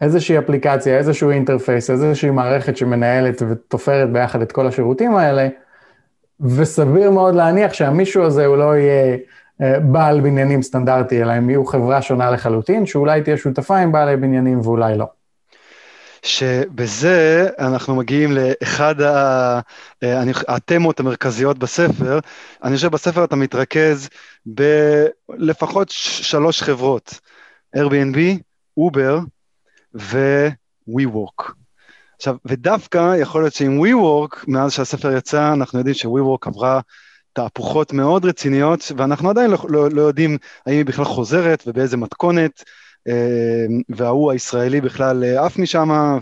איזושהי 0.00 0.38
אפליקציה, 0.38 0.98
איזשהו 0.98 1.30
אינטרפייס, 1.30 1.90
איזושהי 1.90 2.30
מערכת 2.30 2.76
שמנהלת 2.76 3.42
ותופרת 3.48 4.12
ביחד 4.12 4.42
את 4.42 4.52
כל 4.52 4.66
השירותים 4.66 5.16
האלה, 5.16 5.48
וסביר 6.40 7.10
מאוד 7.10 7.34
להניח 7.34 7.72
שהמישהו 7.72 8.22
הזה 8.22 8.46
הוא 8.46 8.56
לא 8.56 8.76
יהיה 8.76 9.16
אה, 9.62 9.80
בעל 9.80 10.20
בניינים 10.20 10.62
סטנדרטי, 10.62 11.22
אלא 11.22 11.32
הם 11.32 11.50
יהיו 11.50 11.64
חברה 11.64 12.02
שונה 12.02 12.30
לחלוטין, 12.30 12.86
שאולי 12.86 13.22
תהיה 13.22 13.36
שותפה 13.36 13.76
עם 13.76 13.92
בעלי 13.92 14.16
בניינים 14.16 14.60
ואולי 14.60 14.98
לא. 14.98 15.21
שבזה 16.22 17.48
אנחנו 17.58 17.94
מגיעים 17.94 18.32
לאחד 18.32 19.00
אה, 19.00 19.60
התמות 20.48 21.00
המרכזיות 21.00 21.58
בספר. 21.58 22.18
אני 22.64 22.76
חושב 22.76 22.88
בספר 22.88 23.24
אתה 23.24 23.36
מתרכז 23.36 24.08
בלפחות 24.46 25.88
שלוש 25.90 26.62
חברות, 26.62 27.20
Airbnb, 27.76 28.18
Uber 28.80 29.20
ו-WeWork. 29.94 31.52
עכשיו, 32.16 32.36
ודווקא 32.44 33.16
יכול 33.20 33.42
להיות 33.42 33.54
שעם 33.54 33.80
WeWork, 33.80 34.44
מאז 34.48 34.72
שהספר 34.72 35.16
יצא, 35.16 35.52
אנחנו 35.52 35.78
יודעים 35.78 35.94
ש-WeWork 35.94 36.48
עברה 36.48 36.80
תהפוכות 37.32 37.92
מאוד 37.92 38.24
רציניות, 38.24 38.92
ואנחנו 38.96 39.30
עדיין 39.30 39.50
לא, 39.50 39.58
לא, 39.68 39.90
לא 39.90 40.02
יודעים 40.02 40.38
האם 40.66 40.76
היא 40.76 40.84
בכלל 40.84 41.04
חוזרת 41.04 41.62
ובאיזה 41.66 41.96
מתכונת, 41.96 42.64
וההוא 43.88 44.30
הישראלי 44.30 44.80
בכלל 44.80 45.24
אה, 45.24 45.46
עף 45.46 45.58
משם, 45.58 46.18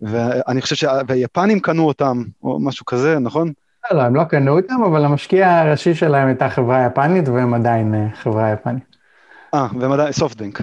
ואני 0.00 0.62
חושב 0.62 0.76
שהיפנים 0.76 1.60
קנו 1.60 1.86
אותם, 1.86 2.22
או 2.42 2.58
משהו 2.60 2.86
כזה, 2.86 3.18
נכון? 3.18 3.52
לא, 3.90 3.98
לא, 3.98 4.02
הם 4.02 4.16
לא 4.16 4.24
קנו 4.24 4.56
אותם, 4.56 4.82
אבל 4.86 5.04
המשקיע 5.04 5.60
הראשי 5.60 5.94
שלהם 5.94 6.28
הייתה 6.28 6.50
חברה 6.50 6.86
יפנית, 6.86 7.28
והם 7.28 7.54
עדיין 7.54 7.94
אה, 7.94 8.06
חברה 8.14 8.52
יפנית. 8.52 8.96
אה, 9.54 9.66
והם 9.80 9.92
עדיין, 9.92 10.12
סופטבנק. 10.12 10.60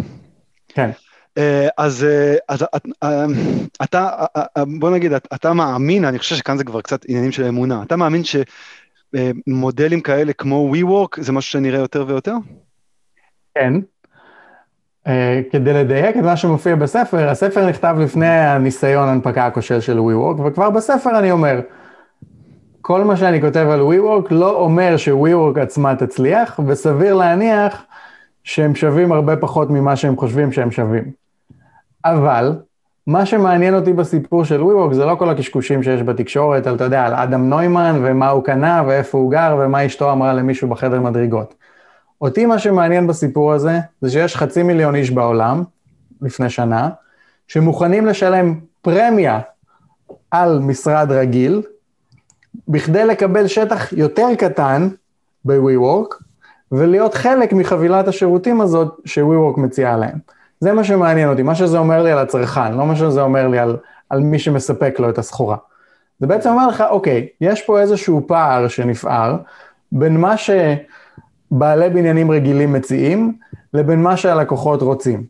כן. 0.68 0.90
אה, 1.38 1.68
אז, 1.78 2.06
אז 2.48 2.66
אתה, 3.84 4.10
בוא 4.80 4.92
נגיד, 4.92 5.14
אתה 5.14 5.54
מאמין, 5.54 6.06
אני 6.06 6.20
חושב 6.20 6.36
שכאן 6.36 6.58
זה 6.58 6.64
כבר 6.64 6.82
קצת 6.82 7.06
עניינים 7.08 7.32
של 7.32 7.44
אמונה, 7.44 7.84
אתה 7.84 7.96
מאמין 7.96 8.22
שמודלים 8.24 10.02
כאלה 10.02 10.34
כמו 10.34 10.74
WeWork 10.76 11.22
זה 11.22 11.32
משהו 11.32 11.52
שנראה 11.52 11.80
יותר 11.80 12.06
ויותר? 12.08 12.36
כן. 13.56 13.74
כדי 15.52 15.74
לדייק 15.74 16.18
את 16.18 16.24
מה 16.24 16.38
שמופיע 16.38 16.76
בספר, 16.76 17.30
הספר 17.30 17.70
נכתב 17.70 17.96
לפני 18.00 18.28
הניסיון 18.28 19.10
הנפקה 19.10 19.46
הכושל 19.46 19.80
של 19.80 20.00
WeWork, 20.00 20.42
וכבר 20.42 20.70
בספר 20.70 21.20
אני 21.20 21.32
אומר, 21.32 21.60
כל 22.82 23.04
מה 23.04 23.16
שאני 23.16 23.42
כותב 23.42 23.68
על 23.72 23.80
WeWork 23.80 24.28
לא 24.30 24.52
אומר 24.52 24.98
ש-WeWork 24.98 25.60
עצמה 25.60 25.96
תצליח, 25.96 26.60
וסביר 26.68 27.14
להניח 27.14 27.84
שהם 28.44 28.76
שווים 28.76 29.12
הרבה 29.12 29.36
פחות 29.36 29.70
ממה 29.70 29.96
שהם 29.96 30.18
חושבים 30.18 30.52
שהם 30.52 30.72
שווים. 30.72 31.04
אבל, 32.06 32.56
מה 33.08 33.26
שמעניין 33.26 33.76
אותי 33.76 33.94
בסיפור 33.94 34.44
של 34.46 34.62
WeWork 34.62 34.94
זה 34.94 35.06
לא 35.06 35.16
כל 35.16 35.30
הקשקושים 35.30 35.84
שיש 35.84 36.04
בתקשורת, 36.04 36.68
על, 36.68 36.76
אתה 36.76 36.84
יודע, 36.84 37.06
על 37.06 37.14
אדם 37.14 37.50
נוימן 37.50 38.00
ומה 38.04 38.30
הוא 38.30 38.44
קנה 38.44 38.84
ואיפה 38.88 39.18
הוא 39.18 39.32
גר 39.32 39.58
ומה 39.60 39.86
אשתו 39.86 40.12
אמרה 40.12 40.34
למישהו 40.34 40.68
בחדר 40.68 41.02
מדרגות. 41.02 41.54
אותי 42.22 42.46
מה 42.46 42.60
שמעניין 42.60 43.08
בסיפור 43.08 43.54
הזה, 43.54 43.80
זה 44.02 44.10
שיש 44.10 44.36
חצי 44.36 44.64
מיליון 44.64 44.96
איש 44.96 45.12
בעולם, 45.12 45.64
לפני 46.22 46.50
שנה, 46.50 46.90
שמוכנים 47.48 48.06
לשלם 48.06 48.60
פרמיה 48.82 49.40
על 50.32 50.60
משרד 50.60 51.12
רגיל, 51.12 51.62
בכדי 52.68 53.06
לקבל 53.06 53.48
שטח 53.48 53.94
יותר 53.94 54.28
קטן 54.38 54.90
ב-WeWork, 55.46 56.16
ולהיות 56.72 57.14
חלק 57.14 57.54
מחבילת 57.54 58.08
השירותים 58.08 58.62
הזאת 58.62 59.00
ש-WeWork 59.06 59.60
מציעה 59.60 59.98
להם. 59.98 60.18
זה 60.60 60.74
מה 60.74 60.84
שמעניין 60.84 61.30
אותי, 61.30 61.44
מה 61.44 61.56
שזה 61.56 61.78
אומר 61.78 62.04
לי 62.04 62.12
על 62.12 62.18
הצרכן, 62.18 62.74
לא 62.74 62.86
מה 62.86 62.96
שזה 62.96 63.22
אומר 63.22 63.48
לי 63.48 63.60
על, 63.60 63.78
על 64.10 64.20
מי 64.20 64.40
שמספק 64.40 65.00
לו 65.00 65.10
את 65.10 65.18
הסחורה. 65.18 65.58
זה 66.20 66.28
בעצם 66.28 66.50
אומר 66.50 66.68
לך, 66.68 66.84
אוקיי, 66.90 67.28
יש 67.42 67.62
פה 67.62 67.80
איזשהו 67.80 68.28
פער 68.28 68.68
שנפער 68.68 69.38
בין 69.92 70.18
מה 70.18 70.38
שבעלי 71.52 71.90
בניינים 71.90 72.32
רגילים 72.32 72.74
מציעים, 72.74 73.34
לבין 73.74 74.02
מה 74.02 74.18
שהלקוחות 74.18 74.82
רוצים. 74.82 75.24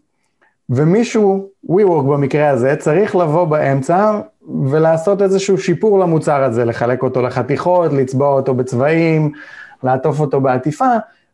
ומישהו, 0.69 1.47
WeWork 1.69 2.03
במקרה 2.11 2.49
הזה, 2.49 2.75
צריך 2.75 3.15
לבוא 3.15 3.45
באמצע 3.45 4.19
ולעשות 4.71 5.21
איזשהו 5.21 5.57
שיפור 5.57 5.99
למוצר 5.99 6.43
הזה, 6.43 6.65
לחלק 6.65 7.03
אותו 7.03 7.21
לחתיכות, 7.21 7.93
לצבוע 7.93 8.33
אותו 8.33 8.53
בצבעים, 8.53 9.31
לעטוף 9.83 10.19
אותו 10.19 10.41
בעטיפה, 10.41 10.89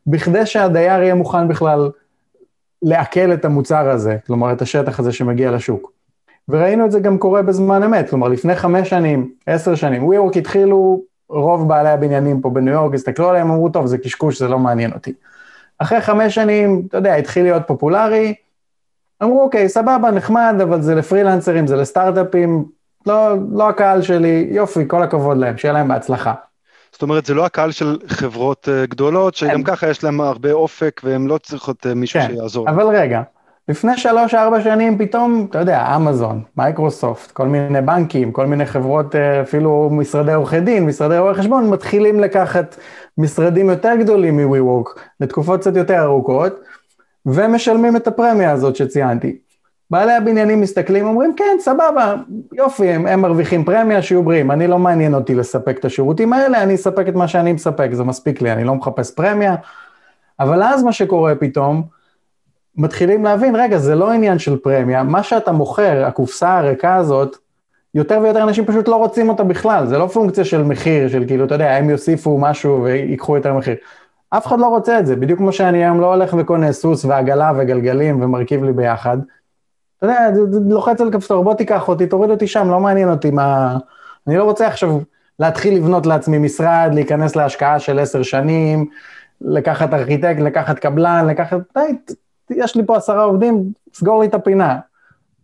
בכדי 0.08 0.45
שהדייר 0.45 1.04
יהיה 1.04 1.15
מוכן 1.15 1.47
בכלל 1.47 1.91
לעכל 2.82 3.34
את 3.34 3.45
המוצר 3.45 3.89
הזה, 3.89 4.17
כלומר 4.28 4.52
את 4.52 4.62
השטח 4.62 5.00
הזה 5.00 5.12
שמגיע 5.12 5.52
לשוק. 5.52 5.91
וראינו 6.50 6.86
את 6.86 6.91
זה 6.91 7.00
גם 7.00 7.17
קורה 7.17 7.41
בזמן 7.41 7.84
אמת, 7.84 8.10
כלומר 8.10 8.28
לפני 8.28 8.56
חמש 8.56 8.89
שנים, 8.89 9.30
עשר 9.47 9.76
שנים, 9.76 10.10
WeWork 10.12 10.38
התחילו, 10.38 11.02
רוב 11.29 11.67
בעלי 11.67 11.89
הבניינים 11.89 12.41
פה 12.41 12.49
בניו 12.49 12.73
יורק 12.73 12.93
הסתכלו 12.93 13.29
עליהם, 13.29 13.51
אמרו, 13.51 13.69
טוב, 13.69 13.85
זה 13.85 13.97
קשקוש, 13.97 14.39
זה 14.39 14.47
לא 14.47 14.59
מעניין 14.59 14.91
אותי. 14.91 15.13
אחרי 15.79 16.01
חמש 16.01 16.35
שנים, 16.35 16.83
אתה 16.89 16.97
יודע, 16.97 17.15
התחיל 17.15 17.43
להיות 17.43 17.63
פופולרי, 17.67 18.33
אמרו, 19.23 19.41
אוקיי, 19.41 19.69
סבבה, 19.69 20.11
נחמד, 20.11 20.55
אבל 20.63 20.81
זה 20.81 20.95
לפרילנסרים, 20.95 21.67
זה 21.67 21.75
לסטארט-אפים, 21.75 22.65
לא, 23.05 23.35
לא 23.51 23.69
הקהל 23.69 24.01
שלי, 24.01 24.47
יופי, 24.51 24.83
כל 24.87 25.03
הכבוד 25.03 25.37
להם, 25.37 25.57
שיהיה 25.57 25.73
להם 25.73 25.87
בהצלחה. 25.87 26.33
זאת 26.91 27.01
אומרת, 27.01 27.25
זה 27.25 27.33
לא 27.33 27.45
הקהל 27.45 27.71
של 27.71 27.97
חברות 28.07 28.67
uh, 28.67 28.89
גדולות, 28.89 29.35
שגם. 29.35 29.63
ככה 29.63 29.89
יש 29.89 30.03
להם 30.03 30.21
הרבה 30.21 30.51
אופק 30.51 31.01
והן 31.03 31.27
לא 31.27 31.37
צריכות 31.37 31.85
uh, 31.85 31.93
מישהו 31.95 32.19
כן, 32.19 32.27
שיעזור. 32.27 32.69
אבל 32.69 32.87
רגע, 32.87 33.21
לפני 33.69 33.97
שלוש-ארבע 33.97 34.62
שנים 34.62 34.97
פתאום, 34.97 35.47
אתה 35.49 35.60
יודע, 35.60 35.95
אמזון, 35.95 36.43
מייקרוסופט, 36.58 37.32
כל 37.32 37.47
מיני 37.47 37.82
בנקים, 37.82 38.32
כל 38.32 38.45
מיני 38.45 38.65
חברות, 38.65 39.15
אה, 39.15 39.41
אפילו 39.41 39.89
משרדי 39.91 40.34
עורכי 40.34 40.60
דין, 40.60 40.86
משרדי 40.86 41.17
רואי 41.17 41.34
חשבון, 41.34 41.69
מתחילים 41.69 42.19
לקחת 42.19 42.75
משרדים 43.17 43.69
יותר 43.69 43.95
גדולים 43.99 44.38
מ-WeWork 44.38 44.99
לתקופות 45.19 45.60
קצת 45.60 45.75
יותר 45.75 46.03
ארוכות, 46.03 46.60
ומשלמים 47.25 47.95
את 47.95 48.08
הפרמיה 48.08 48.51
הזאת 48.51 48.75
שציינתי. 48.75 49.38
בעלי 49.91 50.13
הבניינים 50.13 50.62
מסתכלים, 50.62 51.08
אומרים, 51.08 51.34
כן, 51.38 51.58
סבבה, 51.60 52.15
יופי, 52.53 52.89
הם, 52.89 53.08
הם 53.08 53.21
מרוויחים 53.21 53.65
פרמיה, 53.65 54.01
שיהיו 54.01 54.23
בריאים, 54.23 54.51
אני 54.51 54.67
לא 54.67 54.80
מעניין 54.80 55.13
אותי 55.13 55.36
לספק 55.36 55.77
את 55.80 55.86
השירותים 55.86 56.34
האלה, 56.34 56.63
אני 56.63 56.75
אספק 56.75 57.08
את 57.08 57.15
מה 57.15 57.27
שאני 57.27 57.53
מספק, 57.53 57.89
זה 57.93 58.03
מספיק 58.03 58.41
לי, 58.41 58.51
אני 58.51 58.63
לא 58.63 58.75
מחפש 58.75 59.12
פרמיה. 59.12 59.56
אבל 60.39 60.63
אז 60.63 60.84
מה 60.84 60.91
שקורה 60.91 61.36
פתאום, 61.36 61.96
מתחילים 62.77 63.23
להבין, 63.23 63.55
רגע, 63.55 63.77
זה 63.77 63.95
לא 63.95 64.11
עניין 64.11 64.39
של 64.39 64.57
פרמיה, 64.57 65.03
מה 65.03 65.23
שאתה 65.23 65.51
מוכר, 65.51 66.05
הקופסה 66.05 66.57
הריקה 66.57 66.95
הזאת, 66.95 67.37
יותר 67.95 68.19
ויותר 68.23 68.43
אנשים 68.43 68.65
פשוט 68.65 68.87
לא 68.87 68.95
רוצים 68.95 69.29
אותה 69.29 69.43
בכלל, 69.43 69.87
זה 69.87 69.97
לא 69.97 70.07
פונקציה 70.07 70.45
של 70.45 70.63
מחיר, 70.63 71.07
של 71.07 71.23
כאילו, 71.27 71.45
אתה 71.45 71.55
יודע, 71.55 71.75
הם 71.75 71.89
יוסיפו 71.89 72.37
משהו 72.37 72.83
ויקחו 72.83 73.37
יותר 73.37 73.53
מחיר. 73.53 73.75
אף 74.29 74.47
אחד 74.47 74.59
לא 74.59 74.67
רוצה 74.67 74.99
את 74.99 75.05
זה, 75.05 75.15
בדיוק 75.15 75.39
כמו 75.39 75.51
שאני 75.51 75.83
היום 75.83 76.01
לא 76.01 76.13
הולך 76.13 76.35
וקונה 76.37 76.71
סוס 76.71 77.05
ועגלה 77.05 77.51
וגלגלים 77.57 78.21
ומרכיב 78.21 78.63
לי 78.63 78.73
ביחד. 78.73 79.17
אתה 79.97 80.05
יודע, 80.05 80.29
לוחץ 80.69 81.01
על 81.01 81.11
כפתור, 81.11 81.43
בוא 81.43 81.53
תיקח 81.53 81.87
אותי, 81.87 82.07
תוריד 82.07 82.31
אותי 82.31 82.47
שם, 82.47 82.69
לא 82.69 82.79
מעניין 82.79 83.09
אותי 83.09 83.31
מה... 83.31 83.77
אני 84.27 84.37
לא 84.37 84.43
רוצה 84.43 84.67
עכשיו 84.67 84.99
להתחיל 85.39 85.75
לבנות 85.75 86.05
לעצמי 86.05 86.37
משרד, 86.37 86.89
להיכנס 86.93 87.35
להשקעה 87.35 87.79
של 87.79 87.99
עשר 87.99 88.23
שנים, 88.23 88.85
לקחת 89.41 89.93
ארכיטקט, 89.93 90.39
לקחת 90.39 90.79
קבלן, 90.79 91.25
לקחת... 91.27 91.57
יש 92.49 92.75
לי 92.75 92.86
פה 92.86 92.97
עשרה 92.97 93.23
עובדים, 93.23 93.71
סגור 93.93 94.19
לי 94.19 94.27
את 94.27 94.33
הפינה. 94.33 94.79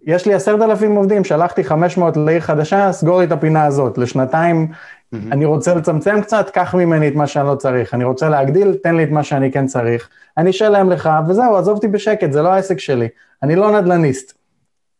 יש 0.06 0.26
לי 0.26 0.34
עשרת 0.34 0.62
אלפים 0.62 0.96
עובדים, 0.96 1.24
שלחתי 1.24 1.64
חמש 1.64 1.98
מאות 1.98 2.18
לעיר 2.18 2.40
חדשה, 2.40 2.92
סגור 2.92 3.20
לי 3.20 3.26
את 3.26 3.32
הפינה 3.32 3.66
הזאת. 3.66 3.98
לשנתיים 3.98 4.68
mm-hmm. 4.72 5.18
אני 5.32 5.46
רוצה 5.46 5.76
לצמצם 5.76 6.22
קצת, 6.22 6.50
קח 6.50 6.76
ממני 6.76 7.08
את 7.08 7.16
מה 7.16 7.28
שאני 7.28 7.48
לא 7.48 7.56
צריך. 7.56 7.94
אני 7.94 8.04
רוצה 8.04 8.30
להגדיל, 8.30 8.74
תן 8.84 8.96
לי 8.96 9.04
את 9.04 9.10
מה 9.10 9.24
שאני 9.24 9.52
כן 9.52 9.66
צריך. 9.66 10.10
אני 10.38 10.50
אשלם 10.50 10.90
לך, 10.90 11.10
וזהו, 11.28 11.56
עזוב 11.56 11.76
אותי 11.76 11.88
בשקט, 11.88 12.32
זה 12.32 12.42
לא 12.42 12.50
העסק 12.50 12.80
שלי. 12.80 13.08
אני 13.44 13.56
לא 13.56 13.82
נדל"ניסט. 13.82 14.34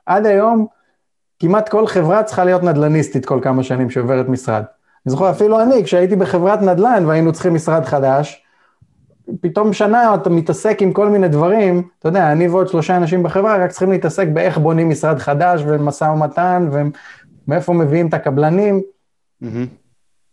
עד 0.06 0.26
היום, 0.26 0.68
כמעט 1.40 1.70
כל 1.70 1.88
חברה 1.88 2.24
צריכה 2.24 2.44
להיות 2.44 2.64
נדל"ניסטית 2.64 3.26
כל 3.26 3.40
כמה 3.42 3.64
שנים 3.64 3.90
שעוברת 3.90 4.30
משרד. 4.30 4.64
אני 5.06 5.12
זוכר, 5.12 5.30
אפילו 5.30 5.62
אני, 5.62 5.84
כשהייתי 5.84 6.16
בחברת 6.16 6.62
נדל"ן 6.62 7.06
והיינו 7.06 7.34
צריכים 7.34 7.54
משרד 7.54 7.86
חדש, 7.86 8.43
פתאום 9.42 9.74
שנה 9.74 10.16
אתה 10.16 10.30
מתעסק 10.30 10.82
עם 10.82 10.94
כל 10.94 11.10
מיני 11.10 11.28
דברים, 11.28 11.84
אתה 12.00 12.08
יודע, 12.08 12.32
אני 12.32 12.48
ועוד 12.48 12.68
שלושה 12.68 12.98
אנשים 12.98 13.24
בחברה 13.24 13.58
רק 13.58 13.70
צריכים 13.70 13.92
להתעסק 13.92 14.28
באיך 14.28 14.58
בונים 14.58 14.90
משרד 14.90 15.20
חדש 15.20 15.62
ומשא 15.68 16.04
ומתן 16.04 16.70
ומאיפה 17.48 17.74
מביאים 17.74 18.08
את 18.08 18.14
הקבלנים. 18.14 18.82
Mm-hmm. 19.44 19.46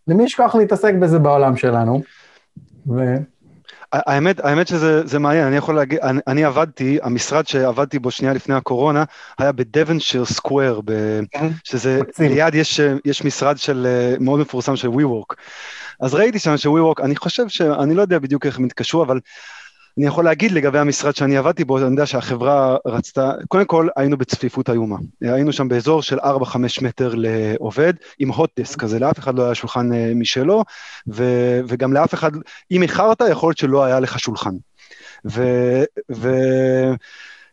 למי 0.08 0.24
יש 0.24 0.34
כוח 0.34 0.54
להתעסק 0.54 0.94
בזה 0.94 1.18
בעולם 1.18 1.56
שלנו? 1.56 2.02
ו... 2.88 3.16
האמת, 3.92 4.40
האמת 4.40 4.66
שזה 4.68 5.18
מעניין, 5.18 5.46
אני 5.46 5.56
יכול 5.56 5.74
להגיד, 5.74 5.98
אני, 5.98 6.20
אני 6.26 6.44
עבדתי, 6.44 6.98
המשרד 7.02 7.46
שעבדתי 7.46 7.98
בו 7.98 8.10
שנייה 8.10 8.34
לפני 8.34 8.54
הקורונה, 8.54 9.04
היה 9.38 9.52
בדבנשיר 9.52 10.24
סקוואר, 10.24 10.80
כן, 11.30 11.48
שזה, 11.64 12.00
ליד 12.18 12.54
יש, 12.54 12.80
יש 13.04 13.24
משרד 13.24 13.58
של, 13.58 13.86
מאוד 14.20 14.40
מפורסם 14.40 14.76
של 14.76 14.88
WeWork. 14.88 15.34
אז 16.00 16.14
ראיתי 16.14 16.38
שם 16.38 16.56
ש-WeWork, 16.56 17.02
אני 17.04 17.16
חושב 17.16 17.48
שאני 17.48 17.94
לא 17.94 18.02
יודע 18.02 18.18
בדיוק 18.18 18.46
איך 18.46 18.58
הם 18.58 18.64
התקשרו, 18.64 19.02
אבל 19.02 19.20
אני 19.98 20.06
יכול 20.06 20.24
להגיד 20.24 20.52
לגבי 20.52 20.78
המשרד 20.78 21.16
שאני 21.16 21.36
עבדתי 21.36 21.64
בו, 21.64 21.78
אני 21.78 21.86
יודע 21.86 22.06
שהחברה 22.06 22.76
רצתה, 22.86 23.32
קודם 23.48 23.64
כל 23.64 23.88
היינו 23.96 24.16
בצפיפות 24.16 24.70
איומה. 24.70 24.96
היינו 25.20 25.52
שם 25.52 25.68
באזור 25.68 26.02
של 26.02 26.18
4-5 26.18 26.22
מטר 26.82 27.14
לעובד, 27.16 27.92
עם 28.18 28.28
הוט-דסק 28.28 28.80
כזה, 28.80 28.98
לאף 28.98 29.18
אחד 29.18 29.34
לא 29.34 29.44
היה 29.44 29.54
שולחן 29.54 29.92
אה, 29.92 30.12
משלו, 30.14 30.64
ו- 31.08 31.60
וגם 31.68 31.92
לאף 31.92 32.14
אחד, 32.14 32.30
אם 32.70 32.82
איחרת, 32.82 33.22
יכול 33.30 33.48
להיות 33.48 33.58
שלא 33.58 33.84
היה 33.84 34.00
לך 34.00 34.18
שולחן. 34.18 34.54
ו- 35.30 35.84
ו- 36.12 36.94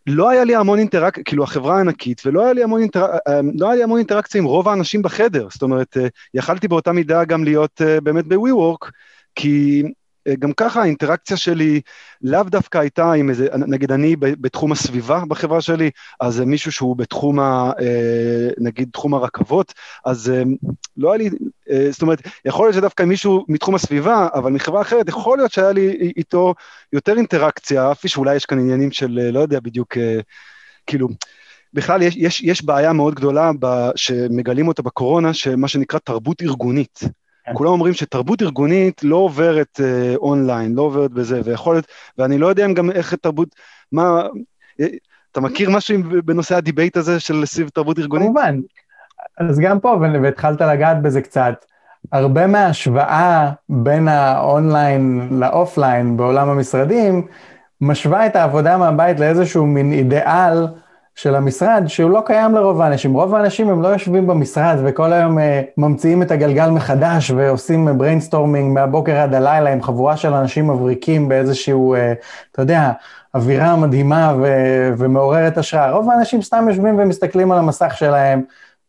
לא 0.07 0.29
היה 0.29 0.43
לי 0.43 0.55
המון 0.55 0.79
אינטראקציה, 0.79 1.23
כאילו 1.23 1.43
החברה 1.43 1.79
ענקית, 1.79 2.21
ולא 2.25 2.43
היה 2.43 2.53
לי 2.53 2.63
המון, 2.63 2.81
אינטר... 2.81 3.05
אה, 3.27 3.39
לא 3.55 3.67
היה 3.67 3.75
לי 3.75 3.83
המון 3.83 3.97
אינטראקציה 3.97 4.41
עם 4.41 4.45
רוב 4.45 4.67
האנשים 4.67 5.01
בחדר, 5.01 5.47
זאת 5.51 5.61
אומרת, 5.61 5.97
אה, 5.97 6.07
יכלתי 6.33 6.67
באותה 6.67 6.91
מידה 6.91 7.25
גם 7.25 7.43
להיות 7.43 7.81
באמת 8.03 8.27
ב-WeWork, 8.27 8.91
כי 9.35 9.83
גם 10.39 10.53
ככה 10.53 10.81
האינטראקציה 10.81 11.37
שלי 11.37 11.81
לאו 12.21 12.43
דווקא 12.43 12.77
הייתה 12.77 13.13
עם 13.13 13.29
איזה, 13.29 13.47
נגיד 13.67 13.91
אני 13.91 14.15
בתחום 14.15 14.71
הסביבה 14.71 15.23
בחברה 15.27 15.61
שלי, 15.61 15.89
אז 16.19 16.39
מישהו 16.39 16.71
שהוא 16.71 16.97
בתחום, 16.97 17.39
ה, 17.39 17.71
אה, 17.81 18.49
נגיד 18.57 18.89
תחום 18.93 19.13
הרכבות, 19.13 19.73
אז 20.05 20.29
אה, 20.29 20.43
לא 20.97 21.11
היה 21.11 21.17
לי, 21.17 21.29
אה, 21.69 21.87
זאת 21.91 22.01
אומרת, 22.01 22.21
יכול 22.45 22.65
להיות 22.65 22.75
שדווקא 22.75 23.03
מישהו 23.03 23.45
מתחום 23.47 23.75
הסביבה, 23.75 24.27
אבל 24.33 24.51
מחברה 24.51 24.81
אחרת, 24.81 25.09
יכול 25.09 25.37
להיות 25.37 25.51
שהיה 25.51 25.71
לי 25.71 26.11
איתו 26.17 26.53
יותר 26.93 27.17
אינטראקציה, 27.17 27.91
אף 27.91 28.07
שאולי 28.07 28.35
יש 28.35 28.45
כאן 28.45 28.59
עניינים 28.59 28.91
של, 28.91 29.29
לא 29.33 29.39
יודע 29.39 29.59
בדיוק, 29.59 29.97
כאילו, 30.87 31.07
בכלל 31.73 32.01
יש, 32.01 32.15
יש, 32.17 32.41
יש 32.41 32.65
בעיה 32.65 32.93
מאוד 32.93 33.15
גדולה 33.15 33.51
ב, 33.59 33.89
שמגלים 33.95 34.67
אותה 34.67 34.81
בקורונה, 34.81 35.33
שמה 35.33 35.67
שנקרא 35.67 35.99
תרבות 35.99 36.41
ארגונית. 36.41 36.99
כן. 37.47 37.53
כולם 37.53 37.71
אומרים 37.71 37.93
שתרבות 37.93 38.41
ארגונית 38.41 39.03
לא 39.03 39.15
עוברת 39.15 39.79
אה, 39.83 40.15
אונליין, 40.15 40.75
לא 40.75 40.81
עוברת 40.81 41.11
בזה, 41.11 41.41
ויכול 41.43 41.75
להיות, 41.75 41.87
ואני 42.17 42.37
לא 42.37 42.47
יודע 42.47 42.65
אם 42.65 42.73
גם 42.73 42.91
איך 42.91 43.13
תרבות, 43.13 43.55
מה, 43.91 44.27
אה, 44.79 44.87
אתה 45.31 45.41
מכיר 45.41 45.69
משהו 45.69 45.97
בנושא 46.25 46.55
ה 46.55 46.61
debate 46.61 46.97
הזה 46.97 47.19
של 47.19 47.45
סביב 47.45 47.69
תרבות 47.69 47.99
ארגונית? 47.99 48.27
כמובן. 48.27 48.59
אז 49.37 49.59
גם 49.59 49.79
פה, 49.79 49.99
והתחלת 50.23 50.61
לגעת 50.61 51.01
בזה 51.01 51.21
קצת, 51.21 51.65
הרבה 52.11 52.47
מההשוואה 52.47 53.51
בין 53.69 54.07
ה 54.07 54.24
online 54.24 55.27
ל 55.31 55.42
offline 55.42 56.17
בעולם 56.17 56.49
המשרדים, 56.49 57.27
משווה 57.81 58.25
את 58.25 58.35
העבודה 58.35 58.77
מהבית 58.77 59.19
לאיזשהו 59.19 59.65
מין 59.65 59.91
אידיאל 59.91 60.67
של 61.17 61.35
המשרד, 61.35 61.83
שהוא 61.87 62.11
לא 62.11 62.21
קיים 62.25 62.55
לרוב 62.55 62.81
האנשים. 62.81 63.13
רוב 63.13 63.35
האנשים 63.35 63.69
הם 63.69 63.81
לא 63.81 63.87
יושבים 63.87 64.27
במשרד 64.27 64.77
וכל 64.83 65.13
היום 65.13 65.37
אה, 65.37 65.41
ממציאים 65.77 66.21
את 66.21 66.31
הגלגל 66.31 66.69
מחדש 66.69 67.31
ועושים 67.31 67.97
brainstorming 67.97 68.73
מהבוקר 68.73 69.17
עד 69.17 69.33
הלילה 69.33 69.73
עם 69.73 69.83
חבורה 69.83 70.17
של 70.17 70.33
אנשים 70.33 70.67
מבריקים 70.67 71.29
באיזשהו, 71.29 71.95
אה, 71.95 71.99
אתה 72.51 72.61
יודע, 72.61 72.91
אווירה 73.35 73.75
מדהימה 73.75 74.33
ו- 74.41 74.89
ומעוררת 74.97 75.57
השראה. 75.57 75.91
רוב 75.91 76.09
האנשים 76.09 76.41
סתם 76.41 76.65
יושבים 76.69 76.99
ומסתכלים 76.99 77.51
על 77.51 77.59
המסך 77.59 77.97
שלהם, 77.97 78.41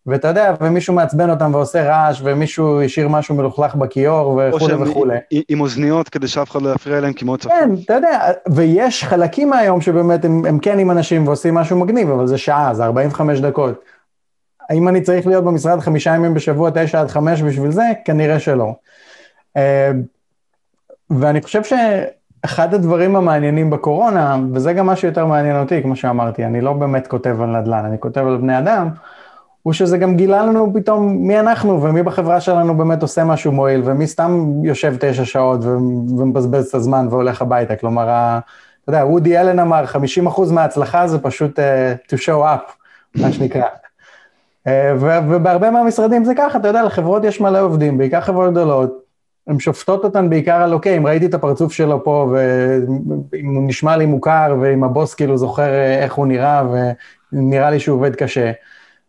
ואתה 0.07 0.29
יודע, 0.29 0.55
ומישהו 0.61 0.95
מעצבן 0.95 1.31
אותם 1.31 1.55
ועושה 1.55 1.83
רעש, 1.83 2.21
ומישהו 2.25 2.83
השאיר 2.83 3.09
משהו 3.09 3.35
מלוכלך 3.35 3.75
בכיור 3.75 4.29
וכולי 4.29 4.75
וכולי. 4.75 5.15
או 5.15 5.21
שהם 5.31 5.41
עם 5.49 5.61
אוזניות 5.61 6.09
כדי 6.09 6.29
שאף 6.29 6.51
אחד 6.51 6.63
לא 6.63 6.75
יפריע 6.75 7.01
להם, 7.01 7.13
כי 7.13 7.25
מאוד 7.25 7.41
צפוף. 7.41 7.53
כן, 7.53 7.71
אתה 7.85 7.95
יודע, 7.95 8.21
ויש 8.51 9.05
חלקים 9.05 9.51
מהיום 9.51 9.81
שבאמת 9.81 10.25
הם, 10.25 10.45
הם 10.45 10.59
כן 10.59 10.79
עם 10.79 10.91
אנשים 10.91 11.27
ועושים 11.27 11.55
משהו 11.55 11.79
מגניב, 11.79 12.11
אבל 12.11 12.27
זה 12.27 12.39
שעה, 12.39 12.75
זה 12.75 12.85
45 12.85 13.41
דקות. 13.41 13.85
האם 14.71 14.89
אני 14.89 15.01
צריך 15.01 15.27
להיות 15.27 15.45
במשרד 15.45 15.81
חמישה 15.81 16.15
ימים 16.15 16.35
בשבוע, 16.35 16.71
תשע 16.75 17.01
עד 17.01 17.09
חמש 17.09 17.43
בשביל 17.43 17.71
זה? 17.71 17.85
כנראה 18.05 18.41
שלא. 18.41 18.75
אה, 19.57 19.91
ואני 21.11 21.43
חושב 21.43 21.63
שאחד 21.65 22.75
הדברים 22.75 23.17
המעניינים 23.17 23.71
בקורונה, 23.71 24.37
וזה 24.53 24.73
גם 24.73 24.87
מה 24.87 24.97
שיותר 24.97 25.27
מעניין 25.27 25.57
אותי, 25.57 25.83
כמו 25.83 25.97
שאמרתי, 25.97 26.45
אני 26.45 26.61
לא 26.61 26.73
באמת 26.73 27.07
כותב 27.07 27.41
על 27.41 27.61
נדל"ן, 27.61 27.85
אני 27.85 27.97
כותב 28.01 28.27
על 28.27 28.37
בני 28.37 28.59
אדם, 28.59 28.89
הוא 29.69 29.73
שזה 29.73 29.99
גם 29.99 30.17
גילה 30.17 30.47
לנו 30.47 30.73
פתאום 30.75 31.17
מי 31.27 31.41
אנחנו 31.41 31.83
ומי 31.83 32.03
בחברה 32.03 32.41
שלנו 32.41 32.77
באמת 32.77 33.03
עושה 33.03 33.25
משהו 33.25 33.53
מועיל, 33.53 33.83
ומי 33.85 34.07
סתם 34.07 34.53
יושב 34.65 34.97
תשע 35.01 35.25
שעות 35.25 35.61
ומבזבז 35.65 36.67
את 36.67 36.75
הזמן 36.75 37.07
והולך 37.11 37.43
הביתה. 37.43 37.77
כלומר, 37.77 38.05
אתה 38.05 38.91
יודע, 38.91 39.07
וודי 39.07 39.39
אלן 39.39 39.59
אמר, 39.59 39.85
50% 40.27 40.53
מההצלחה 40.53 41.09
זה 41.09 41.19
פשוט 41.19 41.59
uh, 41.59 41.63
to 42.13 42.17
show 42.17 42.43
up, 42.43 42.73
מה 43.15 43.33
שנקרא. 43.33 43.63
uh, 43.63 44.71
ובהרבה 45.01 45.71
מהמשרדים 45.71 46.25
זה 46.25 46.33
ככה, 46.37 46.59
אתה 46.59 46.69
יודע, 46.69 46.83
לחברות 46.83 47.25
יש 47.25 47.41
מלא 47.41 47.61
עובדים, 47.61 47.99
בעיקר 47.99 48.21
חברות 48.21 48.51
גדולות, 48.51 48.99
הן 49.47 49.59
שופטות 49.59 50.05
אותן 50.05 50.31
בעיקר 50.31 50.63
על, 50.63 50.73
אוקיי, 50.73 50.97
אם 50.97 51.07
ראיתי 51.07 51.27
את 51.27 51.35
הפרצוף 51.35 51.73
שלו 51.73 52.05
פה, 52.05 52.33
ואם 53.33 53.55
הוא 53.55 53.69
נשמע 53.69 53.97
לי 53.97 54.07
מוכר, 54.07 54.57
ואם 54.61 54.85
הבוס 54.85 55.15
כאילו 55.15 55.37
זוכר 55.37 55.69
אה, 55.69 55.99
איך 56.05 56.15
הוא 56.15 56.27
נראה, 56.27 56.63
ונראה 57.33 57.71
לי 57.71 57.81
שהוא 57.81 57.97
עובד 57.97 58.15
קשה. 58.15 58.53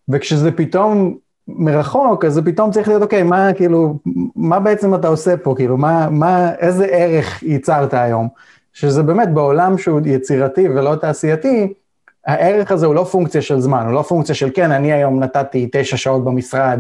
וכשזה 0.10 0.52
פתאום 0.52 1.17
מרחוק, 1.48 2.26
אז 2.26 2.34
זה 2.34 2.41
פתאום 2.41 2.72
צריך 2.72 2.88
להיות, 2.88 3.02
אוקיי, 3.02 3.24
מה 3.24 3.54
כאילו, 3.54 4.00
מה 4.36 4.60
בעצם 4.60 4.95
אתה 4.95 5.08
עושה 5.08 5.38
פה, 5.38 5.54
כאילו, 5.58 5.78
מה, 5.78 6.10
מה, 6.10 6.52
איזה 6.60 6.86
ערך 6.86 7.43
ייצרת 7.43 7.93
היום? 7.93 8.28
שזה 8.74 9.04
באמת 9.04 9.34
בעולם 9.34 9.78
שהוא 9.78 10.02
יצירתי 10.06 10.69
ולא 10.69 10.95
תעשייתי, 10.95 11.74
הערך 12.28 12.72
הזה 12.72 12.86
הוא 12.86 12.95
לא 12.95 13.04
פונקציה 13.04 13.41
של 13.41 13.60
זמן, 13.60 13.86
הוא 13.86 13.93
לא 13.93 14.02
פונקציה 14.02 14.36
של 14.36 14.50
כן, 14.54 14.72
אני 14.72 14.93
היום 14.93 15.19
נתתי 15.19 15.69
תשע 15.72 15.98
שעות 15.98 16.24
במשרד, 16.26 16.80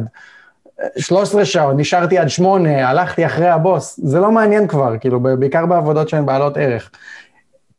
13 0.97 1.45
שעות, 1.45 1.75
נשארתי 1.77 2.17
עד 2.17 2.29
שמונה, 2.29 2.89
הלכתי 2.89 3.25
אחרי 3.25 3.49
הבוס, 3.49 3.99
זה 4.03 4.19
לא 4.19 4.31
מעניין 4.31 4.67
כבר, 4.67 4.97
כאילו, 4.97 5.19
בעיקר 5.19 5.65
בעבודות 5.65 6.09
שהן 6.09 6.25
בעלות 6.25 6.57
ערך. 6.57 6.91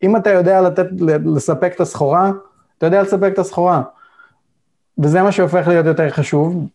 אם 0.02 0.16
אתה 0.16 0.30
יודע 0.30 0.60
לתת, 0.60 0.86
לספק 1.34 1.72
את 1.74 1.80
הסחורה, 1.80 2.30
אתה 2.78 2.86
יודע 2.86 3.02
לספק 3.02 3.30
את 3.32 3.38
הסחורה. 3.38 3.82
וזה 5.02 5.22
מה 5.22 5.32
שהופך 5.32 5.68
להיות 5.68 5.86
יותר 5.86 6.10
חשוב, 6.10 6.66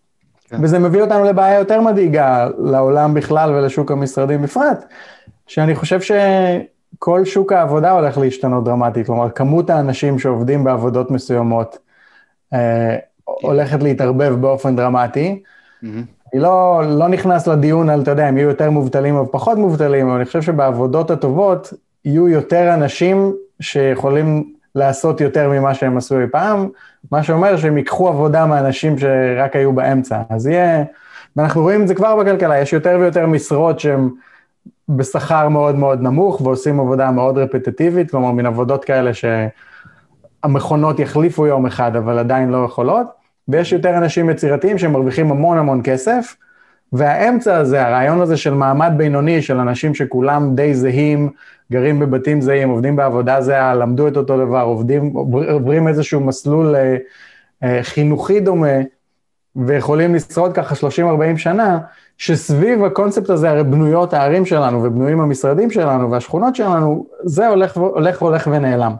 כן. 0.49 0.57
וזה 0.61 0.79
מביא 0.79 1.01
אותנו 1.01 1.23
לבעיה 1.23 1.59
יותר 1.59 1.81
מדאיגה 1.81 2.47
לעולם 2.57 3.13
בכלל 3.13 3.53
ולשוק 3.53 3.91
המשרדים 3.91 4.41
בפרט, 4.41 4.85
שאני 5.47 5.75
חושב 5.75 5.99
שכל 6.01 7.25
שוק 7.25 7.51
העבודה 7.51 7.91
הולך 7.91 8.17
להשתנות 8.17 8.63
דרמטית, 8.63 9.05
כלומר, 9.05 9.29
כמות 9.29 9.69
האנשים 9.69 10.19
שעובדים 10.19 10.63
בעבודות 10.63 11.11
מסוימות 11.11 11.77
אה, 12.53 12.95
הולכת 13.25 13.83
להתערבב 13.83 14.35
באופן 14.41 14.75
דרמטי. 14.75 15.43
Mm-hmm. 15.83 15.87
אני 16.33 16.41
לא, 16.41 16.81
לא 16.85 17.07
נכנס 17.07 17.47
לדיון 17.47 17.89
על, 17.89 18.01
אתה 18.01 18.11
יודע, 18.11 18.29
אם 18.29 18.37
יהיו 18.37 18.49
יותר 18.49 18.71
מובטלים 18.71 19.15
או 19.15 19.31
פחות 19.31 19.57
מובטלים, 19.57 20.07
אבל 20.07 20.15
אני 20.15 20.25
חושב 20.25 20.41
שבעבודות 20.41 21.11
הטובות 21.11 21.73
יהיו 22.05 22.27
יותר 22.27 22.73
אנשים 22.73 23.33
שיכולים 23.59 24.53
לעשות 24.75 25.21
יותר 25.21 25.49
ממה 25.49 25.73
שהם 25.73 25.97
עשו 25.97 26.19
אי 26.21 26.27
פעם, 26.31 26.69
מה 27.11 27.23
שאומר 27.23 27.57
שהם 27.57 27.77
ייקחו 27.77 28.07
עבודה 28.07 28.45
מאנשים 28.45 28.97
שרק 28.97 29.55
היו 29.55 29.73
באמצע. 29.73 30.21
אז 30.29 30.47
יהיה, 30.47 30.83
ואנחנו 31.35 31.61
רואים 31.61 31.81
את 31.81 31.87
זה 31.87 31.95
כבר 31.95 32.15
בכלכלה, 32.15 32.59
יש 32.59 32.73
יותר 32.73 32.97
ויותר 32.99 33.27
משרות 33.27 33.79
שהן 33.79 34.09
בשכר 34.89 35.49
מאוד 35.49 35.75
מאוד 35.75 36.01
נמוך 36.01 36.41
ועושים 36.41 36.79
עבודה 36.79 37.11
מאוד 37.11 37.37
רפטטיבית, 37.37 38.11
כלומר 38.11 38.31
מין 38.31 38.45
עבודות 38.45 38.85
כאלה 38.85 39.11
שהמכונות 40.43 40.99
יחליפו 40.99 41.47
יום 41.47 41.65
אחד, 41.65 41.95
אבל 41.95 42.19
עדיין 42.19 42.49
לא 42.49 42.65
יכולות, 42.65 43.07
ויש 43.47 43.71
יותר 43.71 43.97
אנשים 43.97 44.29
יצירתיים 44.29 44.77
שמרוויחים 44.77 45.31
המון 45.31 45.57
המון 45.57 45.81
כסף, 45.83 46.35
והאמצע 46.97 47.57
הזה, 47.57 47.87
הרעיון 47.87 48.21
הזה 48.21 48.37
של 48.37 48.53
מעמד 48.53 48.91
בינוני, 48.97 49.41
של 49.41 49.57
אנשים 49.57 49.95
שכולם 49.95 50.55
די 50.55 50.73
זהים, 50.73 51.29
גרים 51.71 51.99
בבתים 51.99 52.41
זהים, 52.41 52.69
עובדים 52.69 52.95
בעבודה 52.95 53.41
זהה, 53.41 53.75
למדו 53.75 54.07
את 54.07 54.17
אותו 54.17 54.37
דבר, 54.37 54.61
עובדים, 54.61 55.13
עוברים 55.13 55.87
איזשהו 55.87 56.21
מסלול 56.21 56.75
אה, 56.75 56.97
אה, 57.63 57.79
חינוכי 57.83 58.39
דומה, 58.39 58.77
ויכולים 59.55 60.15
לשרוד 60.15 60.53
ככה 60.53 60.75
30-40 61.35 61.37
שנה, 61.37 61.79
שסביב 62.17 62.83
הקונספט 62.83 63.29
הזה 63.29 63.49
הרי 63.49 63.63
בנויות 63.63 64.13
הערים 64.13 64.45
שלנו 64.45 64.83
ובנויים 64.83 65.21
המשרדים 65.21 65.71
שלנו 65.71 66.11
והשכונות 66.11 66.55
שלנו, 66.55 67.05
זה 67.23 67.47
הולך 67.47 67.77
הולך, 67.77 68.21
הולך 68.21 68.47
ונעלם. 68.51 68.95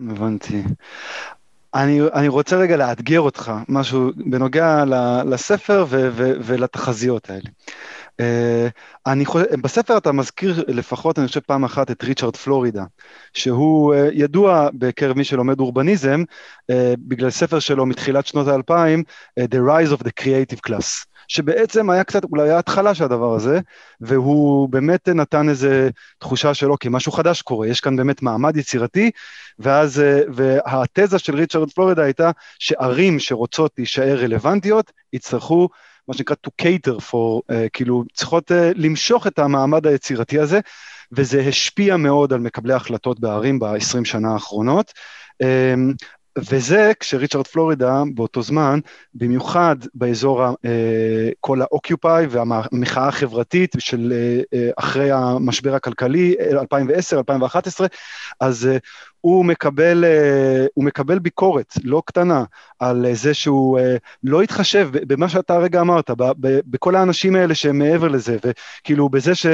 הבנתי. 0.00 0.62
אני, 1.74 2.00
אני 2.14 2.28
רוצה 2.28 2.56
רגע 2.56 2.76
לאתגר 2.76 3.20
אותך, 3.20 3.52
משהו 3.68 4.10
בנוגע 4.16 4.84
לספר 5.26 5.86
ו, 5.88 6.08
ו, 6.12 6.32
ולתחזיות 6.40 7.30
האלה. 7.30 7.50
Uh, 8.20 8.70
אני 9.06 9.24
חושב, 9.24 9.60
בספר 9.60 9.96
אתה 9.96 10.12
מזכיר 10.12 10.64
לפחות, 10.68 11.18
אני 11.18 11.26
חושב 11.26 11.40
פעם 11.40 11.64
אחת, 11.64 11.90
את 11.90 12.04
ריצ'רד 12.04 12.36
פלורידה, 12.36 12.84
שהוא 13.32 13.94
uh, 13.94 13.98
ידוע 14.12 14.68
בקרב 14.74 15.16
מי 15.16 15.24
שלומד 15.24 15.60
אורבניזם, 15.60 16.22
uh, 16.22 16.74
בגלל 16.98 17.30
ספר 17.30 17.58
שלו 17.58 17.86
מתחילת 17.86 18.26
שנות 18.26 18.48
האלפיים, 18.48 19.02
uh, 19.40 19.42
The 19.42 19.58
Rise 19.68 19.98
of 19.98 20.04
the 20.04 20.22
Creative 20.22 20.68
Class. 20.68 21.13
שבעצם 21.28 21.90
היה 21.90 22.04
קצת, 22.04 22.24
אולי 22.24 22.42
היה 22.42 22.58
התחלה 22.58 22.94
של 22.94 23.04
הדבר 23.04 23.34
הזה, 23.34 23.60
והוא 24.00 24.68
באמת 24.68 25.08
נתן 25.08 25.48
איזו 25.48 25.68
תחושה 26.18 26.54
שלו, 26.54 26.78
כי 26.78 26.88
משהו 26.90 27.12
חדש 27.12 27.42
קורה, 27.42 27.66
יש 27.66 27.80
כאן 27.80 27.96
באמת 27.96 28.22
מעמד 28.22 28.56
יצירתי, 28.56 29.10
ואז, 29.58 30.02
והתזה 30.34 31.18
של 31.18 31.36
ריצ'רד 31.36 31.72
פלורידה 31.72 32.02
הייתה 32.02 32.30
שערים 32.58 33.18
שרוצות 33.18 33.72
להישאר 33.78 34.18
רלוונטיות, 34.18 34.92
יצטרכו 35.12 35.68
מה 36.08 36.14
שנקרא 36.14 36.36
to 36.46 36.50
cater 36.62 37.00
for, 37.00 37.40
uh, 37.52 37.54
כאילו 37.72 38.04
צריכות 38.12 38.50
uh, 38.50 38.54
למשוך 38.74 39.26
את 39.26 39.38
המעמד 39.38 39.86
היצירתי 39.86 40.38
הזה, 40.38 40.60
וזה 41.12 41.40
השפיע 41.40 41.96
מאוד 41.96 42.32
על 42.32 42.40
מקבלי 42.40 42.72
ההחלטות 42.72 43.20
בערים 43.20 43.58
ב-20 43.58 44.04
שנה 44.04 44.32
האחרונות. 44.32 44.92
Um, 45.42 45.94
וזה 46.38 46.92
כשריצ'רד 47.00 47.46
פלורידה 47.46 48.02
באותו 48.14 48.42
זמן, 48.42 48.80
במיוחד 49.14 49.76
באזור 49.94 50.44
uh, 50.46 50.56
כל 51.40 51.62
האוקיופאי 51.62 52.26
והמחאה 52.30 53.08
החברתית 53.08 53.74
של 53.78 54.12
uh, 54.12 54.56
אחרי 54.76 55.10
המשבר 55.10 55.74
הכלכלי, 55.74 56.34
2010-2011, 56.40 57.84
אז 58.40 58.68
uh, 58.76 58.78
הוא 59.24 59.44
מקבל, 59.44 60.04
uh, 60.04 60.68
הוא 60.74 60.84
מקבל 60.84 61.18
ביקורת 61.18 61.74
לא 61.84 62.02
קטנה 62.06 62.44
על 62.78 63.06
זה 63.12 63.34
שהוא 63.34 63.78
uh, 63.78 63.82
לא 64.24 64.42
התחשב 64.42 64.88
במה 64.92 65.28
שאתה 65.28 65.54
הרגע 65.54 65.80
אמרת, 65.80 66.10
בכל 66.40 66.94
האנשים 66.94 67.36
האלה 67.36 67.54
שהם 67.54 67.78
מעבר 67.78 68.08
לזה, 68.08 68.36
וכאילו 68.44 69.08
בזה 69.08 69.34
ש... 69.34 69.46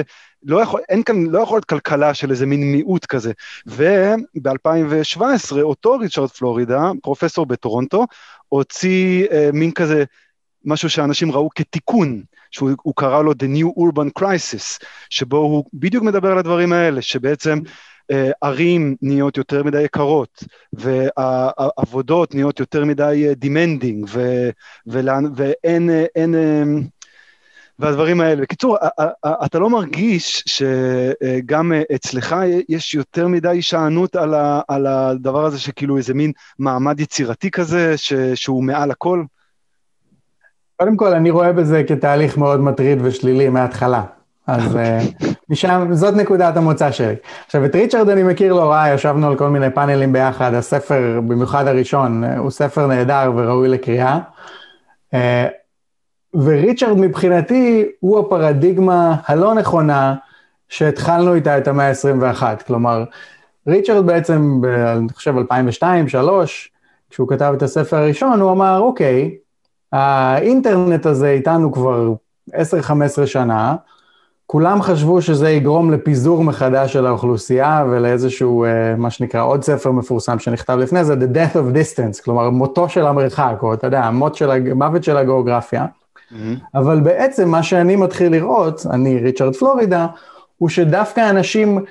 לא 0.43 0.63
יכול, 0.63 0.81
אין 0.89 1.03
כאן, 1.03 1.27
לא 1.27 1.39
יכול 1.39 1.57
להיות 1.57 1.65
כלכלה 1.65 2.15
של 2.15 2.31
איזה 2.31 2.47
מין 2.47 2.73
מיעוט 2.73 3.07
כזה. 3.07 3.33
וב-2017 3.67 5.23
אותו 5.63 5.99
ריצ'רד 5.99 6.31
פלורידה, 6.31 6.91
פרופסור 7.03 7.47
בטורונטו, 7.47 8.07
הוציא 8.49 9.27
אה, 9.33 9.51
מין 9.53 9.71
כזה, 9.71 10.05
משהו 10.65 10.91
שאנשים 10.91 11.33
ראו 11.33 11.49
כתיקון, 11.55 12.23
שהוא 12.51 12.95
קרא 12.97 13.23
לו 13.23 13.33
The 13.33 13.59
New 13.59 13.67
Urban 13.79 14.23
Crisis, 14.23 14.87
שבו 15.11 15.37
הוא 15.37 15.65
בדיוק 15.75 16.05
מדבר 16.05 16.33
על 16.33 16.39
הדברים 16.39 16.73
האלה, 16.73 17.03
שבעצם 17.03 17.59
אה, 17.67 17.73
ערים 18.41 18.97
נהיות 19.03 19.37
יותר 19.37 19.63
מדי 19.63 19.83
יקרות, 19.83 20.45
והעבודות 20.73 22.35
נהיות 22.35 22.61
יותר 22.61 22.85
מדי 22.85 23.27
אה, 23.29 23.33
demanding, 23.45 24.07
ו, 24.09 24.51
ואין, 24.87 25.91
אין, 26.15 26.35
אה, 26.35 26.63
והדברים 27.79 28.21
האלה. 28.21 28.43
בקיצור, 28.43 28.77
אתה 29.45 29.59
לא 29.59 29.71
מרגיש 29.71 30.45
שגם 30.47 31.73
אצלך 31.95 32.37
יש 32.69 32.95
יותר 32.95 33.29
מדי 33.29 33.49
הישענות 33.49 34.17
על, 34.17 34.35
על 34.69 34.87
הדבר 34.87 35.45
הזה 35.45 35.59
שכאילו 35.59 35.97
איזה 35.97 36.15
מין 36.15 36.33
מעמד 36.59 37.01
יצירתי 37.01 37.51
כזה, 37.51 37.97
ש, 37.97 38.13
שהוא 38.35 38.65
מעל 38.65 38.91
הכל? 38.91 39.25
קודם 40.77 40.97
כל, 40.97 41.15
אני 41.15 41.31
רואה 41.31 41.53
בזה 41.53 41.83
כתהליך 41.89 42.39
מאוד 42.39 42.61
מטריד 42.61 42.99
ושלילי 43.03 43.49
מההתחלה. 43.49 44.05
אז 44.47 44.77
אה, 44.77 45.01
משם, 45.49 45.89
זאת 45.93 46.15
נקודת 46.15 46.57
המוצא 46.57 46.91
שלי. 46.91 47.15
עכשיו, 47.47 47.65
את 47.65 47.75
ריצ'רד 47.75 48.09
אני 48.09 48.23
מכיר 48.23 48.53
לא 48.53 48.71
רע, 48.71 48.89
ישבנו 48.95 49.27
על 49.27 49.37
כל 49.37 49.49
מיני 49.49 49.71
פאנלים 49.71 50.13
ביחד, 50.13 50.55
הספר, 50.55 51.21
במיוחד 51.27 51.67
הראשון, 51.67 52.25
הוא 52.25 52.51
ספר 52.51 52.87
נהדר 52.87 53.33
וראוי 53.37 53.69
לקריאה. 53.69 54.19
אה, 55.15 55.47
וריצ'רד 56.35 56.97
מבחינתי 56.99 57.87
הוא 58.01 58.19
הפרדיגמה 58.19 59.17
הלא 59.27 59.55
נכונה 59.55 60.15
שהתחלנו 60.69 61.35
איתה 61.35 61.59
את 61.59 61.69
המאה 61.69 61.89
ה-21. 61.89 62.43
כלומר, 62.67 63.05
ריצ'רד 63.69 64.07
בעצם, 64.07 64.61
אני 64.97 65.13
חושב 65.13 65.35
2002-2003, 65.39 66.17
כשהוא 67.11 67.29
כתב 67.29 67.53
את 67.57 67.63
הספר 67.63 67.97
הראשון, 67.97 68.41
הוא 68.41 68.53
אמר, 68.53 68.79
אוקיי, 68.79 69.37
האינטרנט 69.93 71.07
הזה 71.07 71.31
איתנו 71.31 71.73
כבר 71.73 72.13
10-15 72.53 72.55
שנה, 73.27 73.77
כולם 74.51 74.83
חשבו 74.83 75.23
שזה 75.23 75.51
יגרום 75.51 75.91
לפיזור 75.91 76.45
מחדש 76.45 76.93
של 76.93 77.07
האוכלוסייה 77.07 77.85
ולאיזשהו, 77.91 78.65
אה, 78.65 78.95
מה 78.97 79.11
שנקרא, 79.11 79.43
עוד 79.43 79.65
ספר 79.65 79.91
מפורסם 79.91 80.39
שנכתב 80.39 80.73
לפני 80.73 81.05
זה, 81.05 81.15
The 81.15 81.37
Death 81.37 81.57
of 81.57 81.75
Distance, 81.75 82.25
כלומר, 82.25 82.51
מותו 82.51 82.89
של 82.89 83.07
המרחק, 83.07 83.55
או 83.63 83.75
אתה 83.75 83.87
יודע, 83.87 84.01
המות 84.01 84.35
של, 84.35 84.51
המוות 84.51 85.05
של 85.05 85.17
הגיאוגרפיה. 85.17 85.87
Mm-hmm. 85.87 86.35
אבל 86.75 87.01
בעצם 87.01 87.49
מה 87.49 87.63
שאני 87.63 87.97
מתחיל 87.97 88.33
לראות, 88.33 88.87
אני 88.91 89.19
ריצ'רד 89.19 89.57
פלורידה, 89.57 90.07
הוא 90.59 90.69
שדווקא 90.69 91.31
אנשים 91.31 91.85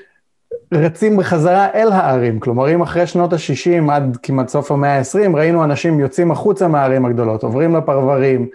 רצים 0.73 1.17
בחזרה 1.17 1.67
אל 1.73 1.91
הערים. 1.91 2.39
כלומר, 2.39 2.73
אם 2.73 2.81
אחרי 2.81 3.07
שנות 3.07 3.33
ה-60 3.33 3.91
עד 3.91 4.17
כמעט 4.23 4.49
סוף 4.49 4.71
המאה 4.71 4.97
ה-20, 4.97 5.35
ראינו 5.35 5.63
אנשים 5.63 5.99
יוצאים 5.99 6.31
החוצה 6.31 6.67
מהערים 6.67 7.05
הגדולות, 7.05 7.43
עוברים 7.43 7.75
לפרברים, 7.75 8.47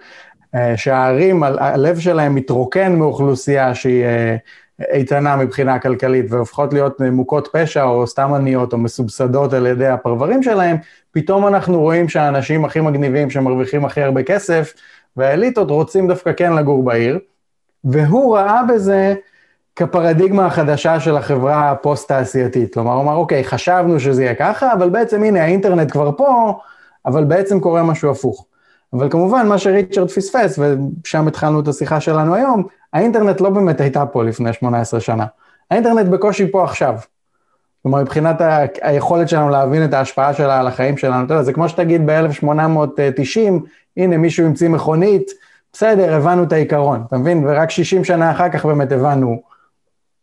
שהערים, 0.75 1.43
הלב 1.43 1.99
שלהם 1.99 2.35
מתרוקן 2.35 2.95
מאוכלוסייה 2.95 3.75
שהיא 3.75 4.05
אה, 4.05 4.35
איתנה 4.93 5.35
מבחינה 5.35 5.79
כלכלית 5.79 6.25
והופכות 6.29 6.73
להיות 6.73 7.01
מוכות 7.01 7.49
פשע 7.53 7.83
או 7.83 8.07
סתם 8.07 8.33
עניות 8.33 8.73
או 8.73 8.77
מסובסדות 8.77 9.53
על 9.53 9.67
ידי 9.67 9.87
הפרברים 9.87 10.43
שלהם, 10.43 10.77
פתאום 11.11 11.47
אנחנו 11.47 11.81
רואים 11.81 12.09
שהאנשים 12.09 12.65
הכי 12.65 12.81
מגניבים 12.81 13.29
שמרוויחים 13.29 13.85
הכי 13.85 14.01
הרבה 14.01 14.23
כסף 14.23 14.73
והאליטות 15.17 15.71
רוצים 15.71 16.07
דווקא 16.07 16.31
כן 16.33 16.53
לגור 16.53 16.83
בעיר, 16.83 17.19
והוא 17.83 18.37
ראה 18.37 18.63
בזה 18.63 19.13
כפרדיגמה 19.75 20.45
החדשה 20.45 20.99
של 20.99 21.17
החברה 21.17 21.71
הפוסט-תעשייתית. 21.71 22.73
כלומר, 22.73 22.93
הוא 22.93 23.01
אמר, 23.01 23.15
אוקיי, 23.15 23.43
חשבנו 23.43 23.99
שזה 23.99 24.23
יהיה 24.23 24.35
ככה, 24.35 24.73
אבל 24.73 24.89
בעצם 24.89 25.23
הנה, 25.23 25.43
האינטרנט 25.43 25.91
כבר 25.91 26.11
פה, 26.17 26.59
אבל 27.05 27.23
בעצם 27.23 27.59
קורה 27.59 27.83
משהו 27.83 28.11
הפוך. 28.11 28.45
אבל 28.93 29.09
כמובן, 29.09 29.47
מה 29.47 29.57
שריצ'רד 29.57 30.09
פספס, 30.11 30.59
ושם 31.03 31.27
התחלנו 31.27 31.59
את 31.59 31.67
השיחה 31.67 31.99
שלנו 31.99 32.35
היום, 32.35 32.63
האינטרנט 32.93 33.41
לא 33.41 33.49
באמת 33.49 33.81
הייתה 33.81 34.05
פה 34.05 34.23
לפני 34.23 34.53
18 34.53 34.99
שנה. 34.99 35.25
האינטרנט 35.71 36.07
בקושי 36.07 36.51
פה 36.51 36.63
עכשיו. 36.63 36.95
כלומר, 37.83 38.01
מבחינת 38.01 38.41
ה- 38.41 38.65
היכולת 38.81 39.29
שלנו 39.29 39.49
להבין 39.49 39.83
את 39.85 39.93
ההשפעה 39.93 40.33
שלה 40.33 40.59
על 40.59 40.67
החיים 40.67 40.97
שלנו, 40.97 41.25
אתה 41.25 41.33
יודע, 41.33 41.43
זה 41.43 41.53
כמו 41.53 41.69
שתגיד 41.69 42.01
ב-1890, 42.05 43.51
הנה 43.97 44.17
מישהו 44.17 44.45
המציא 44.45 44.69
מכונית, 44.69 45.31
בסדר, 45.73 46.13
הבנו 46.13 46.43
את 46.43 46.51
העיקרון, 46.51 47.03
אתה 47.07 47.17
מבין? 47.17 47.43
ורק 47.47 47.69
60 47.69 48.03
שנה 48.03 48.31
אחר 48.31 48.49
כך 48.49 48.65
באמת 48.65 48.91
הבנו 48.91 49.41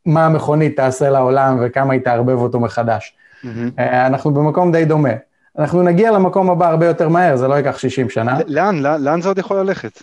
מה 0.06 0.26
המכונית 0.26 0.76
תעשה 0.76 1.10
לעולם 1.10 1.58
וכמה 1.62 1.92
היא 1.92 2.00
תערבב 2.00 2.38
אותו 2.38 2.60
מחדש. 2.60 3.16
Mm-hmm. 3.44 3.48
אנחנו 3.78 4.34
במקום 4.34 4.72
די 4.72 4.84
דומה. 4.84 5.10
אנחנו 5.58 5.82
נגיע 5.82 6.10
למקום 6.10 6.50
הבא 6.50 6.68
הרבה 6.68 6.86
יותר 6.86 7.08
מהר, 7.08 7.36
זה 7.36 7.48
לא 7.48 7.54
ייקח 7.54 7.78
60 7.78 8.10
שנה. 8.10 8.38
לאן, 8.46 8.78
לאן, 8.78 9.02
לאן 9.02 9.20
זה 9.20 9.28
עוד 9.28 9.38
יכול 9.38 9.56
ללכת? 9.56 10.02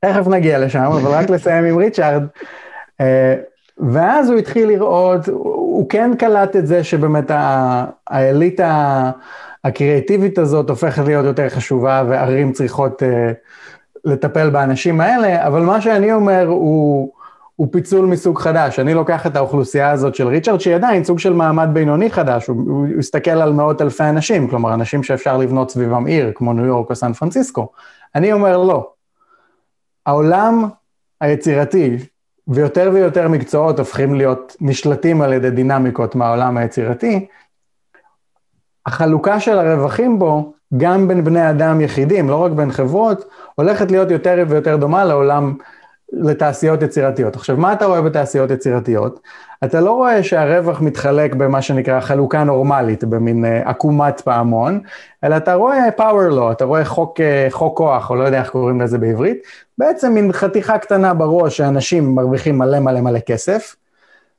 תכף 0.00 0.26
נגיע 0.26 0.58
לשם, 0.58 0.82
אבל 0.82 1.10
רק 1.10 1.30
לסיים 1.30 1.64
עם 1.64 1.78
ריצ'ארד. 1.78 2.22
אה, 3.00 3.34
ואז 3.92 4.30
הוא 4.30 4.38
התחיל 4.38 4.68
לראות, 4.68 5.28
הוא 5.28 5.88
כן 5.88 6.10
קלט 6.18 6.56
את 6.56 6.66
זה 6.66 6.84
שבאמת 6.84 7.30
האליטה 8.06 9.10
הקריאטיבית 9.64 10.38
הזאת 10.38 10.70
הופכת 10.70 11.04
להיות 11.04 11.24
יותר 11.24 11.48
חשובה, 11.48 12.02
וערים 12.08 12.52
צריכות 12.52 13.02
אה, 13.02 13.32
לטפל 14.04 14.50
באנשים 14.50 15.00
האלה, 15.00 15.46
אבל 15.46 15.60
מה 15.60 15.80
שאני 15.80 16.12
אומר 16.12 16.46
הוא... 16.46 17.17
הוא 17.58 17.68
פיצול 17.72 18.06
מסוג 18.06 18.38
חדש. 18.38 18.78
אני 18.78 18.94
לוקח 18.94 19.26
את 19.26 19.36
האוכלוסייה 19.36 19.90
הזאת 19.90 20.14
של 20.14 20.28
ריצ'רד, 20.28 20.60
שהיא 20.60 20.74
עדיין 20.74 21.04
סוג 21.04 21.18
של 21.18 21.32
מעמד 21.32 21.68
בינוני 21.72 22.10
חדש, 22.10 22.46
הוא, 22.46 22.70
הוא 22.70 22.86
הסתכל 22.98 23.30
על 23.30 23.52
מאות 23.52 23.82
אלפי 23.82 24.04
אנשים, 24.04 24.48
כלומר, 24.48 24.74
אנשים 24.74 25.02
שאפשר 25.02 25.36
לבנות 25.36 25.70
סביבם 25.70 26.06
עיר, 26.06 26.32
כמו 26.34 26.52
ניו 26.52 26.64
יורק 26.64 26.90
או 26.90 26.94
סן 26.94 27.12
פרנסיסקו. 27.12 27.68
אני 28.14 28.32
אומר 28.32 28.58
לא. 28.58 28.90
העולם 30.06 30.64
היצירתי, 31.20 31.96
ויותר 32.48 32.90
ויותר 32.94 33.28
מקצועות 33.28 33.78
הופכים 33.78 34.14
להיות 34.14 34.56
נשלטים 34.60 35.22
על 35.22 35.32
ידי 35.32 35.50
דינמיקות 35.50 36.14
מהעולם 36.14 36.56
היצירתי, 36.56 37.26
החלוקה 38.86 39.40
של 39.40 39.58
הרווחים 39.58 40.18
בו, 40.18 40.52
גם 40.76 41.08
בין 41.08 41.24
בני 41.24 41.50
אדם 41.50 41.80
יחידים, 41.80 42.28
לא 42.28 42.36
רק 42.36 42.52
בין 42.52 42.72
חברות, 42.72 43.24
הולכת 43.54 43.90
להיות 43.90 44.10
יותר 44.10 44.44
ויותר 44.48 44.76
דומה 44.76 45.04
לעולם 45.04 45.54
לתעשיות 46.12 46.82
יצירתיות. 46.82 47.36
עכשיו, 47.36 47.56
מה 47.56 47.72
אתה 47.72 47.86
רואה 47.86 48.02
בתעשיות 48.02 48.50
יצירתיות? 48.50 49.20
אתה 49.64 49.80
לא 49.80 49.90
רואה 49.90 50.22
שהרווח 50.22 50.80
מתחלק 50.80 51.34
במה 51.34 51.62
שנקרא 51.62 52.00
חלוקה 52.00 52.44
נורמלית, 52.44 53.04
במין 53.04 53.44
אה, 53.44 53.70
עקומת 53.70 54.20
פעמון, 54.20 54.80
אלא 55.24 55.36
אתה 55.36 55.54
רואה 55.54 55.88
power 55.96 56.32
law, 56.32 56.52
אתה 56.52 56.64
רואה 56.64 56.84
חוק, 56.84 57.20
אה, 57.20 57.46
חוק 57.50 57.78
כוח, 57.78 58.10
או 58.10 58.16
לא 58.16 58.24
יודע 58.24 58.38
איך 58.38 58.50
קוראים 58.50 58.80
לזה 58.80 58.98
בעברית, 58.98 59.38
בעצם 59.78 60.12
מין 60.14 60.32
חתיכה 60.32 60.78
קטנה 60.78 61.14
בראש 61.14 61.56
שאנשים 61.56 62.14
מרוויחים 62.14 62.58
מלא 62.58 62.80
מלא 62.80 63.00
מלא 63.00 63.18
כסף, 63.18 63.76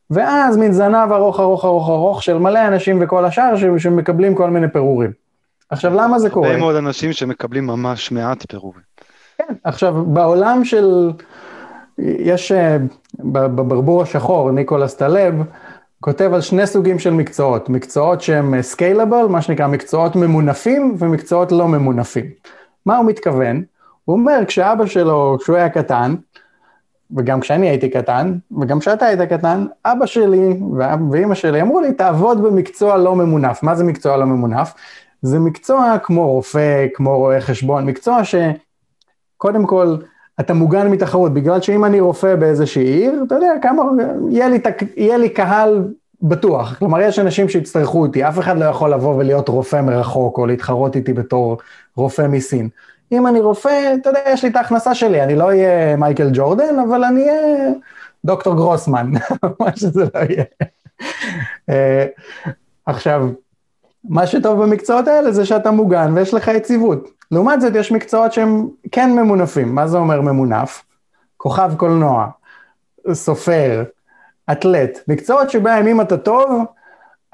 ואז 0.10 0.58
מין 0.58 0.72
זנב 0.72 1.12
ארוך 1.12 1.40
ארוך 1.40 1.66
ארוך 1.66 1.90
ארוך 1.90 2.24
של 2.24 2.38
מלא 2.38 2.68
אנשים 2.68 3.00
וכל 3.02 3.26
השאר 3.26 3.78
שמקבלים 3.78 4.36
כל 4.36 4.50
מיני 4.50 4.68
פירורים. 4.68 5.12
עכשיו, 5.70 5.94
למה 5.94 6.20
זה 6.20 6.30
קורה? 6.30 6.48
הרבה 6.48 6.60
מאוד 6.60 6.76
אנשים 6.76 7.14
שמקבלים 7.14 7.68
ממש 7.68 8.12
מעט 8.12 8.46
פירורים. 8.50 8.82
כן, 9.38 9.54
עכשיו, 9.64 9.94
בעולם 10.06 10.66
של... 10.66 11.12
יש 12.00 12.52
אה, 12.52 12.78
בברבור 13.24 14.02
השחור, 14.02 14.52
ניקולס 14.52 14.96
טלב, 14.96 15.34
כותב 16.00 16.32
על 16.34 16.42
שני 16.42 16.68
סוגים 16.68 17.00
של 17.00 17.14
מקצועות, 17.14 17.70
מקצועות 17.70 18.22
שהם 18.22 18.62
סקיילבל, 18.62 19.26
מה 19.30 19.42
שנקרא 19.42 19.68
מקצועות 19.68 20.16
ממונפים 20.16 20.96
ומקצועות 21.00 21.52
לא 21.52 21.68
ממונפים. 21.68 22.26
מה 22.86 22.98
הוא 22.98 23.06
מתכוון? 23.06 23.64
הוא 24.06 24.18
אומר, 24.18 24.40
כשאבא 24.48 24.86
שלו, 24.86 25.38
כשהוא 25.42 25.56
היה 25.56 25.70
קטן, 25.70 26.16
וגם 27.18 27.40
כשאני 27.40 27.70
הייתי 27.70 27.90
קטן, 27.90 28.38
וגם 28.60 28.80
כשאתה 28.80 29.06
היית 29.06 29.22
קטן, 29.22 29.66
אבא 29.86 30.06
שלי 30.06 30.60
ואימא 31.12 31.36
שלי 31.36 31.62
אמרו 31.62 31.82
לי, 31.82 31.94
תעבוד 31.94 32.44
במקצוע 32.44 32.98
לא 32.98 33.16
ממונף. 33.16 33.64
מה 33.64 33.76
זה 33.76 33.84
מקצוע 33.84 34.18
לא 34.18 34.26
ממונף? 34.26 34.74
זה 35.22 35.40
מקצוע 35.40 35.98
כמו 36.04 36.28
רופא, 36.28 36.88
כמו 36.94 37.18
רואה 37.18 37.42
חשבון, 37.42 37.86
מקצוע 37.86 38.22
שקודם 38.24 39.66
כל, 39.66 39.96
אתה 40.40 40.54
מוגן 40.54 40.88
מתחרות, 40.88 41.34
בגלל 41.34 41.62
שאם 41.62 41.86
אני 41.86 42.00
רופא 42.00 42.36
באיזושהי 42.36 42.84
עיר, 42.84 43.24
אתה 43.28 43.36
יודע, 43.36 43.54
כמה, 43.62 43.84
יהיה 44.30 44.50
לי, 44.50 44.60
יהיה 44.98 45.18
לי 45.18 45.30
קהל 45.30 45.88
בטוח. 46.22 46.76
כלומר, 46.80 47.02
יש 47.02 47.20
אנשים 47.20 47.50
שיצטרכו 47.50 48.02
אותי, 48.02 48.28
אף 48.28 48.40
אחד 48.40 48.58
לא 48.58 48.66
יכול 48.66 48.94
לבוא 48.94 49.16
ולהיות 49.16 49.50
רופא 49.50 49.82
מרחוק, 49.82 50.38
או 50.38 50.46
להתחרות 50.46 50.96
איתי 50.96 51.14
בתור 51.14 51.58
רופא 51.96 52.28
מסין. 52.28 52.70
אם 53.12 53.28
אני 53.28 53.40
רופא, 53.40 53.96
אתה 54.02 54.10
יודע, 54.10 54.20
יש 54.28 54.44
לי 54.44 54.50
את 54.50 54.56
ההכנסה 54.56 54.96
שלי, 54.96 55.24
אני 55.24 55.36
לא 55.36 55.44
אהיה 55.44 55.96
מייקל 55.96 56.30
ג'ורדן, 56.34 56.80
אבל 56.80 57.04
אני 57.04 57.30
אהיה 57.30 57.72
דוקטור 58.26 58.56
גרוסמן, 58.56 59.12
מה 59.60 59.76
שזה 59.76 60.04
לא 60.04 60.20
יהיה. 60.30 60.44
אה, 61.70 62.06
עכשיו, 62.86 63.30
מה 64.04 64.28
שטוב 64.28 64.64
במקצועות 64.64 65.08
האלה 65.08 65.32
זה 65.32 65.46
שאתה 65.46 65.72
מוגן 65.72 66.12
ויש 66.16 66.34
לך 66.34 66.48
יציבות. 66.48 67.19
לעומת 67.32 67.62
זאת, 67.62 67.76
יש 67.76 67.92
מקצועות 67.92 68.34
שהם 68.34 68.68
כן 68.92 69.12
ממונפים. 69.12 69.76
מה 69.76 69.88
זה 69.88 69.98
אומר 69.98 70.22
ממונף? 70.22 70.84
כוכב 71.38 71.72
קולנוע, 71.78 72.28
סופר, 73.14 73.84
אתלט. 74.52 75.00
מקצועות 75.08 75.50
שבהם 75.50 75.88
אם 75.88 76.02
אתה 76.02 76.18
טוב, 76.18 76.66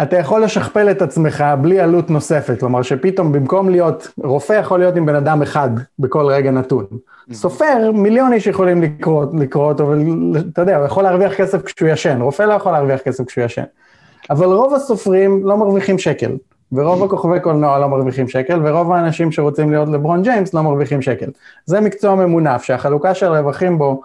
אתה 0.01 0.17
יכול 0.17 0.43
לשכפל 0.43 0.91
את 0.91 1.01
עצמך 1.01 1.43
בלי 1.61 1.79
עלות 1.79 2.09
נוספת. 2.09 2.59
כלומר, 2.59 2.81
שפתאום 2.81 3.31
במקום 3.31 3.69
להיות, 3.69 4.07
רופא 4.23 4.53
יכול 4.53 4.79
להיות 4.79 4.95
עם 4.95 5.05
בן 5.05 5.15
אדם 5.15 5.41
אחד 5.41 5.69
בכל 5.99 6.25
רגע 6.25 6.51
נתון. 6.51 6.85
Mm-hmm. 6.91 7.33
סופר, 7.33 7.91
מיליון 7.93 8.33
איש 8.33 8.47
יכולים 8.47 8.81
לקרוא, 8.81 9.25
לקרוא 9.39 9.65
אותו, 9.65 9.93
ואתה 10.33 10.61
יודע, 10.61 10.77
הוא 10.77 10.85
יכול 10.85 11.03
להרוויח 11.03 11.33
כסף 11.33 11.61
כשהוא 11.61 11.89
ישן. 11.89 12.21
רופא 12.21 12.43
לא 12.43 12.53
יכול 12.53 12.71
להרוויח 12.71 13.01
כסף 13.01 13.25
כשהוא 13.25 13.43
ישן. 13.45 13.63
אבל 14.29 14.45
רוב 14.45 14.73
הסופרים 14.73 15.45
לא 15.45 15.57
מרוויחים 15.57 15.97
שקל. 15.97 16.31
ורוב 16.75 17.03
הכוכבי 17.03 17.39
קולנוע 17.39 17.79
לא 17.79 17.89
מרוויחים 17.89 18.27
שקל, 18.27 18.59
ורוב 18.63 18.91
האנשים 18.91 19.31
שרוצים 19.31 19.71
להיות 19.71 19.89
לברון 19.89 20.21
ג'יימס 20.21 20.53
לא 20.53 20.61
מרוויחים 20.61 21.01
שקל. 21.01 21.29
זה 21.65 21.81
מקצוע 21.81 22.15
ממונף, 22.15 22.63
שהחלוקה 22.63 23.13
של 23.13 23.25
רווחים 23.25 23.77
בו 23.77 24.01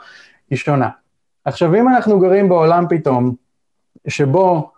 היא 0.51 0.59
שונה. 0.59 0.89
עכשיו, 1.45 1.75
אם 1.75 1.89
אנחנו 1.89 2.21
גרים 2.21 2.49
בעולם 2.49 2.85
פתאום, 2.89 3.35
שבו 4.09 4.71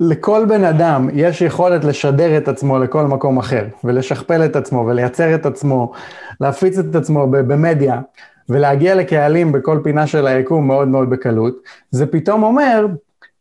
לכל 0.00 0.44
בן 0.48 0.64
אדם 0.64 1.08
יש 1.12 1.42
יכולת 1.42 1.84
לשדר 1.84 2.38
את 2.38 2.48
עצמו 2.48 2.78
לכל 2.78 3.02
מקום 3.02 3.38
אחר, 3.38 3.64
ולשכפל 3.84 4.44
את 4.44 4.56
עצמו, 4.56 4.86
ולייצר 4.86 5.34
את 5.34 5.46
עצמו, 5.46 5.92
להפיץ 6.40 6.78
את 6.78 6.94
עצמו 6.94 7.26
במדיה, 7.30 8.00
ולהגיע 8.48 8.94
לקהלים 8.94 9.52
בכל 9.52 9.80
פינה 9.84 10.06
של 10.06 10.26
היקום 10.26 10.66
מאוד 10.66 10.88
מאוד 10.88 11.10
בקלות, 11.10 11.54
זה 11.90 12.06
פתאום 12.06 12.42
אומר 12.42 12.86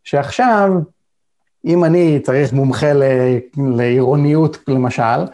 שעכשיו, 0.04 0.72
אם 1.66 1.84
אני 1.84 2.20
צריך 2.20 2.54
מומחה 2.54 2.94
ל, 2.94 3.04
לעירוניות 3.58 4.58
למשל, 4.68 5.26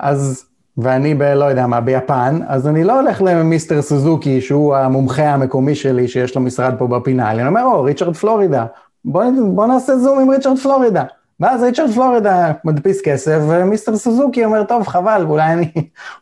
אז, 0.00 0.44
ואני 0.78 1.14
ב... 1.14 1.22
לא 1.22 1.44
יודע 1.44 1.66
מה, 1.66 1.80
ביפן, 1.80 2.40
אז 2.46 2.68
אני 2.68 2.84
לא 2.84 3.00
הולך 3.00 3.22
למיסטר 3.22 3.82
סוזוקי, 3.82 4.40
שהוא 4.40 4.76
המומחה 4.76 5.30
המקומי 5.30 5.74
שלי, 5.74 6.08
שיש 6.08 6.34
לו 6.34 6.40
משרד 6.40 6.74
פה 6.78 6.86
בפינה, 6.86 7.30
אני 7.30 7.46
אומר, 7.46 7.62
או, 7.62 7.82
ריצ'רד 7.82 8.16
פלורידה, 8.16 8.66
בוא, 9.04 9.24
בוא 9.54 9.66
נעשה 9.66 9.96
זום 9.96 10.18
עם 10.18 10.30
ריצ'רד 10.30 10.58
פלורידה. 10.58 11.04
ואז 11.40 11.62
ריצ'רד 11.62 11.90
פלורידה 11.90 12.52
מדפיס 12.64 13.00
כסף, 13.04 13.38
ומיסטר 13.48 13.96
סוזוקי 13.96 14.44
אומר, 14.44 14.64
טוב, 14.64 14.86
חבל, 14.86 15.24
אולי 15.28 15.52
אני, 15.52 15.70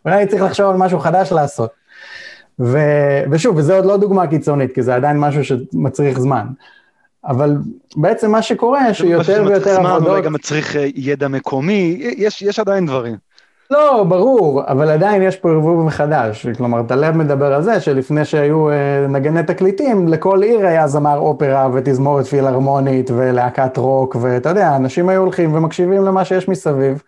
אולי 0.05 0.17
אני 0.17 0.27
צריך 0.27 0.43
לחשוב 0.43 0.71
על 0.71 0.77
משהו 0.77 0.99
חדש 0.99 1.33
לעשות. 1.33 1.71
ו, 2.61 2.79
ושוב, 3.31 3.57
וזו 3.57 3.75
עוד 3.75 3.85
לא 3.85 3.97
דוגמה 3.97 4.27
קיצונית, 4.27 4.73
כי 4.75 4.83
זה 4.83 4.95
עדיין 4.95 5.21
משהו 5.21 5.45
שמצריך 5.45 6.21
זמן. 6.21 6.47
אבל 7.27 7.57
בעצם 7.97 8.31
מה 8.31 8.43
שקורה, 8.43 8.95
שיותר 8.95 9.45
ויותר 9.47 9.71
עבודות... 9.71 10.01
זמן, 10.01 10.11
אולי 10.11 10.23
גם 10.23 10.33
מצריך 10.33 10.77
אה, 10.77 10.87
ידע 10.95 11.29
מקומי, 11.29 11.97
יש, 12.17 12.43
יש 12.43 12.59
עדיין 12.59 12.87
דברים. 12.87 13.17
לא, 13.71 14.05
ברור, 14.09 14.63
אבל 14.67 14.89
עדיין 14.91 15.23
יש 15.23 15.37
פה 15.37 15.51
ערבוב 15.51 15.87
מחדש. 15.87 16.47
כלומר, 16.47 16.83
טלב 16.83 17.17
מדבר 17.17 17.55
על 17.55 17.63
זה 17.63 17.81
שלפני 17.81 18.25
שהיו 18.25 18.71
אה, 18.71 19.07
נגני 19.09 19.43
תקליטים, 19.43 20.09
לכל 20.09 20.43
עיר 20.43 20.67
היה 20.67 20.89
זמר 20.89 21.19
אופרה 21.19 21.69
ותזמורת 21.73 22.27
פילהרמונית 22.27 23.11
ולהקת 23.11 23.77
רוק, 23.77 24.17
ואתה 24.21 24.49
יודע, 24.49 24.77
אנשים 24.77 25.09
היו 25.09 25.21
הולכים 25.21 25.55
ומקשיבים 25.55 26.05
למה 26.05 26.25
שיש 26.25 26.49
מסביב. 26.49 27.03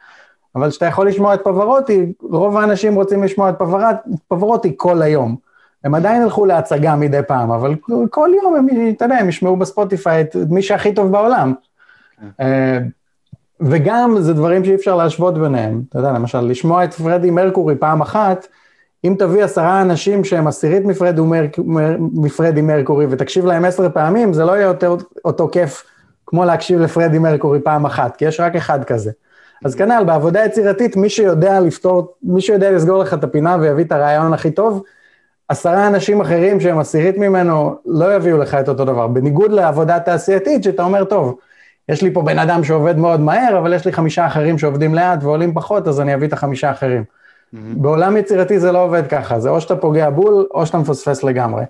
אבל 0.57 0.71
כשאתה 0.71 0.87
יכול 0.87 1.09
לשמוע 1.09 1.35
את 1.35 1.41
פברוטי, 1.45 2.12
רוב 2.23 2.57
האנשים 2.57 2.95
רוצים 2.95 3.25
לשמוע 3.25 3.51
את 3.51 3.55
פברוטי 4.29 4.75
כל 4.77 5.03
היום. 5.03 5.37
הם 5.85 5.95
עדיין 5.95 6.22
ילכו 6.22 6.47
להצגה 6.47 6.97
מדי 6.97 7.20
פעם, 7.26 7.51
אבל 7.51 7.74
כל 8.11 8.30
יום 8.43 8.57
הם, 8.57 8.66
אתה 8.97 9.05
יודע, 9.05 9.16
הם 9.16 9.28
ישמעו 9.28 9.57
בספוטיפיי 9.57 10.20
את 10.20 10.37
מי 10.51 10.62
שהכי 10.62 10.95
טוב 10.95 11.12
בעולם. 11.12 11.55
כן. 12.20 12.45
אה, 12.45 12.78
וגם 13.61 14.16
זה 14.20 14.35
דברים 14.35 14.64
שאי 14.64 14.74
אפשר 14.74 14.97
להשוות 14.97 15.39
ביניהם. 15.39 15.82
אתה 15.89 15.99
יודע, 15.99 16.12
למשל, 16.12 16.41
לשמוע 16.41 16.85
את 16.85 16.95
פרדי 16.95 17.30
מרקורי 17.30 17.76
פעם 17.76 18.01
אחת, 18.01 18.47
אם 19.05 19.14
תביא 19.18 19.45
עשרה 19.45 19.82
אנשים 19.82 20.24
שהם 20.24 20.47
עשירית 20.47 20.85
מפרדי, 20.85 21.20
מר, 21.20 21.47
מפרדי 21.99 22.62
מרקורי 22.62 23.07
ותקשיב 23.11 23.47
להם 23.47 23.64
עשר 23.64 23.89
פעמים, 23.89 24.32
זה 24.32 24.45
לא 24.45 24.53
יהיה 24.53 24.66
יותר, 24.66 24.97
אותו 25.24 25.49
כיף 25.49 25.85
כמו 26.26 26.45
להקשיב 26.45 26.80
לפרדי 26.80 27.18
מרקורי 27.18 27.61
פעם 27.61 27.85
אחת, 27.87 28.16
כי 28.16 28.24
יש 28.24 28.41
רק 28.41 28.57
אחד 28.57 28.85
כזה. 28.85 29.11
אז 29.64 29.74
כנ"ל, 29.74 30.05
בעבודה 30.07 30.45
יצירתית, 30.45 30.97
מי 30.97 31.09
שיודע 31.09 31.61
לפתור, 31.61 32.14
מי 32.22 32.41
שיודע 32.41 32.70
לסגור 32.70 32.99
לך 32.99 33.14
את 33.14 33.24
הפינה 33.24 33.57
ויביא 33.61 33.85
את 33.85 33.93
הרעיון 33.93 34.32
הכי 34.32 34.51
טוב, 34.51 34.82
עשרה 35.49 35.87
אנשים 35.87 36.21
אחרים 36.21 36.61
שהם 36.61 36.79
עשירית 36.79 37.17
ממנו 37.17 37.79
לא 37.87 38.15
יביאו 38.17 38.39
לך 38.39 38.55
את 38.55 38.69
אותו 38.69 38.85
דבר. 38.85 39.07
בניגוד 39.07 39.53
לעבודה 39.53 40.01
תעשייתית, 40.01 40.63
שאתה 40.63 40.83
אומר, 40.83 41.05
טוב, 41.05 41.39
יש 41.89 42.03
לי 42.03 42.13
פה 42.13 42.23
בן 42.23 42.39
אדם 42.39 42.65
שעובד 42.65 42.99
מאוד 42.99 43.21
מהר, 43.21 43.59
אבל 43.59 43.75
יש 43.75 43.87
לי 43.87 43.93
חמישה 43.93 44.27
אחרים 44.27 44.59
שעובדים 44.59 44.95
לאט 44.95 45.19
ועולים 45.23 45.55
פחות, 45.55 45.89
אז 45.89 46.01
אני 46.01 46.15
אביא 46.15 46.29
את 46.29 46.33
החמישה 46.33 46.71
אחרים. 46.71 47.05
Mm-hmm. 47.05 47.57
בעולם 47.77 48.17
יצירתי 48.17 48.61
זה 48.61 48.73
לא 48.73 48.83
עובד 48.83 49.07
ככה, 49.07 49.41
זה 49.41 49.49
או 49.49 49.61
שאתה 49.61 49.77
פוגע 49.77 50.11
בול, 50.11 50.47
או 50.51 50.67
שאתה 50.67 50.79
מפספס 50.79 51.23
לגמרי. 51.23 51.65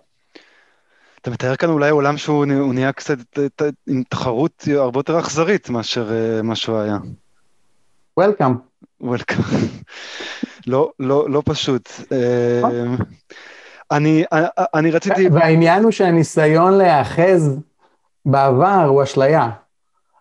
אתה 1.22 1.30
מתאר 1.30 1.56
כאן 1.56 1.70
אולי 1.70 1.90
עולם 1.90 2.16
שהוא 2.16 2.46
נהיה 2.46 2.92
קצת 2.92 3.18
עם 3.86 4.02
תחרות 4.08 4.64
הרבה 4.76 4.98
יותר 4.98 5.18
אכזרית 5.18 5.70
מאשר 5.70 6.12
אה, 6.12 6.42
מה 6.42 6.56
שהוא 6.56 6.78
היה. 6.78 6.98
Welcome. 8.20 8.54
Welcome. 9.02 9.54
לא, 10.66 10.90
לא, 11.00 11.30
לא 11.30 11.42
פשוט. 11.44 11.90
אה. 13.94 13.98
אני, 13.98 14.24
אה, 14.32 14.64
אני 14.74 14.90
רציתי... 14.90 15.28
והעניין 15.28 15.82
הוא 15.82 15.90
שהניסיון 15.90 16.72
להיאחז 16.72 17.58
בעבר 18.26 18.84
הוא 18.88 19.02
אשליה. 19.02 19.50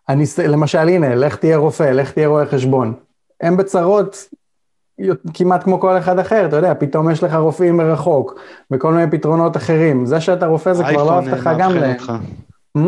הניס... 0.08 0.40
למשל, 0.40 0.78
הנה, 0.90 1.16
לך 1.16 1.36
תהיה 1.36 1.58
רופא, 1.58 1.84
לך 1.84 2.12
תהיה 2.12 2.28
רואה 2.28 2.46
חשבון. 2.46 2.94
הם 3.42 3.58
בצרות 3.58 4.28
כמעט 5.34 5.64
כמו 5.64 5.80
כל 5.80 5.98
אחד 5.98 6.20
אחר, 6.20 6.46
אתה 6.46 6.56
יודע, 6.56 6.74
פתאום 6.74 7.10
יש 7.10 7.24
לך 7.24 7.34
רופאים 7.34 7.78
מרחוק, 7.78 8.40
וכל 8.72 8.94
מיני 8.94 9.12
פתרונות 9.12 9.58
אחרים. 9.58 10.06
זה 10.06 10.22
שאתה 10.22 10.46
רופא 10.46 10.74
זה 10.74 10.84
כבר 10.84 11.04
לא 11.04 11.18
הבטחה 11.18 11.54
גם 11.54 11.72
להם. 11.76 11.98
Hmm? 12.78 12.82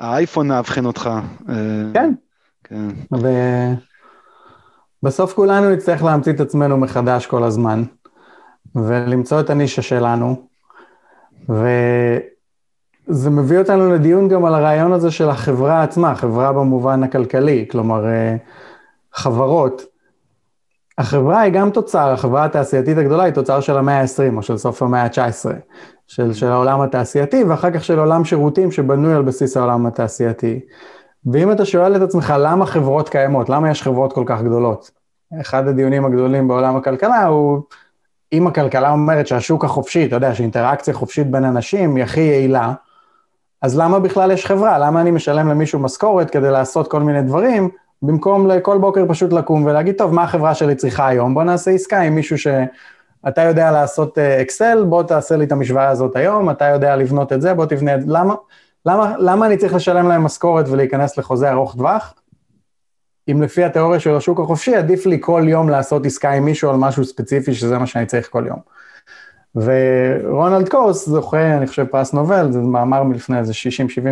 האייפון 0.00 0.48
מאבחן 0.48 0.84
אותך. 0.84 1.10
אה, 1.48 1.54
כן. 1.94 2.12
כן. 2.64 2.88
ובסוף 5.02 5.34
כולנו 5.34 5.70
נצטרך 5.70 6.02
להמציא 6.02 6.32
את 6.32 6.40
עצמנו 6.40 6.76
מחדש 6.76 7.26
כל 7.26 7.44
הזמן, 7.44 7.82
ולמצוא 8.74 9.40
את 9.40 9.50
הנישה 9.50 9.82
שלנו, 9.82 10.36
ו... 11.48 11.68
זה 13.08 13.30
מביא 13.30 13.58
אותנו 13.58 13.92
לדיון 13.92 14.28
גם 14.28 14.44
על 14.44 14.54
הרעיון 14.54 14.92
הזה 14.92 15.10
של 15.10 15.30
החברה 15.30 15.82
עצמה, 15.82 16.14
חברה 16.14 16.52
במובן 16.52 17.02
הכלכלי, 17.02 17.66
כלומר, 17.70 18.06
אה, 18.06 18.36
חברות. 19.12 19.82
החברה 20.98 21.40
היא 21.40 21.52
גם 21.52 21.70
תוצר, 21.70 22.12
החברה 22.12 22.44
התעשייתית 22.44 22.98
הגדולה 22.98 23.24
היא 23.24 23.32
תוצר 23.32 23.60
של 23.60 23.76
המאה 23.76 24.00
ה-20 24.00 24.36
או 24.36 24.42
של 24.42 24.56
סוף 24.56 24.82
המאה 24.82 25.02
ה-19, 25.02 25.50
של, 26.06 26.32
של 26.32 26.46
העולם 26.46 26.80
התעשייתי, 26.80 27.44
ואחר 27.44 27.70
כך 27.70 27.84
של 27.84 27.98
עולם 27.98 28.24
שירותים 28.24 28.72
שבנוי 28.72 29.14
על 29.14 29.22
בסיס 29.22 29.56
העולם 29.56 29.86
התעשייתי. 29.86 30.60
ואם 31.32 31.52
אתה 31.52 31.64
שואל 31.64 31.96
את 31.96 32.02
עצמך 32.02 32.34
למה 32.38 32.66
חברות 32.66 33.08
קיימות, 33.08 33.48
למה 33.48 33.70
יש 33.70 33.82
חברות 33.82 34.12
כל 34.12 34.24
כך 34.26 34.42
גדולות? 34.42 34.90
אחד 35.40 35.68
הדיונים 35.68 36.04
הגדולים 36.04 36.48
בעולם 36.48 36.76
הכלכלה 36.76 37.26
הוא, 37.26 37.62
אם 38.32 38.46
הכלכלה 38.46 38.90
אומרת 38.90 39.26
שהשוק 39.26 39.64
החופשי, 39.64 40.06
אתה 40.06 40.16
יודע, 40.16 40.34
שאינטראקציה 40.34 40.94
חופשית 40.94 41.30
בין 41.30 41.44
אנשים 41.44 41.96
היא 41.96 42.04
הכי 42.04 42.20
יעילה, 42.20 42.72
אז 43.62 43.78
למה 43.78 43.98
בכלל 43.98 44.30
יש 44.30 44.46
חברה? 44.46 44.78
למה 44.78 45.00
אני 45.00 45.10
משלם 45.10 45.48
למישהו 45.48 45.78
משכורת 45.78 46.30
כדי 46.30 46.50
לעשות 46.50 46.90
כל 46.90 47.00
מיני 47.00 47.22
דברים, 47.22 47.68
במקום 48.02 48.46
לכל 48.46 48.78
בוקר 48.78 49.04
פשוט 49.08 49.32
לקום 49.32 49.64
ולהגיד, 49.64 49.94
טוב, 49.98 50.14
מה 50.14 50.22
החברה 50.22 50.54
שלי 50.54 50.74
צריכה 50.74 51.06
היום? 51.06 51.34
בוא 51.34 51.44
נעשה 51.44 51.70
עסקה 51.70 52.00
עם 52.00 52.14
מישהו 52.14 52.38
שאתה 52.38 53.42
יודע 53.42 53.70
לעשות 53.70 54.18
אקסל, 54.18 54.78
אה, 54.78 54.84
בוא 54.84 55.02
תעשה 55.02 55.36
לי 55.36 55.44
את 55.44 55.52
המשוואה 55.52 55.88
הזאת 55.88 56.16
היום, 56.16 56.50
אתה 56.50 56.64
יודע 56.64 56.96
לבנות 56.96 57.32
את 57.32 57.40
זה, 57.40 57.54
בוא 57.54 57.66
תבנה 57.66 57.94
את 57.94 58.00
זה. 58.00 58.06
למה, 58.08 58.34
למה, 58.86 59.14
למה 59.18 59.46
אני 59.46 59.56
צריך 59.56 59.74
לשלם 59.74 60.08
להם 60.08 60.22
משכורת 60.22 60.68
ולהיכנס 60.68 61.18
לחוזה 61.18 61.50
ארוך 61.50 61.76
טווח? 61.76 62.14
אם 63.28 63.42
לפי 63.42 63.64
התיאוריה 63.64 64.00
של 64.00 64.16
השוק 64.16 64.40
החופשי, 64.40 64.76
עדיף 64.76 65.06
לי 65.06 65.18
כל 65.20 65.42
יום 65.46 65.68
לעשות 65.68 66.06
עסקה 66.06 66.30
עם 66.30 66.44
מישהו 66.44 66.70
על 66.70 66.76
משהו 66.76 67.04
ספציפי, 67.04 67.54
שזה 67.54 67.78
מה 67.78 67.86
שאני 67.86 68.06
צריך 68.06 68.28
כל 68.30 68.44
יום. 68.46 68.58
ורונלד 69.54 70.68
קורס, 70.68 71.08
זוכה, 71.08 71.56
אני 71.56 71.66
חושב, 71.66 71.84
פרס 71.84 72.12
נובל, 72.12 72.52
זה 72.52 72.58
מאמר 72.58 73.02
מלפני 73.02 73.38
איזה 73.38 73.52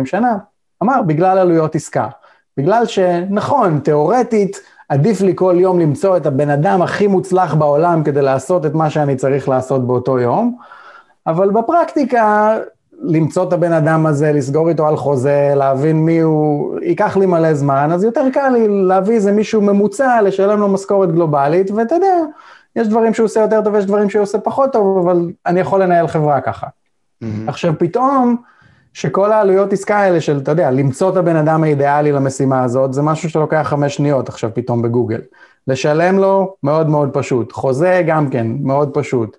60-70 0.03 0.05
שנה, 0.05 0.37
אמר, 0.83 1.01
בגלל 1.01 1.37
עלויות 1.37 1.75
עסקה. 1.75 2.07
בגלל 2.57 2.85
שנכון, 2.85 3.79
תיאורטית, 3.79 4.61
עדיף 4.89 5.21
לי 5.21 5.33
כל 5.35 5.55
יום 5.59 5.79
למצוא 5.79 6.17
את 6.17 6.25
הבן 6.25 6.49
אדם 6.49 6.81
הכי 6.81 7.07
מוצלח 7.07 7.53
בעולם 7.53 8.03
כדי 8.03 8.21
לעשות 8.21 8.65
את 8.65 8.73
מה 8.73 8.89
שאני 8.89 9.15
צריך 9.15 9.49
לעשות 9.49 9.87
באותו 9.87 10.19
יום, 10.19 10.57
אבל 11.27 11.49
בפרקטיקה, 11.49 12.57
למצוא 13.01 13.43
את 13.43 13.53
הבן 13.53 13.71
אדם 13.71 14.05
הזה, 14.05 14.31
לסגור 14.31 14.69
איתו 14.69 14.87
על 14.87 14.95
חוזה, 14.95 15.53
להבין 15.55 16.05
מי 16.05 16.19
הוא, 16.19 16.79
ייקח 16.81 17.17
לי 17.17 17.25
מלא 17.25 17.53
זמן, 17.53 17.89
אז 17.93 18.03
יותר 18.03 18.25
קל 18.33 18.49
לי 18.49 18.67
להביא 18.67 19.15
איזה 19.15 19.31
מישהו 19.31 19.61
ממוצע, 19.61 20.21
לשלם 20.21 20.59
לו 20.59 20.67
משכורת 20.67 21.11
גלובלית, 21.11 21.71
ואתה 21.71 21.95
יודע, 21.95 22.15
יש 22.75 22.87
דברים 22.87 23.13
שהוא 23.13 23.25
עושה 23.25 23.39
יותר 23.39 23.61
טוב, 23.61 23.75
יש 23.75 23.85
דברים 23.85 24.09
שהוא 24.09 24.23
עושה 24.23 24.39
פחות 24.39 24.73
טוב, 24.73 24.97
אבל 25.07 25.31
אני 25.45 25.59
יכול 25.59 25.83
לנהל 25.83 26.07
חברה 26.07 26.41
ככה. 26.41 26.67
Mm-hmm. 26.67 27.25
עכשיו, 27.47 27.73
פתאום, 27.79 28.35
שכל 28.93 29.31
העלויות 29.31 29.73
עסקה 29.73 29.97
האלה 29.97 30.21
של, 30.21 30.37
אתה 30.37 30.51
יודע, 30.51 30.71
למצוא 30.71 31.09
את 31.09 31.15
הבן 31.17 31.35
אדם 31.35 31.63
האידיאלי 31.63 32.11
למשימה 32.11 32.63
הזאת, 32.63 32.93
זה 32.93 33.01
משהו 33.01 33.29
שלוקח 33.29 33.61
חמש 33.65 33.95
שניות 33.95 34.29
עכשיו 34.29 34.49
פתאום 34.53 34.81
בגוגל. 34.81 35.21
לשלם 35.67 36.17
לו, 36.17 36.55
מאוד 36.63 36.89
מאוד 36.89 37.09
פשוט. 37.13 37.51
חוזה, 37.51 38.03
גם 38.07 38.29
כן, 38.29 38.47
מאוד 38.61 38.89
פשוט. 38.93 39.37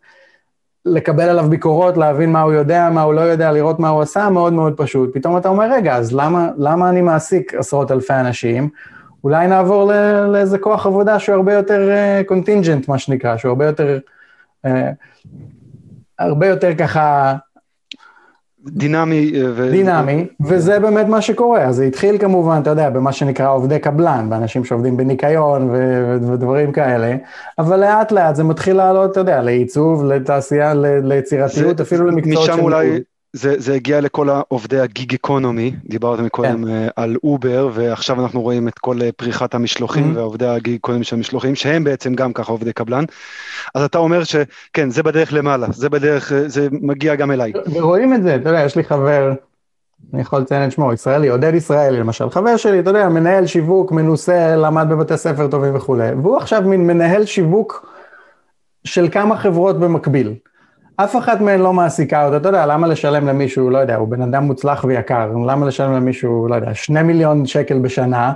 לקבל 0.88 1.28
עליו 1.28 1.44
ביקורות, 1.48 1.96
להבין 1.96 2.32
מה 2.32 2.40
הוא 2.40 2.52
יודע, 2.52 2.88
מה 2.92 3.02
הוא 3.02 3.14
לא 3.14 3.20
יודע, 3.20 3.52
לראות 3.52 3.78
מה 3.78 3.88
הוא 3.88 4.02
עשה, 4.02 4.30
מאוד 4.30 4.52
מאוד 4.52 4.76
פשוט. 4.76 5.10
פתאום 5.14 5.36
אתה 5.36 5.48
אומר, 5.48 5.72
רגע, 5.72 5.96
אז 5.96 6.14
למה, 6.14 6.48
למה 6.58 6.88
אני 6.88 7.00
מעסיק 7.00 7.54
עשרות 7.54 7.90
אלפי 7.90 8.14
אנשים? 8.14 8.68
אולי 9.24 9.46
נעבור 9.46 9.92
לאיזה 10.28 10.58
כוח 10.58 10.86
עבודה 10.86 11.18
שהוא 11.18 11.34
הרבה 11.34 11.54
יותר 11.54 11.90
contingent, 12.26 12.84
אה, 12.84 12.86
מה 12.88 12.98
שנקרא, 12.98 13.36
שהוא 13.36 13.48
הרבה 13.48 13.66
יותר, 13.66 13.98
אה, 14.66 14.70
הרבה 16.18 16.46
יותר 16.46 16.74
ככה... 16.74 17.34
דינמי. 18.72 19.32
אה, 19.34 19.42
ו... 19.54 19.70
דינמי, 19.70 20.26
וזה 20.40 20.80
באמת 20.80 21.06
מה 21.06 21.20
שקורה. 21.20 21.62
אז 21.62 21.76
זה 21.76 21.84
התחיל 21.84 22.18
כמובן, 22.18 22.58
אתה 22.62 22.70
יודע, 22.70 22.90
במה 22.90 23.12
שנקרא 23.12 23.50
עובדי 23.50 23.78
קבלן, 23.78 24.26
באנשים 24.30 24.64
שעובדים 24.64 24.96
בניקיון 24.96 25.68
ו- 25.72 26.16
ודברים 26.32 26.72
כאלה, 26.72 27.16
אבל 27.58 27.80
לאט 27.80 28.12
לאט 28.12 28.36
זה 28.36 28.44
מתחיל 28.44 28.76
לעלות, 28.76 29.12
אתה 29.12 29.20
יודע, 29.20 29.42
לעיצוב, 29.42 30.04
לתעשייה, 30.04 30.74
ליצירתיות, 31.02 31.80
אפילו 31.80 32.06
למקצועות 32.06 32.46
של... 32.46 32.52
משם 32.52 32.62
אולי, 32.62 33.00
זה, 33.32 33.54
זה 33.58 33.74
הגיע 33.74 34.00
לכל 34.00 34.28
העובדי 34.28 34.80
ה 34.80 34.89
gig 34.89 35.14
economy, 35.14 35.72
דיברתם 35.84 36.24
מקודם 36.24 36.64
כן. 36.64 36.70
אה, 36.70 36.88
על 36.96 37.16
אובר, 37.24 37.70
ועכשיו 37.74 38.20
אנחנו 38.22 38.40
רואים 38.40 38.68
את 38.68 38.78
כל 38.78 39.02
אה, 39.02 39.12
פריחת 39.12 39.54
המשלוחים 39.54 40.12
mm-hmm. 40.12 40.18
ועובדי 40.18 40.46
ה 40.46 40.53
gig 40.53 40.74
economy 40.74 41.04
של 41.04 41.16
המשלוחים, 41.16 41.54
שהם 41.54 41.84
בעצם 41.84 42.14
גם 42.14 42.32
ככה 42.32 42.52
עובדי 42.52 42.72
קבלן. 42.72 43.04
אז 43.74 43.82
אתה 43.82 43.98
אומר 43.98 44.24
שכן, 44.24 44.90
זה 44.90 45.02
בדרך 45.02 45.32
למעלה, 45.32 45.66
זה 45.72 45.88
בדרך, 45.88 46.32
אה, 46.32 46.48
זה 46.48 46.68
מגיע 46.72 47.14
גם 47.14 47.30
אליי. 47.30 47.52
ורואים 47.74 48.14
את 48.14 48.22
זה, 48.22 48.34
אתה 48.34 48.48
יודע, 48.48 48.64
יש 48.64 48.76
לי 48.76 48.84
חבר, 48.84 49.32
אני 50.14 50.22
יכול 50.22 50.40
לציין 50.40 50.68
את 50.68 50.72
שמו, 50.72 50.92
ישראלי, 50.92 51.28
עודד 51.28 51.54
ישראלי 51.54 51.98
למשל, 52.00 52.30
חבר 52.30 52.56
שלי, 52.56 52.80
אתה 52.80 52.90
יודע, 52.90 53.08
מנהל 53.08 53.46
שיווק, 53.46 53.92
מנוסה, 53.92 54.56
למד 54.56 54.86
בבתי 54.90 55.16
ספר 55.16 55.48
טובים 55.48 55.76
וכולי, 55.76 56.12
והוא 56.22 56.36
עכשיו 56.36 56.62
מין 56.62 56.86
מנהל 56.86 57.24
שיווק 57.24 57.92
של 58.84 59.08
כמה 59.12 59.36
חברות 59.36 59.80
במקביל. 59.80 60.34
אף 61.00 61.16
אחת 61.16 61.40
מהן 61.40 61.60
לא 61.60 61.72
מעסיקה 61.72 62.24
אותו, 62.24 62.36
אתה 62.36 62.48
יודע, 62.48 62.66
למה 62.66 62.86
לשלם 62.86 63.28
למישהו, 63.28 63.70
לא 63.70 63.78
יודע, 63.78 63.96
הוא 63.96 64.08
בן 64.08 64.22
אדם 64.22 64.44
מוצלח 64.44 64.84
ויקר, 64.84 65.32
למה 65.46 65.66
לשלם 65.66 65.92
למישהו, 65.92 66.48
לא 66.48 66.54
יודע, 66.54 66.74
שני 66.74 67.02
מיליון 67.02 67.46
שקל 67.46 67.78
בשנה, 67.78 68.32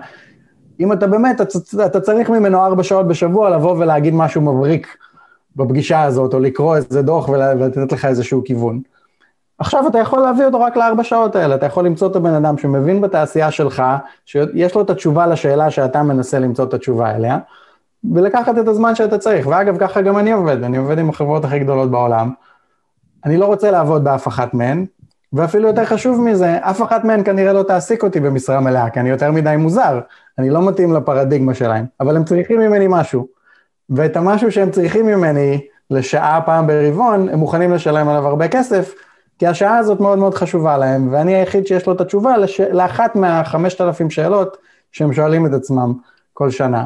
אם 0.81 0.93
אתה 0.93 1.07
באמת, 1.07 1.41
אתה, 1.41 1.87
אתה 1.87 2.01
צריך 2.01 2.31
ממנו 2.31 2.65
ארבע 2.65 2.83
שעות 2.83 3.09
בשבוע 3.09 3.51
לבוא 3.51 3.77
ולהגיד 3.79 4.15
משהו 4.15 4.41
מבריק 4.41 4.97
בפגישה 5.57 6.03
הזאת, 6.03 6.35
או 6.35 6.41
לקרוא 6.41 6.77
איזה 6.77 7.03
דוח 7.03 7.29
ולתת 7.29 7.93
לך 7.93 8.05
איזשהו 8.05 8.43
כיוון. 8.45 8.81
עכשיו 9.59 9.89
אתה 9.89 9.99
יכול 9.99 10.21
להביא 10.21 10.45
אותו 10.45 10.61
רק 10.61 10.77
לארבע 10.77 11.05
שעות 11.05 11.37
האלה, 11.37 11.55
אתה 11.55 11.67
יכול 11.67 11.87
למצוא 11.87 12.11
את 12.11 12.17
הבן 12.17 12.35
אדם 12.35 12.59
שמבין 12.59 13.01
בתעשייה 13.01 13.51
שלך, 13.51 13.83
שיש 14.27 14.75
לו 14.75 14.81
את 14.81 14.91
התשובה 14.91 15.27
לשאלה 15.27 15.71
שאתה 15.71 16.03
מנסה 16.03 16.39
למצוא 16.39 16.65
את 16.65 16.75
התשובה 16.75 17.11
אליה, 17.11 17.39
ולקחת 18.15 18.59
את 18.59 18.69
הזמן 18.69 18.95
שאתה 18.95 19.19
צריך. 19.19 19.47
ואגב, 19.47 19.77
ככה 19.79 20.03
גם 20.03 20.19
אני 20.19 20.33
עובד, 20.33 20.63
אני 20.63 20.77
עובד 20.77 20.99
עם 20.99 21.09
החברות 21.09 21.45
הכי 21.45 21.59
גדולות 21.59 21.91
בעולם. 21.91 22.31
אני 23.25 23.37
לא 23.37 23.47
רוצה 23.47 23.71
לעבוד 23.71 24.05
באף 24.05 24.29
אחת 24.29 24.55
מהן, 24.55 24.87
ואפילו 25.33 25.69
יותר 25.69 25.85
חשוב 25.85 26.21
מזה, 26.21 26.59
אף 26.61 26.83
אחת 26.83 27.05
מהן 27.05 27.25
כנראה 27.25 27.53
לא 27.53 27.63
תעסיק 27.63 28.03
אותי 28.03 28.21
במשרה 28.21 28.61
מלאה, 28.61 28.91
כי 28.91 29.01
אני 29.01 29.11
יותר 29.11 29.31
מדי 29.31 29.57
מוזר, 29.59 30.01
אני 30.39 30.51
לא 30.51 30.69
מתאים 30.69 30.93
לפרדיגמה 30.93 31.55
שלהם, 31.55 31.85
אבל 32.01 32.17
הם 32.17 32.25
צריכים 32.25 32.61
ממני 32.61 32.87
משהו. 32.89 33.27
ואת 33.91 34.17
המשהו 34.17 34.53
שהם 34.53 34.71
צריכים 34.71 35.07
ממני 35.07 35.61
לשעה 35.91 36.41
פעם 36.47 36.67
ברבעון, 36.67 37.29
הם 37.29 37.39
מוכנים 37.39 37.73
לשלם 37.73 38.09
עליו 38.09 38.27
הרבה 38.27 38.49
כסף, 38.49 38.95
כי 39.39 39.47
השעה 39.47 39.79
הזאת 39.79 40.01
מאוד 40.01 40.19
מאוד 40.19 40.35
חשובה 40.35 40.79
להם, 40.79 41.09
ואני 41.13 41.35
היחיד 41.35 41.67
שיש 41.67 41.87
לו 41.87 41.93
את 41.93 42.01
התשובה 42.01 42.37
לש... 42.37 42.61
לאחת 42.61 43.17
מהחמשת 43.17 43.81
אלפים 43.81 44.11
שאלות 44.11 44.57
שהם 44.93 45.13
שואלים 45.13 45.47
את 45.47 45.53
עצמם 45.53 45.93
כל 46.33 46.51
שנה. 46.51 46.85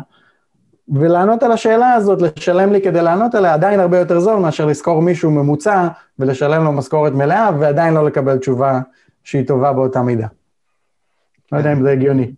ולענות 0.89 1.43
על 1.43 1.53
השאלה 1.53 1.93
הזאת, 1.93 2.23
לשלם 2.23 2.73
לי 2.73 2.81
כדי 2.81 3.03
לענות 3.03 3.35
עליה, 3.35 3.55
עדיין 3.55 3.81
הרבה 3.81 3.99
יותר 3.99 4.21
זול 4.21 4.39
מאשר 4.39 4.67
לשכור 4.67 5.03
מישהו 5.03 5.31
ממוצע 5.31 5.89
ולשלם 6.19 6.65
לו 6.65 6.73
משכורת 6.73 7.13
מלאה, 7.13 7.51
ועדיין 7.59 7.95
לא 7.95 8.07
לקבל 8.07 8.39
תשובה 8.39 8.81
שהיא 9.25 9.47
טובה 9.47 9.73
באותה 9.73 10.03
מידה. 10.03 10.27
לא 11.53 11.59
יודע 11.59 11.73
אם 11.73 11.83
זה 11.83 11.91
הגיוני. 11.91 12.33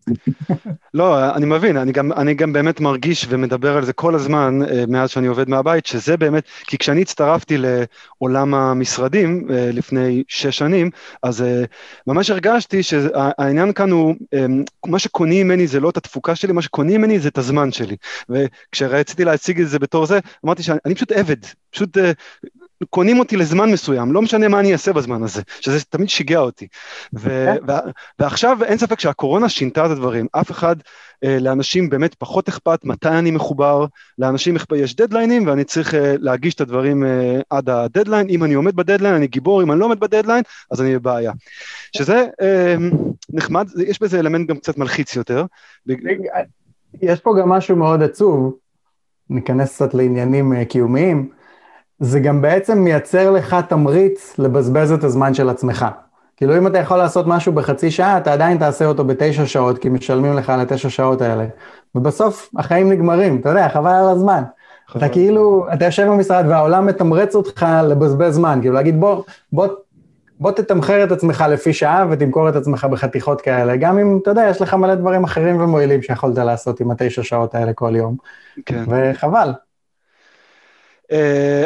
לא, 0.95 1.35
אני 1.37 1.47
מבין, 1.47 1.77
אני 1.77 1.93
גם, 1.93 2.13
אני 2.13 2.35
גם 2.35 2.53
באמת 2.53 2.81
מרגיש 2.81 3.27
ומדבר 3.29 3.77
על 3.77 3.85
זה 3.85 3.93
כל 3.93 4.15
הזמן 4.15 4.59
אה, 4.63 4.85
מאז 4.89 5.11
שאני 5.11 5.27
עובד 5.27 5.49
מהבית, 5.49 5.87
שזה 5.87 6.17
באמת, 6.17 6.45
כי 6.67 6.79
כשאני 6.79 7.01
הצטרפתי 7.01 7.57
לעולם 7.59 8.55
המשרדים 8.55 9.47
אה, 9.51 9.71
לפני 9.73 10.25
שש 10.29 10.59
שנים, 10.59 10.91
אז 11.23 11.43
אה, 11.43 11.65
ממש 12.07 12.31
הרגשתי 12.31 12.83
שהעניין 12.83 13.73
כאן 13.73 13.91
הוא, 13.91 14.15
מה 14.87 14.99
שקונים 14.99 15.47
ממני 15.47 15.67
זה 15.67 15.81
לא 15.81 15.91
את 15.91 15.97
התפוקה 15.97 16.35
שלי, 16.35 16.53
מה 16.53 16.63
שקונים 16.63 17.01
ממני 17.01 17.19
זה 17.19 17.29
את 17.29 17.39
הזמן 17.39 17.73
שלי. 17.73 17.97
וכשרציתי 18.29 19.25
להציג 19.25 19.61
את 19.61 19.69
זה 19.69 19.79
בתור 19.79 20.07
זה, 20.07 20.19
אמרתי 20.45 20.63
שאני 20.63 20.95
פשוט 20.95 21.13
עבד, 21.13 21.37
פשוט 21.71 21.99
קונים 22.91 23.19
אותי 23.19 23.37
לזמן 23.37 23.73
מסוים, 23.73 24.13
לא 24.13 24.23
משנה 24.23 24.49
מה 24.49 24.61
אני 24.61 24.73
אעשה 24.73 24.93
בזמן 24.93 25.23
הזה, 25.23 25.43
שזה 25.61 25.85
תמיד 25.85 26.09
שיגע 26.09 26.39
אותי. 26.39 26.67
ו-. 27.15 27.55
ו- 27.69 27.73
ועכשיו 28.19 28.59
אין 28.65 28.79
ספק 28.79 29.01
שהקורונה 29.01 29.49
שינתה 29.49 29.87
את 29.87 29.91
הדברים, 29.91 30.27
אף 30.33 30.51
אחד, 30.51 30.77
אה, 31.25 31.39
לאנשים 31.41 31.91
באמת 31.91 32.15
פחות 32.15 32.49
אכפת 32.49 32.85
מתי 32.85 33.09
אני 33.09 33.31
מחובר, 33.31 33.87
לאנשים 34.19 34.57
אכפת, 34.57 34.77
יש 34.77 34.97
דדליינים 34.97 35.47
ואני 35.47 35.65
צריך 35.65 35.95
אה, 35.95 36.15
להגיש 36.19 36.55
את 36.55 36.61
הדברים 36.61 37.05
אה, 37.05 37.41
עד 37.51 37.71
הדדליין, 37.71 38.29
אם 38.29 38.45
אני 38.45 38.55
עומד 38.55 38.77
בדדליין 38.77 39.15
אני 39.15 39.27
גיבור, 39.27 39.63
אם 39.63 39.73
אני 39.73 39.81
לא 39.81 39.85
עומד 39.85 40.01
בדדליין 40.01 40.43
אז 40.71 40.81
אני 40.81 40.99
בבעיה. 40.99 41.33
שזה 41.97 42.27
אה, 42.41 42.77
נחמד, 43.31 43.69
יש 43.87 44.03
בזה 44.03 44.19
אלמנט 44.19 44.49
גם 44.49 44.57
קצת 44.57 44.79
מלחיץ 44.79 45.17
יותר. 45.17 45.45
יש 47.03 47.21
פה 47.21 47.35
גם 47.41 47.49
משהו 47.49 47.77
מאוד 47.77 48.03
עצוב, 48.03 48.57
ניכנס 49.31 49.75
קצת 49.75 49.95
לעניינים 49.95 50.53
אה, 50.53 50.65
קיומיים. 50.65 51.38
זה 52.01 52.21
גם 52.21 52.43
בעצם 52.43 52.79
מייצר 52.79 53.31
לך 53.31 53.57
תמריץ 53.69 54.39
לבזבז 54.39 54.93
את 54.93 55.05
הזמן 55.05 55.35
של 55.35 55.49
עצמך. 55.49 55.87
כאילו 56.37 56.59
אם 56.59 56.67
אתה 56.67 56.79
יכול 56.79 56.97
לעשות 56.97 57.27
משהו 57.27 57.53
בחצי 57.53 57.91
שעה, 57.91 58.19
אתה 58.19 58.33
עדיין 58.33 58.59
תעשה 58.59 58.85
אותו 58.85 59.05
בתשע 59.05 59.47
שעות, 59.47 59.79
כי 59.79 59.89
משלמים 59.89 60.35
לך 60.35 60.51
על 60.51 60.61
התשע 60.61 60.89
שעות 60.89 61.23
האלה. 61.23 61.47
ובסוף 61.95 62.51
החיים 62.57 62.93
נגמרים, 62.93 63.41
אתה 63.41 63.49
יודע, 63.49 63.69
חבל 63.69 63.91
על 63.91 64.09
הזמן. 64.09 64.43
אתה 64.97 65.09
כאילו, 65.09 65.67
אתה 65.73 65.85
יושב 65.85 66.07
במשרד 66.07 66.45
והעולם 66.49 66.87
מתמרץ 66.87 67.35
אותך 67.35 67.67
לבזבז 67.85 68.35
זמן, 68.35 68.59
כאילו 68.61 68.75
להגיד 68.75 69.01
בוא, 69.01 69.23
בוא, 69.53 69.67
בוא 70.41 70.51
תתמחר 70.51 71.05
את 71.05 71.13
עצמך 71.13 71.45
לפי 71.51 71.73
שעה 71.73 72.07
ותמכור 72.11 72.49
את 72.49 72.57
עצמך 72.57 72.85
בחתיכות 72.85 73.41
כאלה, 73.41 73.77
גם 73.77 73.99
אם, 73.99 74.19
אתה 74.23 74.31
יודע, 74.31 74.47
יש 74.51 74.63
לך 74.63 74.75
מלא 74.75 74.95
דברים 74.95 75.25
אחרים 75.25 75.61
ומועילים 75.61 76.03
שיכולת 76.03 76.39
לעשות 76.39 76.81
עם 76.81 76.91
התשע 76.91 77.23
שעות 77.23 77.55
האלה 77.55 77.73
כל 77.73 77.97
יום. 77.97 78.17
כן. 78.67 78.85
וחבל, 78.89 79.53
Uh, 81.13 81.15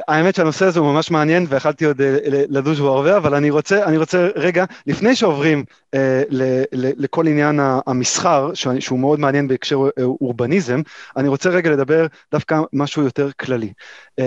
האמת 0.08 0.34
שהנושא 0.34 0.66
הזה 0.66 0.80
הוא 0.80 0.92
ממש 0.92 1.10
מעניין 1.10 1.46
ויכלתי 1.48 1.84
עוד 1.84 2.00
uh, 2.00 2.02
לדוש 2.48 2.80
בו 2.80 2.88
הרבה, 2.88 3.16
אבל 3.16 3.34
אני 3.34 3.50
רוצה, 3.50 3.84
אני 3.84 3.96
רוצה 3.96 4.28
רגע, 4.36 4.64
לפני 4.86 5.16
שעוברים 5.16 5.64
uh, 5.96 5.98
ל, 6.30 6.42
ל, 6.72 6.92
לכל 6.96 7.26
עניין 7.26 7.60
המסחר, 7.86 8.54
שהוא 8.54 8.98
מאוד 8.98 9.20
מעניין 9.20 9.48
בהקשר 9.48 9.76
אורבניזם, 10.00 10.80
אני 11.16 11.28
רוצה 11.28 11.50
רגע 11.50 11.70
לדבר 11.70 12.06
דווקא 12.32 12.60
משהו 12.72 13.02
יותר 13.02 13.30
כללי. 13.40 13.72
Uh, 14.20 14.24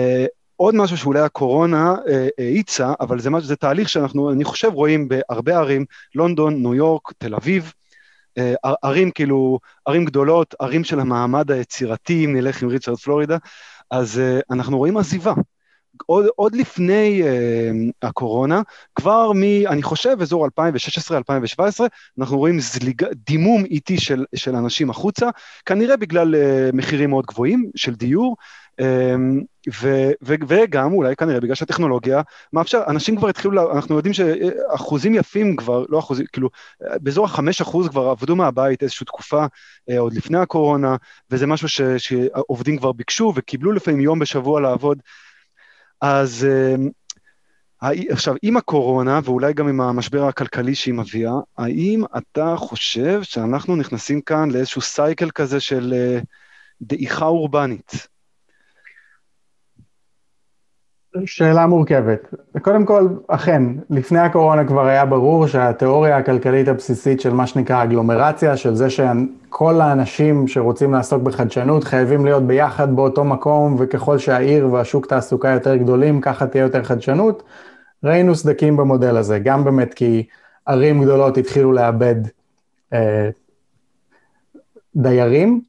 עוד 0.56 0.74
משהו 0.74 0.96
שאולי 0.96 1.20
הקורונה 1.20 1.94
האיצה, 2.38 2.92
אבל 3.00 3.20
זה, 3.20 3.30
זה 3.40 3.56
תהליך 3.56 3.88
שאנחנו, 3.88 4.32
אני 4.32 4.44
חושב, 4.44 4.68
רואים 4.72 5.08
בהרבה 5.08 5.56
ערים, 5.56 5.84
לונדון, 6.14 6.62
ניו 6.62 6.74
יורק, 6.74 7.12
תל 7.18 7.34
אביב, 7.34 7.72
ערים 8.82 9.10
כאילו, 9.10 9.58
ערים 9.86 10.04
גדולות, 10.04 10.54
ערים 10.60 10.84
של 10.84 11.00
המעמד 11.00 11.50
היצירתי, 11.50 12.24
אם 12.24 12.36
נלך 12.36 12.62
עם 12.62 12.68
ריצ'רד 12.68 12.96
פלורידה, 12.96 13.36
אז 13.90 14.20
uh, 14.20 14.42
אנחנו 14.50 14.78
רואים 14.78 14.96
עזיבה. 14.96 15.32
עוד, 16.06 16.26
עוד 16.36 16.54
לפני 16.54 17.22
uh, 17.22 17.26
הקורונה, 18.08 18.62
כבר 18.94 19.32
מ... 19.32 19.42
אני 19.66 19.82
חושב, 19.82 20.16
אזור 20.20 20.46
2016-2017, 20.46 20.50
אנחנו 22.18 22.38
רואים 22.38 22.60
זליג, 22.60 23.04
דימום 23.12 23.64
איטי 23.64 23.98
של, 23.98 24.24
של 24.34 24.56
אנשים 24.56 24.90
החוצה, 24.90 25.28
כנראה 25.66 25.96
בגלל 25.96 26.34
uh, 26.34 26.76
מחירים 26.76 27.10
מאוד 27.10 27.26
גבוהים 27.26 27.70
של 27.76 27.94
דיור, 27.94 28.36
ו, 29.82 29.94
ו, 30.22 30.36
וגם 30.48 30.92
אולי 30.92 31.16
כנראה 31.16 31.40
בגלל 31.40 31.54
שהטכנולוגיה 31.54 32.22
מאפשר, 32.52 32.82
אנשים 32.88 33.16
כבר 33.16 33.28
התחילו, 33.28 33.72
אנחנו 33.76 33.96
יודעים 33.96 34.14
שאחוזים 34.14 35.14
יפים 35.14 35.56
כבר, 35.56 35.84
לא 35.88 35.98
אחוזים, 35.98 36.26
כאילו, 36.32 36.48
באזור 36.80 37.24
החמש 37.24 37.60
אחוז 37.60 37.88
כבר 37.88 38.08
עבדו 38.08 38.36
מהבית 38.36 38.82
איזושהי 38.82 39.06
תקופה 39.06 39.46
אה, 39.90 39.98
עוד 39.98 40.12
לפני 40.14 40.38
הקורונה, 40.38 40.96
וזה 41.30 41.46
משהו 41.46 41.68
ש, 41.68 41.80
שעובדים 41.80 42.78
כבר 42.78 42.92
ביקשו 42.92 43.32
וקיבלו 43.36 43.72
לפעמים 43.72 44.00
יום 44.00 44.18
בשבוע 44.18 44.60
לעבוד. 44.60 44.98
אז 46.00 46.46
אה, 46.50 46.74
עכשיו, 48.10 48.34
עם 48.42 48.56
הקורונה, 48.56 49.20
ואולי 49.24 49.52
גם 49.52 49.68
עם 49.68 49.80
המשבר 49.80 50.24
הכלכלי 50.24 50.74
שהיא 50.74 50.94
מביאה, 50.94 51.34
האם 51.58 52.04
אתה 52.16 52.54
חושב 52.56 53.22
שאנחנו 53.22 53.76
נכנסים 53.76 54.20
כאן 54.20 54.50
לאיזשהו 54.50 54.80
סייקל 54.80 55.30
כזה 55.30 55.60
של 55.60 55.94
אה, 55.96 56.18
דעיכה 56.80 57.24
אורבנית? 57.24 58.08
שאלה 61.24 61.66
מורכבת. 61.66 62.34
קודם 62.62 62.84
כל, 62.84 63.08
אכן, 63.28 63.62
לפני 63.90 64.18
הקורונה 64.18 64.64
כבר 64.64 64.86
היה 64.86 65.04
ברור 65.04 65.46
שהתיאוריה 65.46 66.16
הכלכלית 66.16 66.68
הבסיסית 66.68 67.20
של 67.20 67.32
מה 67.32 67.46
שנקרא 67.46 67.82
אגלומרציה, 67.82 68.56
של 68.56 68.74
זה 68.74 68.90
שכל 68.90 69.80
האנשים 69.80 70.48
שרוצים 70.48 70.92
לעסוק 70.92 71.22
בחדשנות 71.22 71.84
חייבים 71.84 72.24
להיות 72.24 72.42
ביחד 72.42 72.96
באותו 72.96 73.24
מקום, 73.24 73.76
וככל 73.78 74.18
שהעיר 74.18 74.72
והשוק 74.72 75.06
תעסוקה 75.06 75.48
יותר 75.48 75.76
גדולים, 75.76 76.20
ככה 76.20 76.46
תהיה 76.46 76.62
יותר 76.62 76.82
חדשנות. 76.82 77.42
ראינו 78.04 78.34
סדקים 78.34 78.76
במודל 78.76 79.16
הזה, 79.16 79.38
גם 79.38 79.64
באמת 79.64 79.94
כי 79.94 80.26
ערים 80.66 81.02
גדולות 81.02 81.38
התחילו 81.38 81.72
לאבד 81.72 82.16
אה, 82.92 83.30
דיירים, 84.96 85.60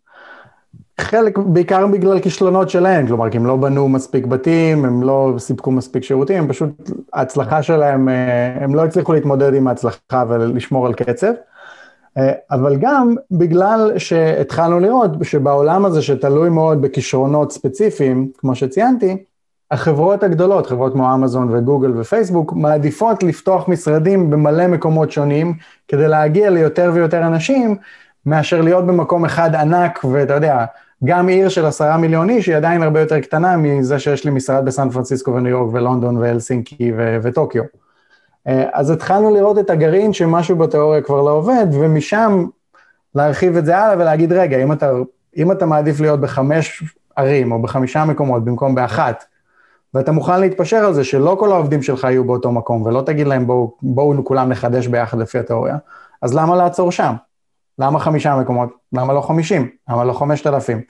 חלק, 1.02 1.38
בעיקר 1.38 1.88
בגלל 1.88 2.20
כישלונות 2.20 2.70
שלהם, 2.70 3.08
כלומר, 3.08 3.30
כי 3.30 3.38
הם 3.38 3.46
לא 3.46 3.56
בנו 3.56 3.90
מספיק 3.90 4.26
בתים, 4.26 4.86
הם 4.86 5.04
לא 5.04 5.34
סיפקו 5.38 5.72
מספיק 5.72 6.04
שירותים, 6.04 6.48
פשוט, 6.48 6.92
ההצלחה 7.14 7.64
שלהם, 7.64 8.10
אה, 8.10 8.64
הם 8.64 8.76
לא 8.76 8.86
הצליחו 8.86 9.14
להתמודד 9.14 9.54
עם 9.54 9.68
ההצלחה 9.68 10.24
ולשמור 10.30 10.88
על 10.88 10.94
קצב. 10.94 11.32
אה, 12.18 12.32
אבל 12.52 12.76
גם 12.76 13.16
בגלל 13.32 13.92
שהתחלנו 13.98 14.80
לראות 14.80 15.12
שבעולם 15.24 15.86
הזה 15.86 16.02
שתלוי 16.02 16.50
מאוד 16.50 16.82
בכישרונות 16.82 17.52
ספציפיים, 17.52 18.30
כמו 18.38 18.56
שציינתי, 18.56 19.24
החברות 19.72 20.24
הגדולות, 20.24 20.68
חברות 20.68 20.94
כמו 20.94 21.14
אמזון 21.14 21.56
וגוגל 21.56 22.00
ופייסבוק, 22.00 22.54
מעדיפות 22.54 23.24
לפתוח 23.24 23.68
משרדים 23.68 24.30
במלא 24.30 24.68
מקומות 24.68 25.12
שונים, 25.12 25.54
כדי 25.88 26.08
להגיע 26.08 26.50
ליותר 26.50 26.92
ויותר 26.94 27.28
אנשים, 27.28 27.76
מאשר 28.26 28.62
להיות 28.62 28.86
במקום 28.86 29.26
אחד 29.26 29.56
ענק, 29.56 30.06
ואתה 30.12 30.34
יודע, 30.34 30.66
גם 31.04 31.28
עיר 31.28 31.50
של 31.50 31.66
עשרה 31.66 31.98
מיליון 31.98 32.30
איש 32.30 32.48
היא 32.48 32.56
עדיין 32.56 32.84
הרבה 32.84 33.00
יותר 33.00 33.20
קטנה 33.20 33.58
מזה 33.58 34.00
שיש 34.00 34.26
לי 34.26 34.32
משרד 34.32 34.66
בסן 34.66 34.90
פרנסיסקו 34.90 35.32
וניו 35.32 35.52
יורק 35.52 35.74
ולונדון 35.74 36.18
והלסינקי 36.18 36.92
ו- 36.98 37.18
וטוקיו. 37.22 37.64
אה, 38.48 38.66
אז 38.74 38.90
התחלנו 38.90 39.36
לראות 39.36 39.60
את 39.60 39.70
הגרעין 39.70 40.14
שמשהו 40.14 40.56
בתיאוריה 40.56 41.02
כבר 41.02 41.22
לא 41.22 41.32
עובד, 41.32 41.66
ומשם 41.72 42.46
להרחיב 43.16 43.58
את 43.58 43.66
זה 43.66 43.78
הלאה 43.78 43.96
ולהגיד, 43.98 44.34
רגע, 44.34 44.64
אם 44.64 44.72
אתה, 44.72 44.92
אם 45.38 45.52
אתה 45.52 45.66
מעדיף 45.66 46.00
להיות 46.00 46.22
בחמש 46.22 46.84
ערים 47.16 47.52
או 47.52 47.62
בחמישה 47.62 48.06
מקומות 48.06 48.46
במקום 48.46 48.76
באחת, 48.76 49.24
ואתה 49.94 50.12
מוכן 50.12 50.40
להתפשר 50.40 50.78
על 50.78 50.94
זה 50.94 51.04
שלא 51.04 51.38
כל 51.40 51.52
העובדים 51.52 51.84
שלך 51.84 52.04
יהיו 52.04 52.24
באותו 52.24 52.52
מקום, 52.52 52.82
ולא 52.82 53.02
תגיד 53.02 53.28
להם 53.28 53.48
בואו 53.48 53.74
בוא 53.82 54.16
כולם 54.24 54.50
נחדש 54.50 54.88
ביחד 54.88 55.20
לפי 55.20 55.40
התיאוריה, 55.40 55.78
אז 56.22 56.36
למה 56.36 56.56
לעצור 56.56 56.92
שם? 56.92 57.14
למה 57.80 58.00
חמישה 58.00 58.36
מקומות? 58.36 58.70
למה 58.94 59.14
לא 59.14 59.22
חמישים? 59.22 59.70
למה 59.90 60.04
לא 60.04 60.14
חמשת 60.14 60.48
אלפים? 60.48 60.82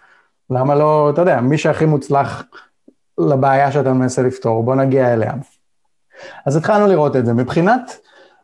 למה 0.49 0.75
לא, 0.75 1.09
אתה 1.09 1.21
יודע, 1.21 1.41
מי 1.41 1.57
שהכי 1.57 1.85
מוצלח 1.85 2.43
לבעיה 3.17 3.71
שאתה 3.71 3.93
מנסה 3.93 4.21
לפתור, 4.21 4.63
בוא 4.63 4.75
נגיע 4.75 5.13
אליה. 5.13 5.33
אז 6.45 6.55
התחלנו 6.55 6.87
לראות 6.87 7.15
את 7.15 7.25
זה. 7.25 7.33
מבחינת 7.33 7.97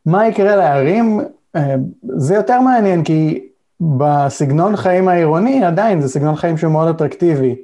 מה 0.05 0.27
יקרה 0.27 0.55
לערים, 0.55 1.21
אה, 1.55 1.75
זה 2.17 2.35
יותר 2.35 2.59
מעניין, 2.59 3.03
כי 3.03 3.47
בסגנון 3.81 4.75
חיים 4.75 5.07
העירוני, 5.07 5.65
עדיין 5.65 6.01
זה 6.01 6.09
סגנון 6.09 6.35
חיים 6.35 6.57
שהוא 6.57 6.71
מאוד 6.71 6.87
אטרקטיבי, 6.87 7.55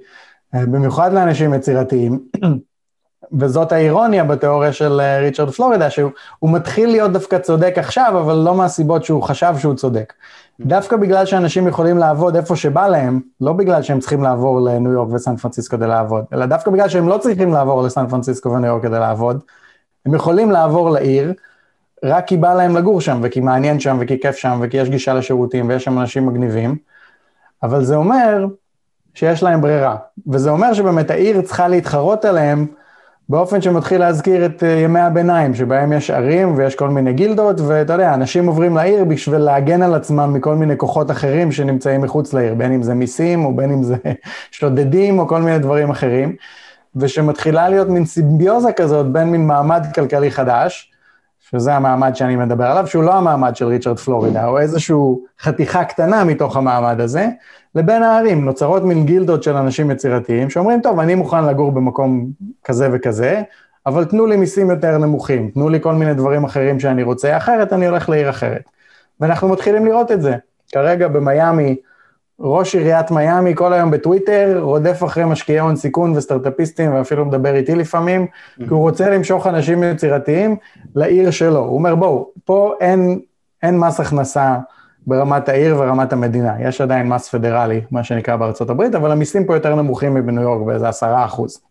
אה, 0.55 0.65
במיוחד 0.65 1.13
לאנשים 1.13 1.53
יצירתיים. 1.53 2.19
וזאת 3.34 3.71
האירוניה 3.71 4.23
בתיאוריה 4.23 4.73
של 4.73 4.99
אה, 4.99 5.19
ריצ'רד 5.19 5.49
פלורידה, 5.49 5.89
שהוא 5.89 6.11
מתחיל 6.43 6.89
להיות 6.89 7.11
דווקא 7.11 7.38
צודק 7.38 7.73
עכשיו, 7.77 8.19
אבל 8.19 8.36
לא 8.36 8.55
מהסיבות 8.55 9.05
שהוא 9.05 9.23
חשב 9.23 9.53
שהוא 9.57 9.73
צודק. 9.73 10.13
דווקא 10.59 10.97
בגלל 10.97 11.25
שאנשים 11.25 11.67
יכולים 11.67 11.97
לעבוד 11.97 12.36
איפה 12.36 12.55
שבא 12.55 12.88
להם, 12.88 13.19
לא 13.41 13.53
בגלל 13.53 13.82
שהם 13.82 13.99
צריכים 13.99 14.23
לעבור 14.23 14.61
לניו 14.61 14.91
יורק 14.91 15.13
וסן 15.13 15.36
פרנסיסקו 15.36 15.77
כדי 15.77 15.88
לעבוד, 15.88 16.25
אלא 16.34 16.45
דווקא 16.45 16.71
בגלל 16.71 16.89
שהם 16.89 17.07
לא 17.07 17.17
צריכים 17.17 17.53
לעבור 17.53 17.84
לסן 17.84 18.07
פרנסיסקו 18.07 18.49
וניו 18.49 18.69
יורק 18.69 18.84
כדי 18.84 18.99
לעבוד, 18.99 19.39
הם 20.05 20.13
יכולים 20.13 20.51
לעבור 20.51 20.89
לעיר, 20.89 21.34
רק 22.03 22.27
כי 22.27 22.38
בא 22.38 22.53
להם 22.53 22.77
לגור 22.77 23.01
שם, 23.01 23.19
וכי 23.23 23.39
מעניין 23.39 23.80
שם, 23.80 23.97
וכי 23.99 24.19
כיף 24.19 24.36
שם, 24.36 24.59
וכי 24.61 24.77
יש 24.77 24.89
גישה 24.89 25.13
לשירותים, 25.13 25.69
ויש 25.69 25.84
שם 25.84 25.99
אנשים 25.99 26.25
מגניבים, 26.25 26.75
אבל 27.63 27.84
זה 27.84 27.95
אומר 27.95 28.45
שיש 29.13 29.43
להם 29.43 29.61
ברירה, 29.61 29.95
וזה 30.27 30.49
אומר 30.49 30.73
שבאמת 30.73 31.11
העיר 31.11 31.41
צריכה 31.41 31.67
להתחרות 31.67 32.25
עליהם 32.25 32.67
באופן 33.30 33.61
שמתחיל 33.61 33.99
להזכיר 33.99 34.45
את 34.45 34.63
אה, 34.63 34.69
ימי 34.69 34.99
הביניים, 34.99 35.55
שבהם 35.55 35.93
יש 35.93 36.09
ערים 36.09 36.57
ויש 36.57 36.75
כל 36.75 36.89
מיני 36.89 37.13
גילדות, 37.13 37.61
ואתה 37.61 37.93
יודע, 37.93 38.13
אנשים 38.13 38.47
עוברים 38.47 38.75
לעיר 38.75 39.05
בשביל 39.05 39.39
להגן 39.39 39.82
על 39.82 39.95
עצמם 39.95 40.34
מכל 40.34 40.55
מיני 40.55 40.77
כוחות 40.77 41.11
אחרים 41.11 41.51
שנמצאים 41.51 42.01
מחוץ 42.01 42.34
לעיר, 42.34 42.53
בין 42.53 42.71
אם 42.71 42.84
זה 42.84 42.93
מיסים, 42.93 43.45
או 43.45 43.55
בין 43.55 43.71
אם 43.71 43.84
זה 43.84 43.95
שודדים, 44.51 45.19
או 45.19 45.27
כל 45.27 45.41
מיני 45.41 45.59
דברים 45.59 45.89
אחרים, 45.89 46.36
ושמתחילה 46.95 47.69
להיות 47.69 47.88
מין 47.88 48.05
סימביוזה 48.05 48.71
כזאת 48.71 49.11
בין 49.11 49.30
מין 49.30 49.47
מעמד 49.47 49.86
כלכלי 49.95 50.32
חדש, 50.32 50.91
שזה 51.39 51.75
המעמד 51.75 52.15
שאני 52.15 52.35
מדבר 52.35 52.65
עליו, 52.65 52.87
שהוא 52.87 53.03
לא 53.03 53.13
המעמד 53.13 53.55
של 53.55 53.65
ריצ'רד 53.65 53.99
פלורידה, 53.99 54.47
או 54.47 54.59
איזושהי 54.59 54.95
חתיכה 55.41 55.83
קטנה 55.83 56.23
מתוך 56.23 56.57
המעמד 56.57 57.01
הזה, 57.01 57.27
לבין 57.75 58.03
הערים. 58.03 58.45
נוצרות 58.45 58.83
מין 58.83 59.05
גילדות 59.05 59.43
של 59.43 59.55
אנשים 59.55 59.91
יצירתיים, 59.91 60.49
שאומרים, 60.49 60.81
טוב, 60.81 60.99
אני 60.99 61.15
מוכן 61.15 61.45
לגור 61.45 61.71
במקום 61.71 62.27
כזה 62.63 62.89
וכזה, 62.91 63.41
אבל 63.85 64.05
תנו 64.05 64.25
לי 64.25 64.35
מיסים 64.35 64.69
יותר 64.69 64.97
נמוכים, 64.97 65.49
תנו 65.53 65.69
לי 65.69 65.81
כל 65.81 65.93
מיני 65.93 66.13
דברים 66.13 66.43
אחרים 66.43 66.79
שאני 66.79 67.03
רוצה, 67.03 67.37
אחרת 67.37 67.73
אני 67.73 67.87
הולך 67.87 68.09
לעיר 68.09 68.29
אחרת. 68.29 68.63
ואנחנו 69.19 69.49
מתחילים 69.49 69.85
לראות 69.85 70.11
את 70.11 70.21
זה. 70.21 70.35
כרגע 70.71 71.07
במיאמי, 71.07 71.75
ראש 72.39 72.75
עיריית 72.75 73.11
מיאמי 73.11 73.55
כל 73.55 73.73
היום 73.73 73.91
בטוויטר, 73.91 74.59
רודף 74.61 75.03
אחרי 75.03 75.25
משקיעי 75.25 75.59
הון 75.59 75.75
סיכון 75.75 76.17
וסטארט-אפיסטים, 76.17 76.93
ואפילו 76.93 77.25
מדבר 77.25 77.55
איתי 77.55 77.75
לפעמים, 77.75 78.27
כי 78.57 78.69
הוא 78.69 78.79
רוצה 78.79 79.09
למשוך 79.09 79.47
אנשים 79.47 79.83
יצירתיים 79.83 80.55
לעיר 80.95 81.31
שלו. 81.31 81.59
הוא 81.59 81.75
אומר, 81.75 81.95
בואו, 81.95 82.31
פה 82.45 82.73
אין, 82.81 83.19
אין 83.63 83.79
מס 83.79 83.99
הכנסה 83.99 84.57
ברמת 85.07 85.49
העיר 85.49 85.75
ורמת 85.79 86.13
המדינה. 86.13 86.53
יש 86.61 86.81
עדיין 86.81 87.07
מס 87.07 87.29
פדרלי, 87.29 87.81
מה 87.91 88.03
שנקרא 88.03 88.35
בארצות 88.35 88.69
הברית, 88.69 88.95
אבל 88.95 89.11
המיסים 89.11 89.45
פה 89.45 89.55
יותר 89.55 89.75
נמוכים 89.75 90.13
מבניו 90.13 90.43
יורק, 90.43 90.65
באיזה 90.65 90.89
עשרה 90.89 91.25
אחוז. 91.25 91.61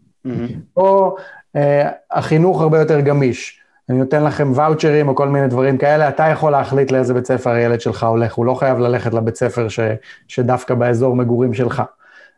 פה 0.75 1.17
אה, 1.57 1.89
החינוך 2.11 2.61
הרבה 2.61 2.79
יותר 2.79 3.01
גמיש. 3.01 3.58
אני 3.91 3.99
נותן 3.99 4.25
לכם 4.25 4.53
ואוצ'רים 4.55 5.09
או 5.09 5.15
כל 5.15 5.29
מיני 5.29 5.49
דברים 5.49 5.79
כאלה, 5.79 6.09
אתה 6.09 6.25
יכול 6.29 6.53
להחליט 6.53 6.93
לאיזה 6.93 7.15
בית 7.15 7.27
ספר 7.27 7.51
הילד 7.51 7.81
שלך 7.81 8.05
הולך, 8.05 8.35
הוא 8.35 8.47
לא 8.47 8.55
חייב 8.55 8.79
ללכת 8.79 9.15
לבית 9.15 9.37
ספר 9.37 9.69
ש, 9.69 9.81
שדווקא 10.29 10.75
באזור 10.75 11.17
מגורים 11.17 11.55
שלך. 11.55 11.83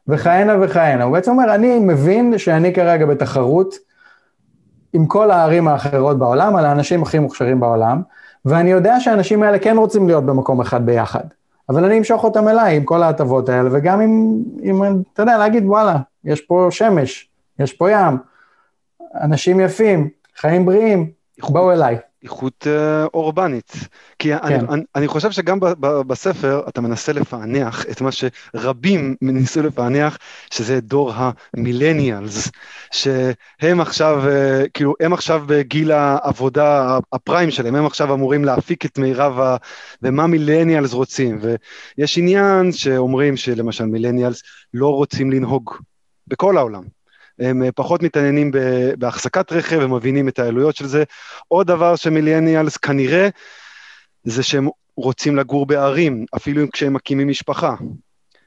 וכהנה 0.08 0.54
וכהנה. 0.60 1.04
הוא 1.04 1.12
בעצם 1.12 1.30
אומר, 1.30 1.54
אני 1.54 1.78
מבין 1.78 2.38
שאני 2.38 2.74
כרגע 2.74 3.06
בתחרות 3.06 3.74
עם 4.92 5.06
כל 5.06 5.30
הערים 5.30 5.68
האחרות 5.68 6.18
בעולם, 6.18 6.56
על 6.56 6.64
האנשים 6.66 7.02
הכי 7.02 7.18
מוכשרים 7.18 7.60
בעולם, 7.60 8.02
ואני 8.44 8.70
יודע 8.70 9.00
שהאנשים 9.00 9.42
האלה 9.42 9.58
כן 9.58 9.76
רוצים 9.76 10.06
להיות 10.06 10.26
במקום 10.26 10.60
אחד 10.60 10.86
ביחד. 10.86 11.24
אבל 11.68 11.84
אני 11.84 11.98
אמשוך 11.98 12.24
אותם 12.24 12.48
אליי 12.48 12.76
עם 12.76 12.84
כל 12.84 13.02
ההטבות 13.02 13.48
האלה, 13.48 13.68
וגם 13.72 14.00
עם, 14.00 14.42
עם, 14.62 15.02
אתה 15.12 15.22
יודע, 15.22 15.38
להגיד, 15.38 15.64
וואלה, 15.66 15.96
יש 16.24 16.40
פה 16.40 16.68
שמש, 16.70 17.28
יש 17.58 17.72
פה 17.72 17.90
ים, 17.90 18.18
אנשים 19.20 19.60
יפים, 19.60 20.08
חיים 20.36 20.66
בריאים, 20.66 21.10
בואו 21.48 21.72
אליי. 21.72 21.98
איכות 22.22 22.66
uh, 22.66 23.08
אורבנית. 23.14 23.72
כי 24.18 24.28
כן. 24.28 24.38
אני, 24.42 24.54
אני, 24.54 24.82
אני 24.94 25.08
חושב 25.08 25.30
שגם 25.30 25.60
ב, 25.60 25.66
ב, 25.66 26.00
בספר 26.00 26.62
אתה 26.68 26.80
מנסה 26.80 27.12
לפענח 27.12 27.84
את 27.90 28.00
מה 28.00 28.10
שרבים 28.12 29.16
ניסו 29.22 29.62
לפענח, 29.62 30.18
שזה 30.50 30.80
דור 30.80 31.12
המילניאלס, 31.14 32.50
שהם 32.90 33.80
עכשיו, 33.80 34.22
uh, 34.24 34.68
כאילו, 34.74 34.94
הם 35.00 35.12
עכשיו 35.12 35.42
בגיל 35.46 35.92
העבודה 35.92 36.98
הפריים 37.12 37.50
שלהם, 37.50 37.74
הם 37.74 37.86
עכשיו 37.86 38.14
אמורים 38.14 38.44
להפיק 38.44 38.86
את 38.86 38.98
מירב 38.98 39.40
ה... 39.40 39.56
ומה 40.02 40.26
מילניאלס 40.26 40.92
רוצים. 40.92 41.40
ויש 41.42 42.18
עניין 42.18 42.72
שאומרים 42.72 43.36
שלמשל 43.36 43.84
מילניאלס 43.84 44.42
לא 44.74 44.88
רוצים 44.88 45.30
לנהוג 45.30 45.74
בכל 46.26 46.56
העולם. 46.56 46.99
הם 47.40 47.62
אה, 47.62 47.72
פחות 47.72 48.02
מתעניינים 48.02 48.50
בהחזקת 48.98 49.52
רכב, 49.52 49.80
הם 49.80 49.94
מבינים 49.94 50.28
את 50.28 50.38
העלויות 50.38 50.76
של 50.76 50.86
זה. 50.86 51.04
עוד 51.48 51.66
דבר 51.66 51.96
שמילניאלס 51.96 52.76
כנראה, 52.76 53.28
זה 54.24 54.42
שהם 54.42 54.68
רוצים 54.96 55.36
לגור 55.36 55.66
בערים, 55.66 56.24
אפילו 56.36 56.70
כשהם 56.72 56.92
מקימים 56.92 57.28
משפחה. 57.28 57.74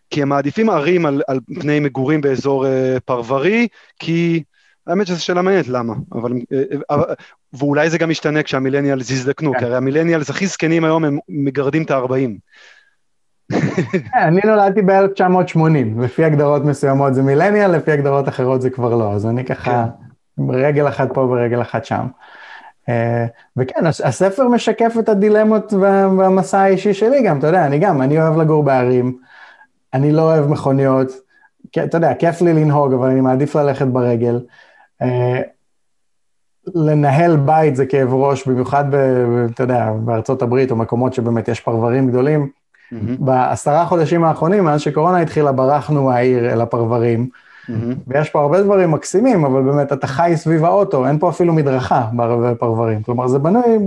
כי 0.09 0.21
הם 0.21 0.29
מעדיפים 0.29 0.69
ערים 0.69 1.05
על, 1.05 1.21
על 1.27 1.39
פני 1.59 1.79
מגורים 1.79 2.21
באזור 2.21 2.65
uh, 2.65 2.69
פרברי, 3.05 3.67
כי 3.99 4.43
האמת 4.87 5.07
שזו 5.07 5.23
שאלה 5.23 5.41
מעניינת 5.41 5.67
למה, 5.67 5.93
אבל, 6.11 6.31
uh, 6.31 6.93
uh, 6.93 7.13
ואולי 7.53 7.89
זה 7.89 7.97
גם 7.97 8.11
ישתנה 8.11 8.43
כשהמילניאלס 8.43 9.09
יזדקנו, 9.09 9.53
כן. 9.53 9.59
כי 9.59 9.65
הרי 9.65 9.75
המילניאלס 9.75 10.29
הכי 10.29 10.47
זקנים 10.47 10.83
היום 10.83 11.05
הם 11.05 11.19
מגרדים 11.29 11.83
את 11.83 11.91
ה-40. 11.91 12.29
אני 14.27 14.41
נולדתי 14.45 14.81
ב-1980, 14.81 16.01
לפי 16.01 16.25
הגדרות 16.25 16.65
מסוימות 16.65 17.13
זה 17.13 17.23
מילניאל, 17.23 17.71
לפי 17.71 17.91
הגדרות 17.91 18.27
אחרות 18.27 18.61
זה 18.61 18.69
כבר 18.69 18.95
לא, 18.95 19.13
אז 19.13 19.25
אני 19.25 19.45
ככה 19.45 19.85
כן. 20.37 20.43
רגל 20.49 20.87
אחת 20.87 21.13
פה 21.13 21.21
ורגל 21.21 21.61
אחת 21.61 21.85
שם. 21.85 22.07
אה, 22.89 23.25
וכן, 23.57 23.85
הספר 23.85 24.47
משקף 24.47 24.93
את 24.99 25.09
הדילמות 25.09 25.73
והמסע 25.73 26.59
האישי 26.59 26.93
שלי 26.93 27.23
גם, 27.23 27.39
אתה 27.39 27.47
יודע, 27.47 27.65
אני 27.65 27.79
גם, 27.79 28.01
אני 28.01 28.21
אוהב 28.21 28.37
לגור 28.37 28.63
בערים, 28.63 29.17
אני 29.93 30.11
לא 30.11 30.21
אוהב 30.21 30.47
מכוניות, 30.47 31.07
אתה 31.69 31.97
יודע, 31.97 32.13
כיף 32.13 32.41
לי 32.41 32.53
לנהוג, 32.53 32.93
אבל 32.93 33.09
אני 33.09 33.21
מעדיף 33.21 33.55
ללכת 33.55 33.87
ברגל. 33.87 34.39
אה, 35.01 35.41
לנהל 36.75 37.37
בית 37.37 37.75
זה 37.75 37.85
כאב 37.85 38.13
ראש, 38.13 38.47
במיוחד, 38.47 38.85
ב, 38.89 38.95
אתה 39.51 39.63
יודע, 39.63 39.91
בארצות 40.05 40.41
הברית 40.41 40.71
או 40.71 40.75
מקומות 40.75 41.13
שבאמת 41.13 41.47
יש 41.47 41.59
פרברים 41.59 42.07
גדולים. 42.07 42.49
Mm-hmm. 42.93 43.15
בעשרה 43.19 43.85
חודשים 43.85 44.23
האחרונים, 44.23 44.63
מאז 44.63 44.81
שקורונה 44.81 45.19
התחילה, 45.19 45.51
ברחנו 45.51 46.03
מהעיר 46.03 46.53
אל 46.53 46.61
הפרברים. 46.61 47.29
Mm-hmm. 47.29 47.71
ויש 48.07 48.29
פה 48.29 48.41
הרבה 48.41 48.61
דברים 48.61 48.91
מקסימים, 48.91 49.45
אבל 49.45 49.61
באמת 49.61 49.93
אתה 49.93 50.07
חי 50.07 50.33
סביב 50.35 50.65
האוטו, 50.65 51.07
אין 51.07 51.19
פה 51.19 51.29
אפילו 51.29 51.53
מדרכה 51.53 52.07
בערבי 52.13 52.55
פרברים. 52.59 53.03
כלומר, 53.03 53.27
זה 53.27 53.39
בנוי 53.39 53.79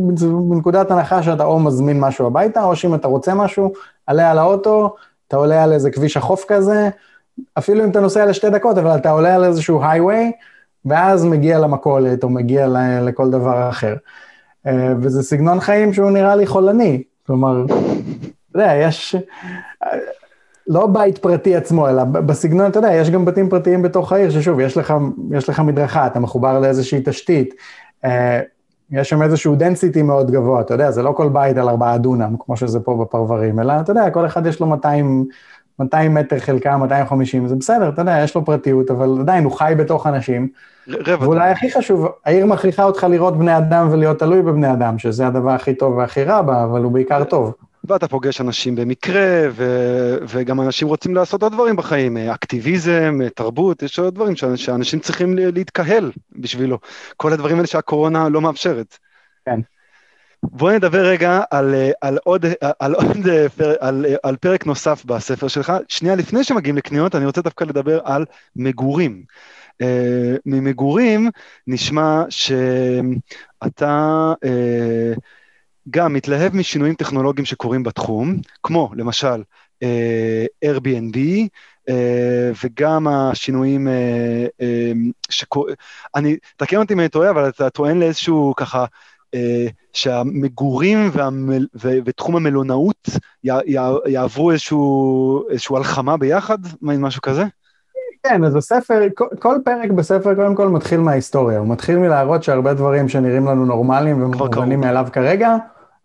בנקודת 0.51 0.91
הנחה 0.91 1.23
שאתה 1.23 1.45
או 1.45 1.61
מזמין 1.61 2.01
משהו 2.01 2.27
הביתה, 2.27 2.65
או 2.65 2.77
שאם 2.77 2.95
אתה 2.95 3.09
רוצה 3.09 3.35
משהו, 3.35 3.73
עלה 4.07 4.31
על 4.31 4.39
האוטו, 4.39 4.95
אתה 5.29 5.37
עולה 5.37 5.65
על 5.65 5.73
איזה 5.73 5.91
כביש 5.91 6.17
החוף 6.17 6.45
כזה, 6.49 6.89
אפילו 7.59 7.85
אם 7.85 7.91
אתה 7.91 8.01
נוסע 8.01 8.27
לשתי 8.27 8.51
דקות, 8.51 8.79
אבל 8.79 8.97
אתה 8.97 9.11
עולה 9.11 9.35
על 9.35 9.45
איזשהו 9.45 9.85
הייווי, 9.85 10.33
ואז 10.85 11.25
מגיע 11.25 11.59
למכולת, 11.59 12.25
או 12.25 12.29
מגיע 12.29 12.69
לכל 13.03 13.31
דבר 13.31 13.69
אחר. 13.69 13.95
אה, 14.67 14.95
וזה 15.01 15.23
סגנון 15.23 15.61
חיים 15.61 15.93
שהוא 15.93 16.11
נראה 16.11 16.37
לי 16.37 16.47
חולני. 16.47 17.03
כלומר, 17.27 17.65
יודע, 18.63 18.75
יש... 18.75 19.17
לא 20.69 20.87
בית 20.87 21.19
פרטי 21.19 21.57
עצמו, 21.57 21.89
אלא 21.89 22.05
בסגנון, 22.05 22.71
אתה 22.71 22.79
יודע, 22.79 22.95
יש 22.95 23.11
גם 23.11 23.25
בתים 23.25 23.49
פרטיים 23.49 23.83
בתוך 23.83 24.13
העיר, 24.13 24.31
ששוב, 24.31 24.61
יש 24.61 24.77
לך, 24.77 24.95
יש 25.33 25.49
לך 25.49 25.61
מדרכה, 25.61 26.07
אתה 26.07 26.21
מחובר 26.21 26.61
לאיזושהי 26.61 27.01
תשתית, 27.05 27.55
אה, 28.05 28.41
יש 28.91 29.09
שם 29.09 29.23
איזשהו 29.23 29.57
density 29.57 30.03
מאוד 30.03 30.31
גבוה, 30.31 30.61
אתה 30.61 30.75
יודע, 30.75 30.91
זה 30.91 31.03
לא 31.03 31.13
כל 31.13 31.29
בית 31.29 31.57
על 31.57 31.69
ארבעה 31.69 31.99
דונם, 31.99 32.35
כמו 32.39 32.57
שזה 32.57 32.81
פה 32.81 33.05
בפרברים, 33.05 33.61
אלא, 33.61 33.73
אתה 33.81 33.91
יודע, 33.91 34.11
כל 34.11 34.27
אחד 34.27 34.47
יש 34.47 34.61
לו 34.61 34.67
200, 34.67 35.25
200 35.79 36.15
מטר 36.15 36.39
חלקה, 36.39 36.77
250, 36.77 37.49
זה 37.49 37.57
בסדר, 37.57 37.89
אתה 37.89 38.03
יודע, 38.03 38.21
יש 38.25 38.35
לו 38.35 38.45
פרטיות, 38.45 38.91
אבל 38.91 39.17
עדיין 39.21 39.45
הוא 39.45 39.53
חי 39.53 39.75
בתוך 39.77 40.07
אנשים. 40.07 40.49
רבע. 40.89 41.25
ואולי 41.25 41.51
הכי 41.51 41.71
חשוב, 41.71 42.09
העיר 42.25 42.47
מכריחה 42.47 42.85
אותך 42.85 43.07
לראות 43.11 43.39
בני 43.39 43.59
אדם 43.59 43.89
ולהיות 43.91 44.19
תלוי 44.19 44.43
בבני 44.43 44.73
אדם, 44.73 44.99
שזה 44.99 45.27
הדבר 45.27 45.51
הכי 45.51 45.75
טוב 45.75 45.97
והכי 45.97 46.25
רע 46.25 46.43
בה, 46.43 46.65
אבל 46.65 46.83
הוא 46.83 46.93
בעיקר 46.93 47.25
טוב. 47.25 47.53
ואתה 47.91 48.09
פוגש 48.09 48.41
אנשים 48.41 48.75
במקרה, 48.75 49.49
ו- 49.51 50.17
וגם 50.29 50.61
אנשים 50.61 50.89
רוצים 50.89 51.15
לעשות 51.15 51.43
עוד 51.43 51.53
דברים 51.53 51.77
בחיים, 51.77 52.17
אקטיביזם, 52.17 53.19
תרבות, 53.35 53.83
יש 53.83 53.99
עוד 53.99 54.15
דברים 54.15 54.37
שאנשים 54.57 55.01
צריכים 55.01 55.39
להתקהל 55.39 56.13
בשבילו. 56.33 56.79
כל 57.17 57.33
הדברים 57.33 57.57
האלה 57.57 57.67
שהקורונה 57.67 58.29
לא 58.29 58.41
מאפשרת. 58.41 58.99
כן. 59.45 59.61
בוא 60.43 60.73
נדבר 60.73 61.07
רגע 61.07 61.41
על, 61.51 61.75
על, 62.01 62.19
עוד, 62.25 62.47
על, 62.81 62.95
עוד, 62.95 63.29
על, 63.81 64.07
על 64.23 64.37
פרק 64.37 64.67
נוסף 64.67 65.05
בספר 65.05 65.49
שלך. 65.49 65.73
שנייה 65.89 66.17
לפני 66.17 66.45
שמגיעים 66.45 66.77
לקניות, 66.77 67.15
אני 67.15 67.27
רוצה 67.27 67.43
דווקא 67.43 67.65
לדבר 67.65 68.01
על 68.05 68.25
מגורים. 68.57 69.23
Uh, 69.83 70.39
ממגורים 70.47 71.31
נשמע 71.67 72.23
שאתה 72.29 74.33
uh, 74.45 75.19
גם 75.91 76.13
מתלהב 76.13 76.57
משינויים 76.57 76.95
טכנולוגיים 76.95 77.47
שקורים 77.47 77.83
בתחום, 77.83 78.37
כמו 78.63 78.91
למשל 78.97 79.43
uh, 79.85 80.67
Airbnb, 80.69 81.17
uh, 81.91 81.93
וגם 82.65 83.09
השינויים 83.09 83.87
uh, 83.87 83.91
uh, 84.63 85.13
שקורים, 85.31 85.75
אני, 86.15 86.37
תקן 86.57 86.77
אותי 86.77 86.95
אם 86.95 87.01
אני 87.01 87.09
טועה, 87.09 87.31
אבל 87.31 87.49
אתה 87.49 87.71
טוען 87.71 87.99
לאיזשהו 87.99 88.55
ככה, 88.57 88.85
uh, 89.37 89.39
שהמגורים 89.93 91.11
והמל, 91.13 91.67
ו, 91.75 91.91
ותחום 92.05 92.37
המלונאות 92.37 93.09
י, 93.45 93.51
י, 93.51 93.77
יעברו 94.07 94.51
איזשהו, 94.51 95.49
איזשהו 95.51 95.77
הלחמה 95.77 96.17
ביחד, 96.17 96.59
משהו 96.83 97.23
כזה? 97.23 97.45
כן, 98.23 98.45
אז 98.45 98.57
הספר, 98.57 99.03
כל 99.39 99.57
פרק 99.65 99.91
בספר 99.91 100.35
קודם 100.35 100.55
כל 100.55 100.69
מתחיל 100.69 101.01
מההיסטוריה, 101.01 101.59
הוא 101.59 101.69
מתחיל 101.69 101.99
מלהראות 101.99 102.43
שהרבה 102.43 102.75
דברים 102.75 103.09
שנראים 103.09 103.47
לנו 103.47 103.65
נורמליים 103.65 104.23
ומובנים 104.23 104.81
מאליו 104.81 105.09
כרגע, 105.13 105.57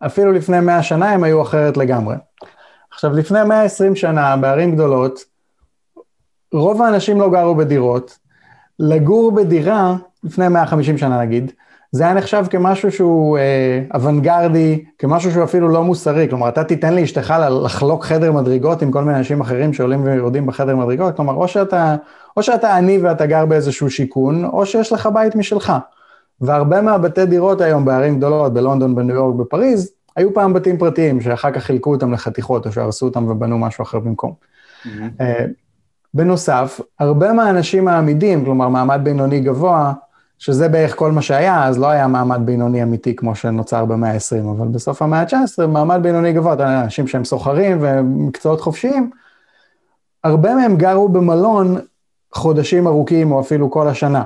אפילו 0.06 0.32
לפני 0.32 0.60
100 0.60 0.84
שנה 0.84 1.12
הם 1.12 1.24
היו 1.24 1.42
אחרת 1.42 1.78
לגמרי. 1.78 2.16
עכשיו, 2.92 3.14
לפני 3.14 3.44
120 3.44 3.96
שנה, 3.96 4.38
בערים 4.38 4.72
גדולות, 4.72 5.20
רוב 6.54 6.82
האנשים 6.82 7.20
לא 7.20 7.30
גרו 7.30 7.56
בדירות. 7.56 8.18
לגור 8.80 9.32
בדירה, 9.32 9.96
לפני 10.24 10.48
150 10.48 10.98
שנה 10.98 11.22
נגיד, 11.22 11.52
זה 11.92 12.04
היה 12.04 12.14
נחשב 12.14 12.46
כמשהו 12.50 12.92
שהוא 12.92 13.38
אה, 13.38 13.82
אוונגרדי, 13.94 14.84
כמשהו 14.98 15.32
שהוא 15.32 15.44
אפילו 15.44 15.70
לא 15.70 15.84
מוסרי. 15.84 16.30
כלומר, 16.30 16.50
אתה 16.50 16.64
תיתן 16.64 16.96
לאשתך 16.96 17.34
לחלוק 17.64 18.06
חדר 18.06 18.32
מדרגות 18.32 18.82
עם 18.82 18.92
כל 18.92 19.04
מיני 19.04 19.18
אנשים 19.18 19.42
אחרים 19.42 19.74
שעולים 19.74 20.04
ויורדים 20.04 20.46
בחדר 20.46 20.76
מדרגות, 20.76 21.16
כלומר, 21.16 21.34
או 21.34 21.48
שאתה, 21.48 21.96
או 22.38 22.44
שאתה 22.44 22.76
עני 22.76 22.98
ואתה 22.98 23.26
גר 23.26 23.46
באיזשהו 23.46 23.90
שיכון, 23.90 24.46
או 24.46 24.66
שיש 24.66 24.92
לך 24.92 25.10
בית 25.14 25.36
משלך. 25.36 25.74
והרבה 26.42 26.82
מהבתי 26.82 27.26
דירות 27.26 27.62
היום 27.62 27.86
בערים 27.86 28.18
גדולות, 28.18 28.54
בלונדון, 28.54 28.96
בניו 28.96 29.16
יורק, 29.16 29.36
בפריז, 29.36 29.92
היו 30.16 30.34
פעם 30.34 30.54
בתים 30.54 30.78
פרטיים, 30.78 31.22
שאחר 31.22 31.52
כך 31.52 31.64
חילקו 31.64 31.92
אותם 31.92 32.14
לחתיכות, 32.14 32.68
או 32.68 32.72
שהרסו 32.72 33.06
אותם 33.06 33.28
ובנו 33.28 33.58
משהו 33.58 33.82
אחר 33.82 34.00
במקום. 34.00 34.34
Mm-hmm. 34.34 34.88
Uh, 34.88 35.24
בנוסף, 36.14 36.80
הרבה 37.00 37.34
מהאנשים 37.34 37.88
העמידים, 37.88 38.46
כלומר 38.46 38.70
מעמד 38.70 39.00
בינוני 39.04 39.40
גבוה, 39.40 39.94
שזה 40.40 40.70
בערך 40.70 40.96
כל 40.96 41.12
מה 41.12 41.22
שהיה, 41.22 41.66
אז 41.68 41.80
לא 41.80 41.88
היה 41.88 42.08
מעמד 42.08 42.42
בינוני 42.46 42.84
אמיתי 42.84 43.16
כמו 43.16 43.36
שנוצר 43.36 43.86
במאה 43.86 44.12
ה-20, 44.12 44.52
אבל 44.58 44.68
בסוף 44.68 45.02
המאה 45.02 45.20
ה-19, 45.20 45.68
מעמד 45.68 46.00
בינוני 46.04 46.34
גבוה, 46.34 46.54
אתה 46.54 46.82
אנשים 46.84 47.08
שהם 47.08 47.26
סוחרים 47.26 47.78
ומקצועות 47.82 48.62
חופשיים, 48.62 49.10
הרבה 50.24 50.56
מהם 50.56 50.76
גרו 50.76 51.10
במלון 51.10 51.78
חודשים 52.34 52.88
ארוכים 52.88 53.32
או 53.32 53.42
אפילו 53.42 53.72
כל 53.72 53.88
השנה. 53.88 54.24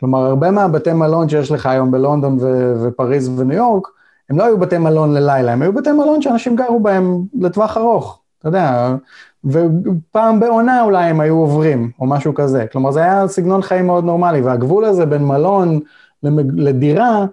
כלומר, 0.00 0.18
הרבה 0.18 0.50
מהבתי 0.50 0.92
מלון 0.92 1.28
שיש 1.28 1.50
לך 1.50 1.66
היום 1.66 1.90
בלונדון 1.90 2.38
ו- 2.40 2.74
ופריז 2.82 3.40
וניו 3.40 3.56
יורק, 3.56 3.88
הם 4.30 4.38
לא 4.38 4.44
היו 4.44 4.58
בתי 4.58 4.78
מלון 4.78 5.14
ללילה, 5.14 5.52
הם 5.52 5.62
היו 5.62 5.72
בתי 5.72 5.92
מלון 5.92 6.22
שאנשים 6.22 6.56
גרו 6.56 6.80
בהם 6.80 7.22
לטווח 7.40 7.76
ארוך, 7.76 8.20
אתה 8.38 8.48
יודע, 8.48 8.94
ופעם 9.44 10.40
בעונה 10.40 10.82
אולי 10.82 11.04
הם 11.04 11.20
היו 11.20 11.34
עוברים, 11.34 11.90
או 12.00 12.06
משהו 12.06 12.34
כזה. 12.34 12.66
כלומר, 12.72 12.90
זה 12.90 13.00
היה 13.00 13.28
סגנון 13.28 13.62
חיים 13.62 13.86
מאוד 13.86 14.04
נורמלי, 14.04 14.40
והגבול 14.40 14.84
הזה 14.84 15.06
בין 15.06 15.24
מלון 15.24 15.80
לדירה, 16.56 17.26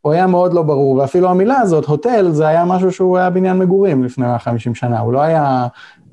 הוא 0.00 0.12
היה 0.12 0.26
מאוד 0.26 0.52
לא 0.52 0.62
ברור, 0.62 0.96
ואפילו 0.96 1.28
המילה 1.28 1.60
הזאת, 1.60 1.84
הוטל, 1.84 2.30
זה 2.30 2.46
היה 2.46 2.64
משהו 2.64 2.92
שהוא 2.92 3.18
היה 3.18 3.30
בניין 3.30 3.58
מגורים 3.58 4.04
לפני 4.04 4.26
150 4.26 4.74
שנה, 4.74 5.00
הוא 5.00 5.12
לא 5.12 5.20
היה 5.20 5.66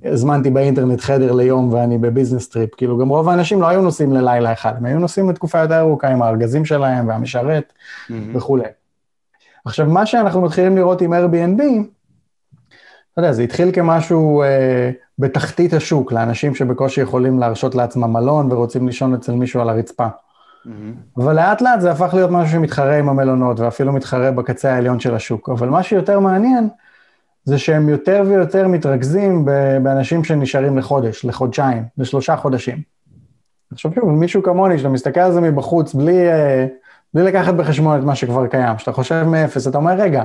הזמנתי 0.06 0.50
באינטרנט 0.50 1.02
חדר 1.02 1.32
ליום 1.32 1.74
ואני 1.74 1.98
ב 1.98 2.04
business 2.04 2.50
trip, 2.50 2.76
כאילו 2.76 2.98
גם 2.98 3.10
רוב 3.10 3.30
האנשים 3.30 3.62
לא 3.62 3.68
היו 3.68 3.82
נוסעים 3.82 4.14
ללילה 4.14 4.54
אחד, 4.54 4.74
הם 4.78 4.86
היו 4.86 5.00
נוסעים 5.00 5.30
לתקופה 5.30 5.60
יותר 5.60 5.80
ארוכה 5.80 6.08
עם 6.08 6.22
הארגזים 6.22 6.66
שלהם 6.66 7.08
והמשרת 7.08 7.74
mm-hmm. 7.74 8.14
וכולי. 8.34 8.64
עכשיו, 9.66 9.86
מה 9.86 10.06
שאנחנו 10.06 10.42
מתחילים 10.42 10.78
לראות 10.78 11.02
עם 11.02 11.14
Airbnb, 11.14 11.62
אתה 13.14 13.22
יודע, 13.22 13.32
זה 13.32 13.42
התחיל 13.44 13.72
כמשהו 13.72 14.42
אה, 14.44 14.92
בתחתית 15.20 15.74
השוק, 15.74 16.12
לאנשים 16.12 16.56
שבקושי 16.56 17.02
יכולים 17.02 17.40
להרשות 17.40 17.76
לעצמם 17.76 18.14
מלון 18.14 18.52
ורוצים 18.52 18.88
לישון 18.88 19.14
אצל 19.14 19.32
מישהו 19.32 19.62
על 19.62 19.70
הרצפה. 19.70 20.08
Mm-hmm. 20.08 20.70
אבל 21.18 21.36
לאט 21.36 21.62
לאט 21.62 21.82
זה 21.82 21.92
הפך 21.92 22.14
להיות 22.14 22.32
משהו 22.32 22.52
שמתחרה 22.52 22.98
עם 22.98 23.10
המלונות 23.10 23.60
ואפילו 23.60 23.94
מתחרה 23.94 24.32
בקצה 24.32 24.74
העליון 24.74 25.00
של 25.00 25.16
השוק. 25.16 25.50
אבל 25.50 25.70
מה 25.70 25.84
שיותר 25.84 26.20
מעניין, 26.20 26.70
זה 27.46 27.58
שהם 27.58 27.90
יותר 27.90 28.24
ויותר 28.28 28.68
מתרכזים 28.68 29.46
באנשים 29.84 30.24
שנשארים 30.24 30.78
לחודש, 30.78 31.26
לחודשיים, 31.26 31.84
לשלושה 31.98 32.36
חודשים. 32.36 32.82
עכשיו 33.72 33.92
שוב, 33.96 34.10
מישהו 34.10 34.44
כמוני, 34.44 34.78
שאתה 34.78 34.90
מסתכל 34.90 35.20
על 35.20 35.32
זה 35.32 35.42
מבחוץ, 35.42 35.94
בלי, 35.94 36.32
אה, 36.32 36.68
בלי 37.14 37.24
לקחת 37.24 37.54
בחשבון 37.54 38.00
את 38.00 38.04
מה 38.04 38.16
שכבר 38.16 38.48
קיים, 38.48 38.78
שאתה 38.78 38.92
חושב 38.92 39.24
מאפס, 39.24 39.68
אתה 39.68 39.78
אומר, 39.78 39.94
רגע, 39.94 40.24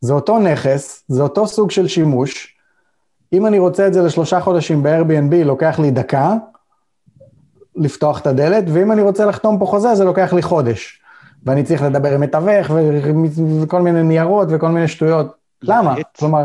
זה 0.00 0.12
אותו 0.12 0.38
נכס, 0.38 1.04
זה 1.08 1.22
אותו 1.22 1.46
סוג 1.46 1.70
של 1.70 1.88
שימוש, 1.88 2.56
אם 3.32 3.46
אני 3.46 3.58
רוצה 3.58 3.86
את 3.86 3.92
זה 3.92 4.02
לשלושה 4.02 4.40
חודשים 4.40 4.82
ב-Airbnb, 4.82 5.44
לוקח 5.44 5.78
לי 5.78 5.90
דקה 5.90 6.34
לפתוח 7.76 8.20
את 8.20 8.26
הדלת, 8.26 8.64
ואם 8.68 8.92
אני 8.92 9.02
רוצה 9.02 9.26
לחתום 9.26 9.58
פה 9.58 9.66
חוזה, 9.66 9.94
זה 9.94 10.04
לוקח 10.04 10.32
לי 10.32 10.42
חודש. 10.42 11.02
ואני 11.46 11.62
צריך 11.62 11.82
לדבר 11.82 12.14
עם 12.14 12.20
מתווך 12.20 12.70
וכל 13.62 13.82
מיני 13.82 14.02
ניירות 14.02 14.48
וכל 14.50 14.68
מיני 14.68 14.88
שטויות. 14.88 15.41
למה? 15.62 15.94
כלומר, 16.18 16.44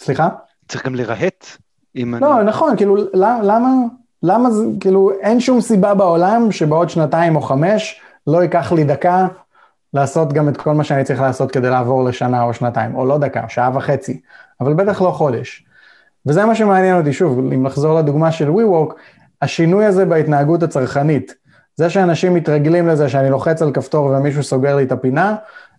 סליחה? 0.00 0.28
צריך 0.68 0.86
גם 0.86 0.94
לרהט. 0.94 1.46
לא, 1.94 2.40
אני... 2.40 2.44
נכון, 2.44 2.76
כאילו, 2.76 2.96
למה, 3.14 3.68
למה 4.22 4.50
זה, 4.50 4.64
כאילו, 4.80 5.10
אין 5.20 5.40
שום 5.40 5.60
סיבה 5.60 5.94
בעולם 5.94 6.52
שבעוד 6.52 6.90
שנתיים 6.90 7.36
או 7.36 7.40
חמש 7.40 8.00
לא 8.26 8.42
ייקח 8.42 8.72
לי 8.72 8.84
דקה 8.84 9.26
לעשות 9.94 10.32
גם 10.32 10.48
את 10.48 10.56
כל 10.56 10.72
מה 10.72 10.84
שאני 10.84 11.04
צריך 11.04 11.20
לעשות 11.20 11.50
כדי 11.50 11.70
לעבור 11.70 12.04
לשנה 12.04 12.42
או 12.42 12.54
שנתיים, 12.54 12.94
או 12.94 13.04
לא 13.04 13.18
דקה, 13.18 13.48
שעה 13.48 13.70
וחצי, 13.74 14.20
אבל 14.60 14.74
בטח 14.74 15.02
לא 15.02 15.10
חודש. 15.10 15.66
וזה 16.26 16.44
מה 16.44 16.54
שמעניין 16.54 16.96
אותי, 16.96 17.12
שוב, 17.12 17.38
אם 17.38 17.66
לחזור 17.66 17.98
לדוגמה 17.98 18.32
של 18.32 18.48
WeWork, 18.48 18.94
השינוי 19.42 19.84
הזה 19.84 20.04
בהתנהגות 20.04 20.62
הצרכנית, 20.62 21.34
זה 21.76 21.90
שאנשים 21.90 22.34
מתרגלים 22.34 22.88
לזה 22.88 23.08
שאני 23.08 23.30
לוחץ 23.30 23.62
על 23.62 23.72
כפתור 23.72 24.06
ומישהו 24.06 24.42
סוגר 24.42 24.76
לי 24.76 24.82
את 24.82 24.92
הפינה, 24.92 25.36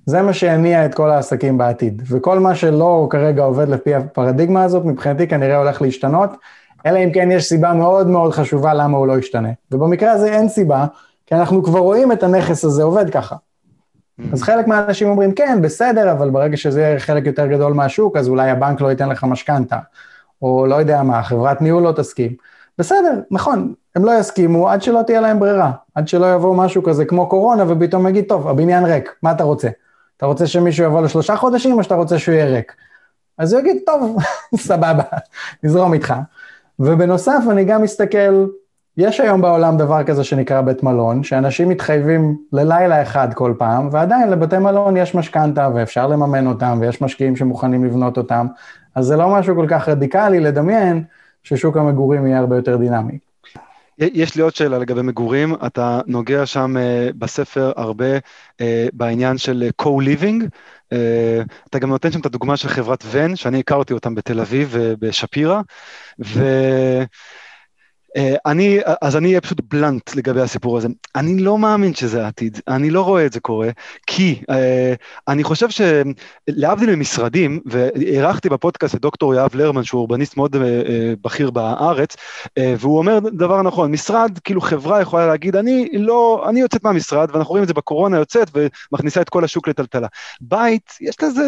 זה 0.07 0.21
מה 0.21 0.33
שיניע 0.33 0.85
את 0.85 0.93
כל 0.93 1.09
העסקים 1.09 1.57
בעתיד. 1.57 2.01
וכל 2.05 2.39
מה 2.39 2.55
שלא 2.55 3.07
כרגע 3.09 3.43
עובד 3.43 3.69
לפי 3.69 3.95
הפרדיגמה 3.95 4.63
הזאת, 4.63 4.85
מבחינתי 4.85 5.27
כנראה 5.27 5.57
הולך 5.57 5.81
להשתנות, 5.81 6.29
אלא 6.85 6.99
אם 6.99 7.11
כן 7.13 7.31
יש 7.31 7.45
סיבה 7.45 7.73
מאוד 7.73 8.07
מאוד 8.07 8.33
חשובה 8.33 8.73
למה 8.73 8.97
הוא 8.97 9.07
לא 9.07 9.19
ישתנה. 9.19 9.49
ובמקרה 9.71 10.11
הזה 10.11 10.27
אין 10.27 10.49
סיבה, 10.49 10.85
כי 11.25 11.35
אנחנו 11.35 11.63
כבר 11.63 11.79
רואים 11.79 12.11
את 12.11 12.23
הנכס 12.23 12.65
הזה 12.65 12.83
עובד 12.83 13.09
ככה. 13.09 13.35
Mm-hmm. 13.35 14.23
אז 14.33 14.43
חלק 14.43 14.67
מהאנשים 14.67 15.09
אומרים, 15.09 15.31
כן, 15.31 15.61
בסדר, 15.61 16.11
אבל 16.11 16.29
ברגע 16.29 16.57
שזה 16.57 16.81
יהיה 16.81 16.99
חלק 16.99 17.25
יותר 17.25 17.47
גדול 17.47 17.73
מהשוק, 17.73 18.17
אז 18.17 18.27
אולי 18.27 18.49
הבנק 18.49 18.81
לא 18.81 18.91
ייתן 18.91 19.09
לך 19.09 19.23
משכנתה, 19.23 19.77
או 20.41 20.65
לא 20.65 20.75
יודע 20.75 21.03
מה, 21.03 21.23
חברת 21.23 21.61
ניהול 21.61 21.83
לא 21.83 21.91
תסכים. 21.91 22.31
בסדר, 22.77 23.21
נכון, 23.31 23.73
הם 23.95 24.05
לא 24.05 24.19
יסכימו 24.19 24.69
עד 24.69 24.81
שלא 24.81 25.01
תהיה 25.01 25.21
להם 25.21 25.39
ברירה, 25.39 25.71
עד 25.95 26.07
שלא 26.07 26.33
יבוא 26.33 26.55
משהו 26.55 26.83
כזה 26.83 27.05
כמו 27.05 27.27
קורונה, 27.29 27.63
ופתאום 27.67 28.07
יגיד, 28.07 28.25
טוב, 28.27 28.47
הבניין 28.47 28.85
ריק, 28.85 29.15
מה 29.23 29.31
אתה 29.31 29.43
רוצה? 29.43 29.67
אתה 30.17 30.25
רוצה 30.25 30.47
שמישהו 30.47 30.85
יבוא 30.85 31.01
לשלושה 31.01 31.35
חודשים, 31.35 31.77
או 31.77 31.83
שאתה 31.83 31.95
רוצה 31.95 32.19
שהוא 32.19 32.35
יהיה 32.35 32.45
ריק? 32.45 32.75
אז 33.37 33.53
הוא 33.53 33.61
יגיד, 33.61 33.77
טוב, 33.85 34.17
סבבה, 34.67 35.03
נזרום 35.63 35.93
איתך. 35.93 36.13
ובנוסף, 36.79 37.43
אני 37.51 37.65
גם 37.65 37.81
מסתכל 37.81 38.45
יש 38.97 39.19
היום 39.19 39.41
בעולם 39.41 39.77
דבר 39.77 40.03
כזה 40.03 40.23
שנקרא 40.23 40.61
בית 40.61 40.83
מלון, 40.83 41.23
שאנשים 41.23 41.69
מתחייבים 41.69 42.37
ללילה 42.53 43.01
אחד 43.01 43.33
כל 43.33 43.53
פעם, 43.57 43.89
ועדיין 43.91 44.29
לבתי 44.29 44.57
מלון 44.57 44.97
יש 44.97 45.15
משכנתה 45.15 45.69
ואפשר 45.75 46.07
לממן 46.07 46.47
אותם, 46.47 46.77
ויש 46.81 47.01
משקיעים 47.01 47.35
שמוכנים 47.35 47.85
לבנות 47.85 48.17
אותם, 48.17 48.47
אז 48.95 49.05
זה 49.05 49.15
לא 49.15 49.29
משהו 49.29 49.55
כל 49.55 49.65
כך 49.69 49.89
רדיקלי 49.89 50.39
לדמיין 50.39 51.03
ששוק 51.43 51.77
המגורים 51.77 52.27
יהיה 52.27 52.39
הרבה 52.39 52.55
יותר 52.55 52.77
דינמי. 52.77 53.17
יש 53.99 54.35
לי 54.35 54.41
עוד 54.41 54.55
שאלה 54.55 54.77
לגבי 54.77 55.01
מגורים, 55.01 55.55
אתה 55.65 56.01
נוגע 56.07 56.45
שם 56.45 56.75
uh, 56.77 57.13
בספר 57.17 57.71
הרבה 57.75 58.17
uh, 58.17 58.61
בעניין 58.93 59.37
של 59.37 59.69
co-living, 59.81 60.43
uh, 60.93 60.95
אתה 61.69 61.79
גם 61.79 61.89
נותן 61.89 62.11
שם 62.11 62.19
את 62.19 62.25
הדוגמה 62.25 62.57
של 62.57 62.67
חברת 62.67 63.03
ון, 63.11 63.35
שאני 63.35 63.59
הכרתי 63.59 63.93
אותם 63.93 64.15
בתל 64.15 64.39
אביב 64.39 64.69
ובשפירא, 64.71 65.61
ו... 66.25 66.43
אה, 68.17 68.35
אני, 68.45 68.79
אז 69.01 69.15
אני 69.15 69.27
אהיה 69.27 69.41
פשוט 69.41 69.61
בלנט 69.69 70.15
לגבי 70.15 70.41
הסיפור 70.41 70.77
הזה. 70.77 70.87
אני 71.15 71.39
לא 71.39 71.57
מאמין 71.57 71.93
שזה 71.93 72.25
העתיד, 72.25 72.59
אני 72.67 72.89
לא 72.89 73.01
רואה 73.01 73.25
את 73.25 73.33
זה 73.33 73.39
קורה, 73.39 73.69
כי 74.07 74.41
uh, 74.51 74.55
אני 75.27 75.43
חושב 75.43 75.67
שלהבדיל 75.69 76.95
ממשרדים, 76.95 77.59
ואירחתי 77.65 78.49
בפודקאסט 78.49 78.95
את 78.95 79.01
דוקטור 79.01 79.35
יהב 79.35 79.55
לרמן, 79.55 79.83
שהוא 79.83 79.99
אורבניסט 79.99 80.37
מאוד 80.37 80.55
uh, 80.55 80.59
בכיר 81.21 81.51
בארץ, 81.51 82.15
uh, 82.15 82.61
והוא 82.79 82.97
אומר 82.97 83.19
דבר 83.19 83.61
נכון, 83.61 83.91
משרד, 83.91 84.39
כאילו 84.43 84.61
חברה 84.61 85.01
יכולה 85.01 85.27
להגיד, 85.27 85.55
אני 85.55 85.89
לא, 85.93 86.45
אני 86.49 86.59
יוצאת 86.59 86.83
מהמשרד, 86.83 87.29
ואנחנו 87.33 87.49
רואים 87.49 87.63
את 87.63 87.67
זה 87.67 87.73
בקורונה 87.73 88.17
יוצאת, 88.17 88.51
ומכניסה 88.91 89.21
את 89.21 89.29
כל 89.29 89.43
השוק 89.43 89.67
לטלטלה. 89.67 90.07
בית, 90.41 90.93
יש 91.01 91.15
לזה, 91.23 91.43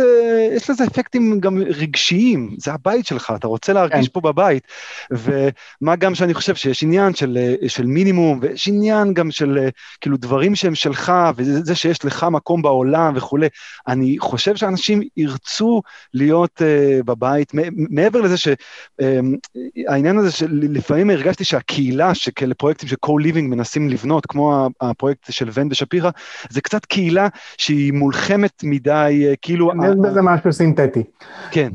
יש 0.55 0.69
לזה 0.69 0.83
אפקטים 0.83 1.39
גם 1.39 1.57
רגשיים, 1.57 2.55
זה 2.57 2.73
הבית 2.73 3.05
שלך, 3.05 3.33
אתה 3.35 3.47
רוצה 3.47 3.73
להרגיש 3.73 4.07
כן. 4.07 4.13
פה 4.13 4.21
בבית, 4.21 4.63
ומה 5.11 5.95
גם 5.95 6.15
שאני 6.15 6.33
חושב 6.33 6.55
שיש 6.59 6.83
עניין 6.83 7.13
של, 7.13 7.37
אה, 7.37 7.69
של 7.69 7.85
מינימום, 7.85 8.39
ויש 8.41 8.67
עניין 8.67 9.13
גם 9.13 9.31
של 9.31 9.57
אה, 9.57 9.69
כאילו 10.01 10.17
דברים 10.17 10.55
שהם 10.55 10.75
שלך, 10.75 11.13
וזה 11.35 11.75
שיש 11.75 12.05
לך 12.05 12.25
מקום 12.31 12.61
בעולם 12.61 13.13
וכולי. 13.15 13.47
אני 13.87 14.15
חושב 14.19 14.55
שאנשים 14.55 15.01
ירצו 15.17 15.81
להיות 16.13 16.61
uh, 16.61 17.03
בבית, 17.03 17.51
מעבר 17.75 18.21
לזה 18.21 18.35
שהעניין 18.37 20.17
uh, 20.17 20.19
הזה 20.19 20.31
שלפעמים 20.31 21.09
הרגשתי 21.09 21.43
שהקהילה, 21.43 22.15
שכאלה 22.15 22.53
פרויקטים 22.53 22.89
של 22.89 22.95
co-living 23.05 23.41
מנסים 23.41 23.89
לבנות, 23.89 24.25
כמו 24.25 24.69
הפרויקט 24.81 25.31
של 25.31 25.49
ון 25.53 25.67
ושפירא, 25.71 26.09
זה 26.49 26.61
קצת 26.61 26.85
קהילה 26.85 27.27
שהיא 27.57 27.93
מולחמת 27.93 28.63
מדי, 28.63 29.35
כאילו... 29.41 29.71
יש 29.85 29.95
בזה 30.03 30.21
משהו 30.21 30.53
סינתטי. 30.53 31.03
כן. 31.51 31.69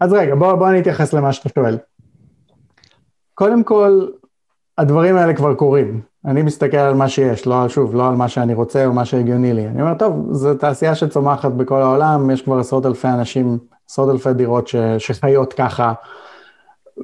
אז 0.00 0.12
רגע, 0.12 0.34
בוא, 0.34 0.54
בוא 0.54 0.68
אני 0.68 0.80
אתייחס 0.80 1.12
למה 1.12 1.32
שאתה 1.32 1.48
שואל. 1.54 1.78
קודם 3.42 3.64
כל, 3.64 4.06
הדברים 4.78 5.16
האלה 5.16 5.34
כבר 5.34 5.54
קורים. 5.54 6.00
אני 6.24 6.42
מסתכל 6.42 6.76
על 6.76 6.94
מה 6.94 7.08
שיש, 7.08 7.46
לא, 7.46 7.68
שוב, 7.68 7.94
לא 7.94 8.08
על 8.08 8.14
מה 8.14 8.28
שאני 8.28 8.54
רוצה 8.54 8.86
או 8.86 8.92
מה 8.92 9.04
שהגיוני 9.04 9.52
לי. 9.52 9.66
אני 9.66 9.82
אומר, 9.82 9.94
טוב, 9.94 10.28
זו 10.30 10.54
תעשייה 10.54 10.94
שצומחת 10.94 11.52
בכל 11.52 11.82
העולם, 11.82 12.30
יש 12.30 12.42
כבר 12.42 12.58
עשרות 12.58 12.86
אלפי 12.86 13.08
אנשים, 13.08 13.58
עשרות 13.90 14.10
אלפי 14.10 14.32
דירות 14.32 14.68
ש, 14.68 14.76
שחיות 14.98 15.52
ככה. 15.52 15.92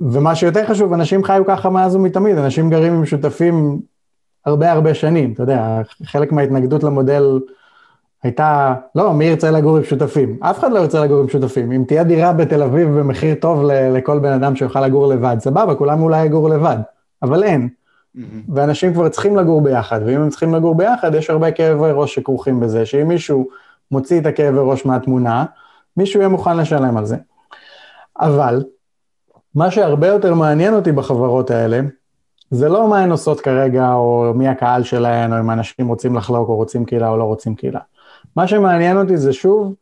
ומה 0.00 0.34
שיותר 0.34 0.66
חשוב, 0.66 0.92
אנשים 0.92 1.24
חיו 1.24 1.42
ככה 1.46 1.70
מאז 1.70 1.96
ומתמיד, 1.96 2.38
אנשים 2.38 2.70
גרים 2.70 2.92
עם 2.92 3.06
שותפים 3.06 3.80
הרבה 4.46 4.72
הרבה 4.72 4.94
שנים, 4.94 5.32
אתה 5.32 5.42
יודע, 5.42 5.82
חלק 6.04 6.32
מההתנגדות 6.32 6.84
למודל 6.84 7.40
הייתה, 8.22 8.74
לא, 8.94 9.12
מי 9.12 9.24
ירצה 9.24 9.50
לגור 9.50 9.76
עם 9.76 9.84
שותפים? 9.84 10.36
אף 10.40 10.58
אחד 10.58 10.72
לא 10.72 10.78
ירצה 10.78 11.04
לגור 11.04 11.20
עם 11.20 11.28
שותפים. 11.28 11.72
אם 11.72 11.84
תהיה 11.86 12.04
דירה 12.04 12.32
בתל 12.32 12.62
אביב 12.62 12.88
במחיר 12.88 13.34
טוב 13.34 13.62
לכל 13.66 14.18
בן 14.18 14.32
אדם 14.32 14.56
שיוכל 14.56 14.86
לגור 14.86 15.06
לבד, 15.06 15.36
סבבה, 15.40 15.74
כולם 15.74 16.02
אולי 16.02 16.24
יגורו 16.24 16.48
לבד, 16.48 16.76
אבל 17.22 17.42
אין. 17.42 17.68
Mm-hmm. 17.68 18.20
ואנשים 18.54 18.94
כבר 18.94 19.08
צריכים 19.08 19.36
לגור 19.36 19.60
ביחד, 19.60 20.00
ואם 20.06 20.20
הם 20.20 20.30
צריכים 20.30 20.54
לגור 20.54 20.74
ביחד, 20.74 21.14
יש 21.14 21.30
הרבה 21.30 21.50
כאבי 21.50 21.90
ראש 21.92 22.14
שכרוכים 22.14 22.60
בזה, 22.60 22.86
שאם 22.86 23.08
מישהו 23.08 23.48
מוציא 23.90 24.20
את 24.20 24.26
הכאבי 24.26 24.58
ראש 24.60 24.86
מהתמונה, 24.86 25.44
מישהו 25.96 26.20
יהיה 26.20 26.28
מוכן 26.28 26.56
לשלם 26.56 26.96
על 26.96 27.04
זה. 27.04 27.16
אבל, 28.20 28.64
מה 29.54 29.70
שהרבה 29.70 30.06
יותר 30.06 30.34
מעניין 30.34 30.74
אותי 30.74 30.92
בחברות 30.92 31.50
האלה, 31.50 31.80
זה 32.50 32.68
לא 32.68 32.88
מה 32.88 32.98
הן 32.98 33.10
עושות 33.10 33.40
כרגע, 33.40 33.92
או 33.92 34.32
מי 34.34 34.48
הקהל 34.48 34.82
שלהן, 34.82 35.32
או 35.32 35.38
אם 35.38 35.50
אנשים 35.50 35.88
רוצים 35.88 36.16
לחלוק, 36.16 36.48
או 36.48 36.56
רוצים 36.56 36.84
קהילה, 36.84 37.08
או 37.08 37.16
לא 37.16 37.24
רוצים 37.24 37.54
קהילה. 37.54 37.80
מה 38.38 38.46
שמעניין 38.46 38.96
אותי 38.96 39.16
זה 39.16 39.32
שוב 39.32 39.74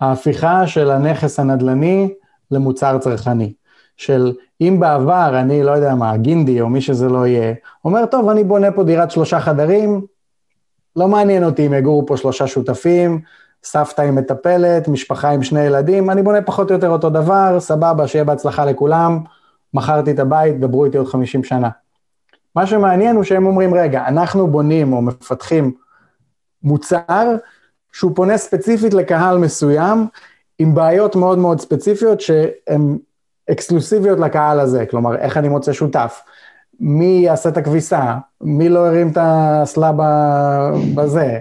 ההפיכה 0.00 0.66
של 0.66 0.90
הנכס 0.90 1.40
הנדל"ני 1.40 2.14
למוצר 2.50 2.98
צרכני. 2.98 3.52
של 3.96 4.32
אם 4.60 4.80
בעבר 4.80 5.40
אני, 5.40 5.62
לא 5.62 5.70
יודע 5.70 5.94
מה, 5.94 6.16
גינדי 6.16 6.60
או 6.60 6.68
מי 6.68 6.80
שזה 6.80 7.08
לא 7.08 7.26
יהיה, 7.26 7.54
אומר, 7.84 8.06
טוב, 8.06 8.28
אני 8.28 8.44
בונה 8.44 8.72
פה 8.72 8.84
דירת 8.84 9.10
שלושה 9.10 9.40
חדרים, 9.40 10.00
לא 10.96 11.08
מעניין 11.08 11.44
אותי 11.44 11.66
אם 11.66 11.74
יגורו 11.74 12.06
פה 12.06 12.16
שלושה 12.16 12.46
שותפים, 12.46 13.20
סבתא 13.64 14.02
עם 14.02 14.14
מטפלת, 14.14 14.88
משפחה 14.88 15.30
עם 15.30 15.42
שני 15.42 15.60
ילדים, 15.60 16.10
אני 16.10 16.22
בונה 16.22 16.42
פחות 16.42 16.70
או 16.70 16.74
יותר 16.74 16.88
אותו 16.88 17.10
דבר, 17.10 17.60
סבבה, 17.60 18.06
שיהיה 18.06 18.24
בהצלחה 18.24 18.64
לכולם, 18.64 19.20
מכרתי 19.74 20.10
את 20.10 20.18
הבית, 20.18 20.60
דברו 20.60 20.84
איתי 20.84 20.98
עוד 20.98 21.06
50 21.06 21.44
שנה. 21.44 21.68
מה 22.56 22.66
שמעניין 22.66 23.16
הוא 23.16 23.24
שהם 23.24 23.46
אומרים, 23.46 23.74
רגע, 23.74 24.06
אנחנו 24.06 24.46
בונים 24.46 24.92
או 24.92 25.02
מפתחים 25.02 25.72
מוצר 26.62 27.36
שהוא 27.92 28.12
פונה 28.14 28.38
ספציפית 28.38 28.94
לקהל 28.94 29.38
מסוים, 29.38 30.06
עם 30.58 30.74
בעיות 30.74 31.16
מאוד 31.16 31.38
מאוד 31.38 31.60
ספציפיות 31.60 32.20
שהן 32.20 32.98
אקסקלוסיביות 33.50 34.18
לקהל 34.18 34.60
הזה, 34.60 34.86
כלומר, 34.86 35.16
איך 35.16 35.36
אני 35.36 35.48
מוצא 35.48 35.72
שותף, 35.72 36.22
מי 36.80 37.20
יעשה 37.24 37.48
את 37.48 37.56
הכביסה, 37.56 38.14
מי 38.40 38.68
לא 38.68 38.86
הרים 38.86 39.08
את 39.08 39.16
האסלה 39.16 39.92
בזה, 40.94 41.38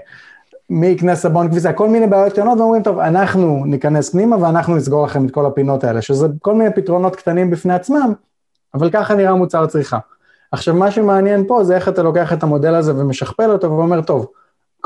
מי 0.70 0.88
יקנה 0.88 1.16
סבון 1.16 1.50
כביסה, 1.50 1.74
כל 1.74 1.90
מיני 1.90 2.08
בעיות 2.08 2.34
קטנות, 2.34 2.60
ואומרים, 2.60 2.84
טוב, 2.84 3.00
אנחנו 3.00 3.64
ניכנס 3.66 4.10
פנימה 4.10 4.44
ואנחנו 4.44 4.76
נסגור 4.76 5.06
לכם 5.06 5.26
את 5.26 5.32
כל 5.32 5.46
הפינות 5.46 5.84
האלה, 5.84 6.02
שזה 6.02 6.28
כל 6.42 6.54
מיני 6.54 6.74
פתרונות 6.76 7.16
קטנים 7.16 7.50
בפני 7.50 7.74
עצמם, 7.74 8.14
אבל 8.74 8.90
ככה 8.90 9.16
נראה 9.16 9.36
מוצר 9.36 9.66
צריכה. 9.66 9.98
עכשיו, 10.52 10.76
מה 10.76 10.92
שמעניין 10.92 11.48
פה 11.48 11.64
זה 11.64 11.76
איך 11.76 11.90
אתה 11.90 12.04
לוקח 12.04 12.34
את 12.34 12.44
המודל 12.44 12.76
הזה 12.76 12.96
ומשכפל 12.96 13.52
אותו 13.52 13.72
ואומר, 13.72 14.02
טוב, 14.02 14.28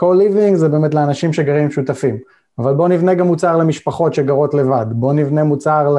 co-living 0.01 0.55
זה 0.55 0.69
באמת 0.69 0.93
לאנשים 0.93 1.33
שגרים 1.33 1.71
שותפים, 1.71 2.17
אבל 2.59 2.73
בואו 2.73 2.87
נבנה 2.87 3.13
גם 3.13 3.27
מוצר 3.27 3.57
למשפחות 3.57 4.13
שגרות 4.13 4.53
לבד, 4.53 4.85
בואו 4.89 5.13
נבנה 5.13 5.43
מוצר 5.43 5.95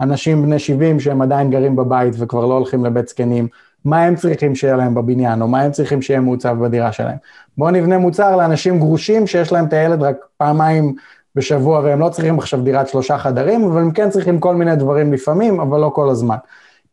לאנשים 0.00 0.42
בני 0.42 0.58
70 0.58 1.00
שהם 1.00 1.22
עדיין 1.22 1.50
גרים 1.50 1.76
בבית 1.76 2.14
וכבר 2.18 2.46
לא 2.46 2.54
הולכים 2.54 2.84
לבית 2.84 3.08
זקנים, 3.08 3.48
מה 3.84 4.02
הם 4.02 4.16
צריכים 4.16 4.54
שיהיה 4.54 4.76
להם 4.76 4.94
בבניין, 4.94 5.42
או 5.42 5.48
מה 5.48 5.60
הם 5.60 5.72
צריכים 5.72 6.02
שיהיה 6.02 6.20
מעוצב 6.20 6.56
בדירה 6.60 6.92
שלהם. 6.92 7.16
בואו 7.58 7.70
נבנה 7.70 7.98
מוצר 7.98 8.36
לאנשים 8.36 8.78
גרושים 8.78 9.26
שיש 9.26 9.52
להם 9.52 9.64
את 9.64 9.72
הילד 9.72 10.02
רק 10.02 10.16
פעמיים 10.36 10.94
בשבוע 11.34 11.80
והם 11.80 12.00
לא 12.00 12.08
צריכים 12.08 12.38
עכשיו 12.38 12.60
דירת 12.60 12.88
שלושה 12.88 13.18
חדרים, 13.18 13.64
אבל 13.64 13.80
הם 13.80 13.90
כן 13.90 14.10
צריכים 14.10 14.40
כל 14.40 14.54
מיני 14.54 14.76
דברים 14.76 15.12
לפעמים, 15.12 15.60
אבל 15.60 15.80
לא 15.80 15.90
כל 15.94 16.08
הזמן. 16.08 16.36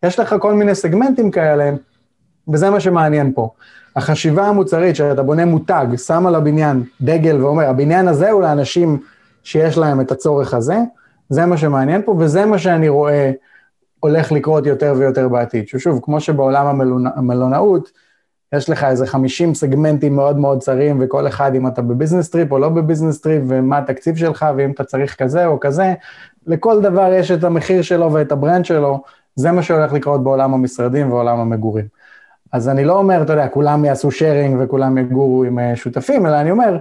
יש 0.04 0.20
לך 0.20 0.36
כל 0.40 0.54
מיני 0.54 0.76
סגמנטים 0.76 1.32
כאלה, 1.32 1.72
וזה 2.48 2.70
מה 2.70 2.80
שמעניין 2.80 3.32
פה. 3.36 3.50
החשיבה 3.96 4.48
המוצרית 4.48 4.96
שאתה 4.96 5.24
בונה 5.24 5.46
מותג, 5.46 5.86
שם 5.98 6.28
על 6.28 6.36
הבניין 6.36 6.84
דגל 7.02 7.44
ואומר, 7.44 7.66
הבניין 7.70 8.08
הזה 8.08 8.32
הוא 8.32 8.42
לאנשים 8.42 9.00
שיש 9.44 9.78
להם 9.78 10.02
את 10.02 10.12
הצורך 10.12 10.54
הזה, 10.54 10.78
זה 11.30 11.46
מה 11.46 11.58
שמעניין 11.58 12.02
פה, 12.06 12.16
וזה 12.20 12.46
מה 12.46 12.58
שאני 12.58 12.90
רואה 12.90 13.32
הולך 14.00 14.32
לקרות 14.32 14.66
יותר 14.66 14.94
ויותר 14.98 15.28
בעתיד. 15.28 15.68
ששוב, 15.68 16.00
כמו 16.04 16.20
שבעולם 16.22 16.68
המלונא, 16.68 17.10
המלונאות, 17.16 17.92
יש 18.56 18.70
לך 18.70 18.84
איזה 18.84 19.08
50 19.08 19.54
סגמנטים 19.54 20.16
מאוד 20.16 20.38
מאוד 20.38 20.60
צרים, 20.60 20.98
וכל 21.02 21.28
אחד, 21.28 21.56
אם 21.56 21.68
אתה 21.68 21.82
ב 21.82 21.87
business 21.87 22.30
trip 22.30 22.52
או 22.52 22.60
לא 22.60 22.70
ב 22.70 22.76
business 22.76 23.22
trip, 23.22 23.44
ומה 23.48 23.78
התקציב 23.78 24.16
שלך, 24.16 24.46
ואם 24.58 24.72
אתה 24.72 24.84
צריך 24.84 25.16
כזה 25.24 25.46
או 25.46 25.60
כזה, 25.60 25.94
לכל 26.48 26.82
דבר 26.82 27.14
יש 27.14 27.32
את 27.32 27.44
המחיר 27.44 27.82
שלו 27.82 28.14
ואת 28.14 28.32
ה 28.32 28.38
brand 28.38 28.66
שלו, 28.66 29.04
זה 29.36 29.52
מה 29.52 29.64
שהולך 29.64 29.94
לקרות 29.94 30.24
בעולם 30.24 30.54
המשרדים 30.54 31.12
ועולם 31.12 31.40
המגורים. 31.40 32.01
אז 32.52 32.70
אני 32.70 32.86
לא 32.86 32.98
אומר, 32.98 33.22
אתה 33.22 33.34
יודע, 33.34 33.48
כולם 33.48 33.86
יעשו 33.86 34.12
שיירינג 34.12 34.58
וכולם 34.60 34.98
יגורו 34.98 35.44
עם 35.44 35.60
אה, 35.60 35.76
שותפים, 35.76 36.26
אלא 36.26 36.42
אני 36.42 36.52
אומר, 36.52 36.78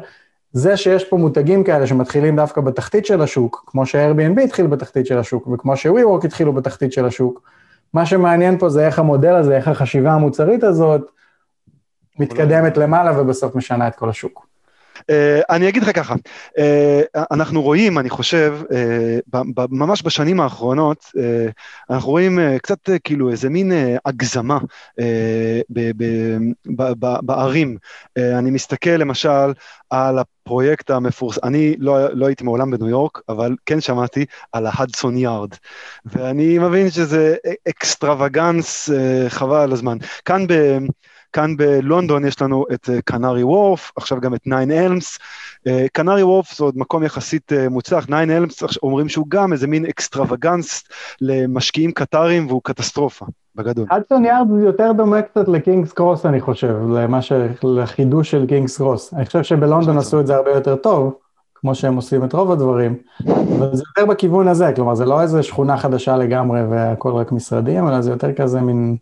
זה 0.52 0.76
שיש 0.76 1.04
פה 1.04 1.16
מותגים 1.16 1.64
כאלה 1.64 1.86
שמתחילים 1.86 2.36
דווקא 2.36 2.60
בתחתית 2.60 3.06
של 3.06 3.22
השוק, 3.22 3.64
כמו 3.66 3.86
ש-Airbnb 3.86 4.40
התחיל 4.40 4.66
בתחתית 4.66 5.06
של 5.06 5.18
השוק, 5.18 5.46
וכמו 5.46 5.76
ש-WeWork 5.76 6.24
התחילו 6.24 6.52
בתחתית 6.52 6.92
של 6.92 7.06
השוק, 7.06 7.42
מה 7.94 8.06
שמעניין 8.06 8.58
פה 8.58 8.68
זה 8.68 8.86
איך 8.86 8.98
המודל 8.98 9.34
הזה, 9.34 9.56
איך 9.56 9.68
החשיבה 9.68 10.12
המוצרית 10.12 10.64
הזאת, 10.64 11.10
מתקדמת 12.18 12.76
למעלה 12.76 13.20
ובסוף 13.20 13.54
משנה 13.54 13.88
את 13.88 13.94
כל 13.94 14.10
השוק. 14.10 14.49
Uh, 15.00 15.44
אני 15.50 15.68
אגיד 15.68 15.82
לך 15.82 15.96
ככה, 15.96 16.14
uh, 16.14 17.20
אנחנו 17.30 17.62
רואים, 17.62 17.98
אני 17.98 18.10
חושב, 18.10 18.58
uh, 18.62 19.36
ממש 19.70 20.02
בשנים 20.04 20.40
האחרונות, 20.40 20.98
uh, 21.04 21.52
אנחנו 21.90 22.10
רואים 22.10 22.38
uh, 22.38 22.58
קצת 22.58 22.88
uh, 22.88 22.92
כאילו 23.04 23.30
איזה 23.30 23.48
מין 23.48 23.72
uh, 23.72 23.74
הגזמה 24.04 24.58
uh, 25.00 25.04
בערים. 27.22 27.76
Uh, 28.18 28.22
אני 28.38 28.50
מסתכל 28.50 28.90
למשל 28.90 29.52
על 29.90 30.18
הפרויקט 30.18 30.90
המפורסם, 30.90 31.40
אני 31.44 31.74
לא, 31.78 32.14
לא 32.14 32.26
הייתי 32.26 32.44
מעולם 32.44 32.70
בניו 32.70 32.88
יורק, 32.88 33.20
אבל 33.28 33.54
כן 33.66 33.80
שמעתי 33.80 34.24
על 34.52 34.66
ההדסון 34.66 35.16
יארד, 35.16 35.50
ואני 36.04 36.58
מבין 36.58 36.90
שזה 36.90 37.36
extravagance 37.68 38.90
uh, 38.90 39.28
חבל 39.28 39.60
על 39.60 39.72
הזמן. 39.72 39.98
כאן 40.24 40.46
ב... 40.46 40.78
כאן 41.32 41.56
בלונדון 41.56 42.24
יש 42.24 42.42
לנו 42.42 42.64
את 42.74 42.90
קנארי 43.04 43.42
וורף, 43.42 43.92
עכשיו 43.96 44.20
גם 44.20 44.34
את 44.34 44.46
ניין 44.46 44.70
אלמס. 44.70 45.18
קנארי 45.92 46.22
וורף 46.22 46.56
זה 46.56 46.64
עוד 46.64 46.78
מקום 46.78 47.02
יחסית 47.02 47.52
uh, 47.52 47.68
מוצלח, 47.68 48.08
ניין 48.08 48.30
אלמס 48.30 48.62
אומרים 48.82 49.08
שהוא 49.08 49.26
גם 49.28 49.52
איזה 49.52 49.66
מין 49.66 49.86
extravagance 49.86 50.84
למשקיעים 51.20 51.92
קטארים 51.92 52.46
והוא 52.46 52.60
קטסטרופה, 52.64 53.26
בגדול. 53.54 53.86
הדסון 53.90 54.24
יארד 54.24 54.46
יותר 54.64 54.92
דומה 54.92 55.22
קצת 55.22 55.48
לקינגס 55.48 55.92
קרוס 55.92 56.26
אני 56.26 56.40
חושב, 56.40 56.76
למה 56.94 57.22
ש... 57.22 57.32
לחידוש 57.62 58.30
של 58.30 58.46
קינגס 58.46 58.76
קרוס. 58.76 59.14
אני 59.14 59.26
חושב 59.26 59.42
שבלונדון 59.42 59.98
עשו 59.98 60.20
את 60.20 60.26
זה 60.26 60.36
הרבה 60.36 60.50
יותר 60.50 60.76
טוב, 60.76 61.14
כמו 61.54 61.74
שהם 61.74 61.96
עושים 61.96 62.24
את 62.24 62.32
רוב 62.32 62.52
הדברים, 62.52 62.96
אבל 63.28 63.74
זה 63.76 63.82
יותר 63.96 64.12
בכיוון 64.12 64.48
הזה, 64.48 64.72
כלומר 64.76 64.94
זה 64.94 65.04
לא 65.04 65.22
איזה 65.22 65.42
שכונה 65.42 65.76
חדשה 65.76 66.16
לגמרי 66.16 66.60
והכל 66.70 67.12
רק 67.12 67.32
משרדים, 67.32 67.88
אלא 67.88 68.00
זה 68.00 68.10
יותר 68.10 68.32
כזה 68.32 68.60
מין... 68.60 68.96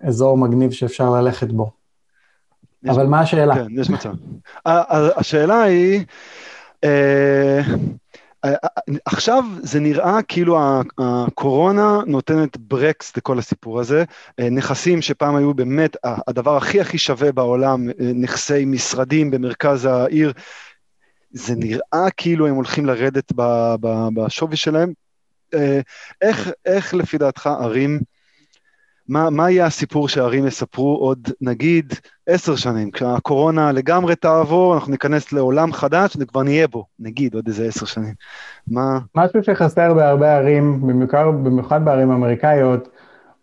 אזור 0.00 0.38
מגניב 0.38 0.70
שאפשר 0.70 1.10
ללכת 1.10 1.48
בו. 1.52 1.70
אבל 2.88 3.06
מה 3.06 3.20
השאלה? 3.20 3.54
כן, 3.54 3.66
יש 3.70 3.90
מצב. 3.90 4.12
השאלה 4.66 5.62
היא, 5.62 6.04
אה, 6.84 7.60
עכשיו 9.04 9.44
זה 9.62 9.80
נראה 9.80 10.22
כאילו 10.22 10.58
הקורונה 10.98 11.98
נותנת 12.06 12.56
ברקס 12.56 13.16
לכל 13.16 13.38
הסיפור 13.38 13.80
הזה. 13.80 14.04
נכסים 14.40 15.02
שפעם 15.02 15.36
היו 15.36 15.54
באמת 15.54 15.96
הדבר 16.04 16.56
הכי 16.56 16.80
הכי 16.80 16.98
שווה 16.98 17.32
בעולם, 17.32 17.88
נכסי 18.14 18.64
משרדים 18.64 19.30
במרכז 19.30 19.84
העיר, 19.84 20.32
זה 21.30 21.54
נראה 21.56 22.10
כאילו 22.16 22.46
הם 22.46 22.54
הולכים 22.54 22.86
לרדת 22.86 23.32
בשווי 24.14 24.56
שלהם. 24.56 24.92
איך, 26.22 26.50
איך 26.66 26.94
לפי 26.94 27.18
דעתך 27.18 27.46
ערים 27.46 28.00
מה, 29.10 29.30
מה 29.30 29.50
יהיה 29.50 29.66
הסיפור 29.66 30.08
שהערים 30.08 30.46
יספרו 30.46 30.96
עוד, 30.96 31.28
נגיד, 31.40 31.94
עשר 32.26 32.56
שנים, 32.56 32.90
כשהקורונה 32.90 33.72
לגמרי 33.72 34.16
תעבור, 34.16 34.74
אנחנו 34.74 34.92
ניכנס 34.92 35.32
לעולם 35.32 35.72
חדש 35.72 36.16
וכבר 36.20 36.42
נהיה 36.42 36.68
בו, 36.68 36.84
נגיד, 37.00 37.34
עוד 37.34 37.46
איזה 37.46 37.64
עשר 37.64 37.86
שנים. 37.86 38.14
מה... 38.68 38.98
משהו 39.14 39.42
שחסר 39.42 39.94
בהרבה 39.94 40.36
ערים, 40.36 40.80
במיוחד, 40.80 41.24
במיוחד 41.42 41.84
בערים 41.84 42.10
אמריקאיות, 42.10 42.88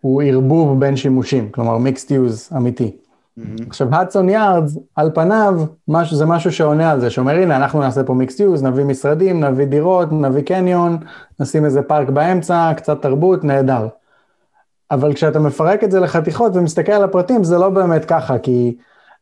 הוא 0.00 0.22
ערבוב 0.22 0.80
בין 0.80 0.96
שימושים, 0.96 1.48
כלומר 1.50 1.78
מיקסט 1.78 2.10
יוז 2.10 2.50
אמיתי. 2.56 2.96
Mm-hmm. 3.38 3.62
עכשיו, 3.68 3.94
הדסון 3.94 4.28
יארדס, 4.28 4.78
על 4.96 5.10
פניו, 5.14 5.60
משהו, 5.88 6.16
זה 6.16 6.26
משהו 6.26 6.52
שעונה 6.52 6.90
על 6.90 7.00
זה, 7.00 7.10
שאומר, 7.10 7.36
הנה, 7.36 7.56
אנחנו 7.56 7.80
נעשה 7.80 8.04
פה 8.04 8.14
מיקסט 8.14 8.40
יוז, 8.40 8.62
נביא 8.62 8.84
משרדים, 8.84 9.44
נביא 9.44 9.64
דירות, 9.64 10.12
נביא 10.12 10.42
קניון, 10.42 10.98
נשים 11.40 11.64
איזה 11.64 11.82
פארק 11.82 12.08
באמצע, 12.08 12.72
קצת 12.76 13.02
תרבות, 13.02 13.44
נהדר. 13.44 13.88
אבל 14.90 15.14
כשאתה 15.14 15.38
מפרק 15.38 15.84
את 15.84 15.90
זה 15.90 16.00
לחתיכות 16.00 16.52
ומסתכל 16.56 16.92
על 16.92 17.04
הפרטים, 17.04 17.44
זה 17.44 17.58
לא 17.58 17.68
באמת 17.68 18.04
ככה, 18.04 18.38
כי 18.38 18.76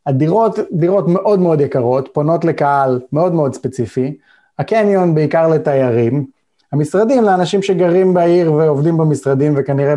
הדירות, 0.07 0.59
דירות 0.73 1.09
מאוד 1.09 1.41
מאוד 1.41 1.61
יקרות, 1.61 2.09
פונות 2.13 2.45
לקהל 2.45 3.01
מאוד 3.13 3.35
מאוד 3.35 3.55
ספציפי, 3.55 4.17
הקניון 4.59 5.15
בעיקר 5.15 5.49
לתיירים, 5.49 6.27
המשרדים 6.73 7.25
לאנשים 7.25 7.63
שגרים 7.63 8.15
בעיר 8.15 8.53
ועובדים 8.53 8.97
במשרדים 8.97 9.55
וכנראה 9.57 9.95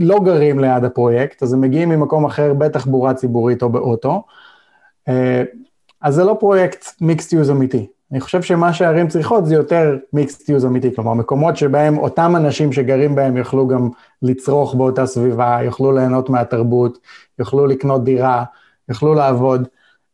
לא 0.00 0.20
גרים 0.24 0.58
ליד 0.58 0.84
הפרויקט, 0.84 1.42
אז 1.42 1.52
הם 1.52 1.60
מגיעים 1.60 1.88
ממקום 1.88 2.24
אחר 2.24 2.54
בתחבורה 2.54 3.14
ציבורית 3.14 3.62
או 3.62 3.68
באוטו, 3.68 4.22
אה, 5.08 5.42
אז 6.02 6.14
זה 6.14 6.24
לא 6.24 6.36
פרויקט 6.40 6.86
מיקסט 7.00 7.32
יוז 7.32 7.50
אמיתי. 7.50 7.86
אני 8.12 8.20
חושב 8.20 8.42
שמה 8.42 8.72
שהערים 8.72 9.08
צריכות 9.08 9.46
זה 9.46 9.54
יותר 9.54 9.96
מיקסט 10.12 10.48
יוז 10.48 10.66
אמיתי, 10.66 10.94
כלומר 10.94 11.14
מקומות 11.14 11.56
שבהם 11.56 11.98
אותם 11.98 12.36
אנשים 12.36 12.72
שגרים 12.72 13.14
בהם 13.14 13.36
יוכלו 13.36 13.68
גם 13.68 13.88
לצרוך 14.22 14.74
באותה 14.74 15.06
סביבה, 15.06 15.58
יוכלו 15.64 15.92
ליהנות 15.92 16.30
מהתרבות, 16.30 16.98
יוכלו 17.38 17.66
לקנות 17.66 18.04
דירה, 18.04 18.44
יוכלו 18.88 19.14
לעבוד. 19.14 19.68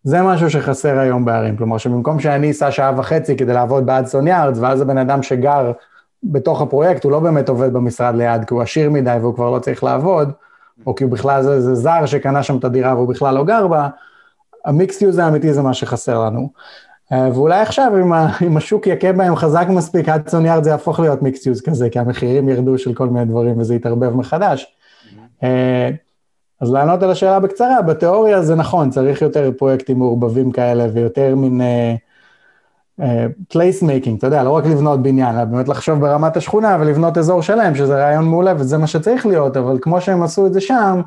זה 0.04 0.22
משהו 0.22 0.50
שחסר 0.50 0.98
היום 0.98 1.24
בערים, 1.24 1.56
כלומר 1.56 1.78
שבמקום 1.78 2.20
שאני 2.20 2.50
אסע 2.50 2.70
שעה 2.70 2.92
וחצי 2.96 3.36
כדי 3.36 3.52
לעבוד 3.52 3.86
באדסון 3.86 4.26
יארדס, 4.26 4.58
ואז 4.60 4.80
הבן 4.80 4.98
אדם 4.98 5.22
שגר 5.22 5.72
בתוך 6.24 6.62
הפרויקט, 6.62 7.04
הוא 7.04 7.12
לא 7.12 7.20
באמת 7.20 7.48
עובד 7.48 7.72
במשרד 7.72 8.14
ליד, 8.14 8.44
כי 8.44 8.54
הוא 8.54 8.62
עשיר 8.62 8.90
מדי 8.90 9.16
והוא 9.20 9.34
כבר 9.34 9.50
לא 9.50 9.58
צריך 9.58 9.84
לעבוד, 9.84 10.32
או 10.86 10.94
כי 10.94 11.04
הוא 11.04 11.12
בכלל 11.12 11.42
זה, 11.42 11.60
זה 11.60 11.74
זר 11.74 12.06
שקנה 12.06 12.42
שם 12.42 12.56
את 12.56 12.64
הדירה 12.64 12.94
והוא 12.94 13.08
בכלל 13.08 13.34
לא 13.34 13.44
גר 13.44 13.66
בה, 13.66 13.88
ה 14.64 14.71
mixed 14.71 15.02
use 15.02 15.18
האמיתי 15.18 15.52
זה 15.52 15.62
מה 15.62 15.74
שחסר 15.74 16.24
לנו. 16.24 16.48
אה, 17.12 17.28
ואולי 17.34 17.60
עכשיו, 17.60 17.92
אם, 18.02 18.12
ה, 18.12 18.28
אם 18.46 18.56
השוק 18.56 18.86
יכה 18.86 19.12
בהם 19.12 19.36
חזק 19.36 19.66
מספיק, 19.68 20.08
הדסון 20.08 20.28
יארד 20.28 20.64
זה 20.64 20.70
יהפוך 20.70 21.00
להיות 21.00 21.22
mixed 21.22 21.46
use 21.46 21.60
כזה, 21.60 21.90
כי 21.90 21.98
המחירים 21.98 22.48
ירדו 22.48 22.78
של 22.78 22.94
כל 22.94 23.06
מיני 23.06 23.24
דברים 23.24 23.58
וזה 23.58 23.74
יתערבב 23.74 24.16
מחדש. 24.16 24.66
Mm-hmm. 24.66 25.44
אז 26.60 26.72
לענות 26.72 27.02
על 27.02 27.10
השאלה 27.10 27.40
בקצרה, 27.40 27.82
בתיאוריה 27.82 28.42
זה 28.42 28.54
נכון, 28.54 28.90
צריך 28.90 29.22
יותר 29.22 29.50
פרויקטים 29.58 29.98
מעורבבים 29.98 30.52
כאלה 30.52 30.86
ויותר 30.92 31.34
מין 31.34 31.60
placemaking, 33.48 34.14
uh, 34.14 34.16
uh, 34.16 34.18
אתה 34.18 34.26
יודע, 34.26 34.42
לא 34.42 34.50
רק 34.50 34.66
לבנות 34.66 35.02
בניין, 35.02 35.36
אלא 35.36 35.44
באמת 35.44 35.68
לחשוב 35.68 36.00
ברמת 36.00 36.36
השכונה 36.36 36.76
ולבנות 36.80 37.18
אזור 37.18 37.42
שלם, 37.42 37.74
שזה 37.74 37.94
רעיון 37.94 38.24
מעולה 38.24 38.52
וזה 38.58 38.78
מה 38.78 38.86
שצריך 38.86 39.26
להיות, 39.26 39.56
אבל 39.56 39.78
כמו 39.80 40.00
שהם 40.00 40.22
עשו 40.22 40.46
את 40.46 40.52
זה 40.52 40.60
שם, 40.60 41.00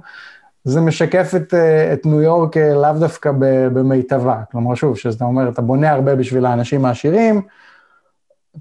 זה 0.68 0.82
משקף 0.82 1.32
את, 1.36 1.54
אה, 1.54 1.94
את 1.94 2.06
ניו 2.06 2.22
יורק 2.22 2.58
אה, 2.58 2.74
לאו 2.74 2.94
דווקא 3.00 3.32
במיטבה. 3.74 4.42
כלומר, 4.52 4.76
שוב, 4.76 4.98
שאתה 4.98 5.26
אומר, 5.26 5.50
אתה 5.50 5.62
בונה 5.62 5.92
הרבה 5.92 6.16
בשביל 6.16 6.46
האנשים 6.46 6.86
העשירים, 6.86 7.42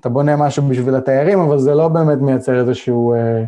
אתה 0.01 0.09
בונה 0.09 0.37
משהו 0.37 0.69
בשביל 0.69 0.95
התיירים, 0.95 1.39
אבל 1.39 1.59
זה 1.59 1.75
לא 1.75 1.89
באמת 1.89 2.19
מייצר 2.19 2.61
איזשהו 2.61 3.15
אה, 3.15 3.45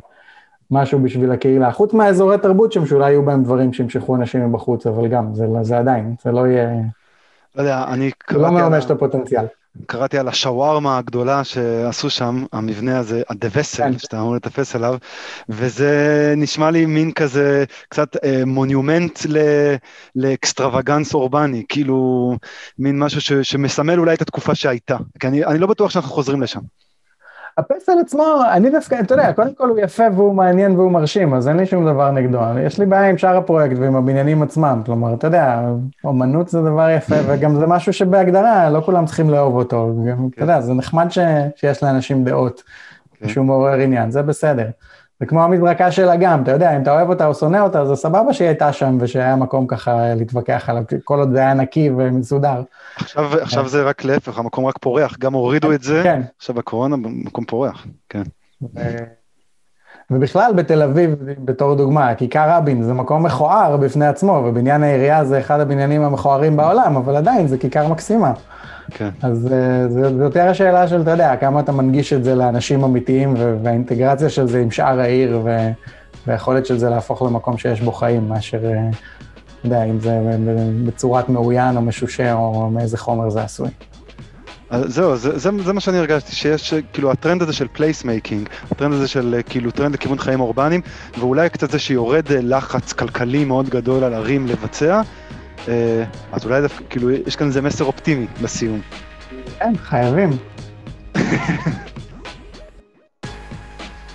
משהו 0.71 0.99
בשביל 0.99 1.33
הקהילה. 1.33 1.73
חוץ 1.73 1.93
מהאזורי 1.93 2.39
תרבות 2.39 2.73
שם, 2.73 2.87
שאולי 2.87 3.11
יהיו 3.11 3.23
בהם 3.23 3.43
דברים 3.43 3.73
שימשכו 3.73 4.17
אנשים 4.17 4.49
מבחוץ, 4.49 4.87
אבל 4.87 5.09
גם, 5.09 5.35
זה, 5.35 5.47
זה 5.63 5.79
עדיין, 5.79 6.15
זה 6.23 6.33
לא 6.33 6.47
יהיה... 6.47 6.71
לא 7.57 7.63
יודע, 7.63 7.85
אני... 7.89 8.11
זה 8.31 8.39
לא 8.39 8.51
מממש 8.51 8.85
את 8.85 8.91
הפוטנציאל. 8.91 9.45
קראתי 9.87 10.19
על 10.19 10.29
השווארמה 10.29 10.99
הגדולה 10.99 11.45
שעשו 11.45 12.11
שם, 12.11 12.45
המבנה 12.53 12.99
הזה, 12.99 13.23
הדווסל, 13.29 13.93
כן. 13.93 13.99
שאתה 13.99 14.21
אמור 14.21 14.35
לטפס 14.35 14.77
עליו, 14.77 14.97
וזה 15.49 16.35
נשמע 16.37 16.71
לי 16.71 16.87
מין 16.87 17.13
כזה, 17.13 17.65
קצת 17.89 18.17
אה, 18.25 18.45
מונומנט 18.47 19.21
ל, 19.29 19.39
לאקסטרווגנס 20.17 21.15
אורבני, 21.15 21.65
כאילו 21.69 22.37
מין 22.79 22.99
משהו 22.99 23.21
ש, 23.21 23.33
שמסמל 23.33 23.99
אולי 23.99 24.15
את 24.15 24.23
התקופה 24.23 24.55
שהייתה, 24.55 24.97
כי 25.21 25.27
אני, 25.27 25.45
אני 25.45 25.59
לא 25.59 25.67
בטוח 25.67 25.91
שאנחנו 25.91 26.11
חוזרים 26.11 26.43
לשם. 26.43 26.61
הפסל 27.59 27.93
עצמו, 28.01 28.41
אני 28.53 28.71
דווקא, 28.71 28.97
אתה 29.01 29.15
יודע, 29.15 29.33
קודם 29.33 29.55
כל 29.55 29.69
הוא 29.69 29.79
יפה 29.79 30.03
והוא 30.15 30.35
מעניין 30.35 30.77
והוא 30.77 30.93
מרשים, 30.93 31.35
אז 31.35 31.49
אין 31.49 31.57
לי 31.57 31.67
שום 31.67 31.87
דבר 31.87 32.11
נגדו. 32.11 32.39
יש 32.67 32.79
לי 32.79 32.87
בעיה 32.87 33.11
עם 33.11 33.19
שאר 33.19 33.37
הפרויקט 33.37 33.77
ועם 33.79 33.97
הבניינים 33.97 34.43
עצמם. 34.43 34.83
כלומר, 34.87 35.15
אתה 35.15 35.27
יודע, 35.27 35.63
אומנות 36.05 36.49
זה 36.49 36.61
דבר 36.61 36.91
יפה, 36.91 37.15
וגם 37.27 37.55
זה 37.55 37.67
משהו 37.67 37.93
שבהגדרה, 37.93 38.71
לא 38.71 38.81
כולם 38.81 39.07
צריכים 39.07 39.31
לאהוב 39.31 39.57
אותו. 39.57 39.93
גם, 40.09 40.29
אתה 40.35 40.43
יודע, 40.43 40.61
זה 40.61 40.75
נחמד 40.75 41.07
ש, 41.11 41.19
שיש 41.57 41.83
לאנשים 41.83 42.25
דעות, 42.25 42.63
כן. 43.19 43.29
שהוא 43.29 43.47
מעורר 43.47 43.75
עניין, 43.75 44.11
זה 44.11 44.23
בסדר. 44.23 44.67
זה 45.21 45.27
כמו 45.27 45.45
המזרקה 45.45 45.93
של 45.93 46.09
אגם, 46.09 46.43
אתה 46.43 46.51
יודע, 46.51 46.77
אם 46.77 46.83
אתה 46.83 46.93
אוהב 46.93 47.09
אותה 47.09 47.27
או 47.27 47.35
שונא 47.35 47.57
אותה, 47.57 47.85
זה 47.85 47.97
סבבה 47.97 48.33
שהיא 48.33 48.49
הייתה 48.49 48.73
שם 48.73 48.99
ושהיה 49.01 49.37
מקום 49.37 49.67
ככה 49.67 50.15
להתווכח 50.15 50.65
עליו, 50.69 50.83
כל 51.05 51.19
עוד 51.19 51.33
זה 51.33 51.39
היה 51.39 51.55
נקי 51.55 51.91
ומסודר. 51.91 52.63
עכשיו, 52.97 53.35
עכשיו 53.41 53.63
כן. 53.63 53.69
זה 53.69 53.83
רק 53.83 54.05
להפך, 54.05 54.39
המקום 54.39 54.67
רק 54.67 54.79
פורח, 54.81 55.19
גם 55.19 55.35
הורידו 55.35 55.73
את 55.73 55.83
זה, 55.83 56.01
כן. 56.05 56.23
עכשיו 56.37 56.59
הקורונה 56.59 56.97
במקום 56.97 57.45
פורח, 57.45 57.87
כן. 58.09 58.23
ובכלל 60.11 60.53
בתל 60.57 60.83
אביב, 60.83 61.15
בתור 61.45 61.75
דוגמה, 61.75 62.15
כיכר 62.15 62.51
רבין 62.51 62.83
זה 62.83 62.95
מקום 62.95 63.27
מכוער 63.27 63.77
בפני 63.77 64.07
עצמו, 64.07 64.43
ובניין 64.47 64.83
העירייה 64.83 65.25
זה 65.25 65.39
אחד 65.39 65.61
הבניינים 65.61 66.03
המכוערים 66.03 66.57
בעולם, 66.57 66.97
אבל 66.97 67.17
עדיין 67.17 67.47
זה 67.47 67.59
כיכר 67.59 67.89
מקסימה. 67.89 68.33
כן. 68.91 69.09
אז 69.23 69.53
אה, 69.53 69.89
זה 69.89 70.25
יותר 70.25 70.49
השאלה 70.49 70.89
של, 70.89 71.03
אתה 71.03 71.11
יודע, 71.11 71.37
כמה 71.37 71.61
אתה 71.61 71.73
מנגיש 71.73 72.13
את 72.13 72.25
זה 72.25 72.35
לאנשים 72.35 72.85
אמיתיים, 72.85 73.35
והאינטגרציה 73.63 74.29
של 74.29 74.47
זה 74.47 74.61
עם 74.61 74.71
שאר 74.71 75.01
העיר, 75.01 75.43
והיכולת 76.27 76.67
של 76.67 76.79
זה 76.79 76.91
להפוך 76.91 77.23
למקום 77.23 77.59
שיש 77.59 77.81
בו 77.81 77.93
חיים, 77.93 78.29
מאשר, 78.29 78.65
אה, 78.65 78.89
אתה 79.61 79.67
יודע, 79.67 79.85
אם 79.85 80.01
זה 80.01 80.21
בצורת 80.85 81.29
מעוין 81.29 81.77
או 81.77 81.83
משושה, 81.83 82.33
או 82.33 82.71
מאיזה 82.71 82.99
חומר 82.99 83.31
זה 83.31 83.43
עשוי. 83.43 83.69
אז 84.71 84.95
זהו, 84.95 85.17
זה, 85.17 85.39
זה, 85.39 85.51
זה 85.65 85.73
מה 85.73 85.81
שאני 85.81 85.99
הרגשתי, 85.99 86.33
שיש 86.33 86.75
כאילו 86.93 87.11
הטרנד 87.11 87.43
הזה 87.43 87.53
של 87.53 87.67
placemaking, 87.73 88.49
הטרנד 88.71 88.95
הזה 88.95 89.09
של 89.09 89.41
כאילו 89.49 89.71
טרנד 89.71 89.95
לכיוון 89.95 90.19
חיים 90.19 90.41
אורבניים, 90.41 90.81
ואולי 91.19 91.51
קצת 91.51 91.71
זה 91.71 91.79
שיורד 91.79 92.33
לחץ 92.33 92.93
כלכלי 92.93 93.45
מאוד 93.45 93.69
גדול 93.69 94.05
על 94.05 94.15
ערים 94.15 94.47
לבצע, 94.47 95.03
אה, 95.69 96.05
אז 96.33 96.45
אולי 96.45 96.63
דווקא, 96.63 96.85
כאילו, 96.91 97.11
יש 97.11 97.37
כאן 97.37 97.47
איזה 97.47 97.63
מסר 97.63 97.85
אופטימי 97.85 98.27
בסיום. 98.43 98.81
כן, 99.59 99.73
חייבים. 99.77 100.31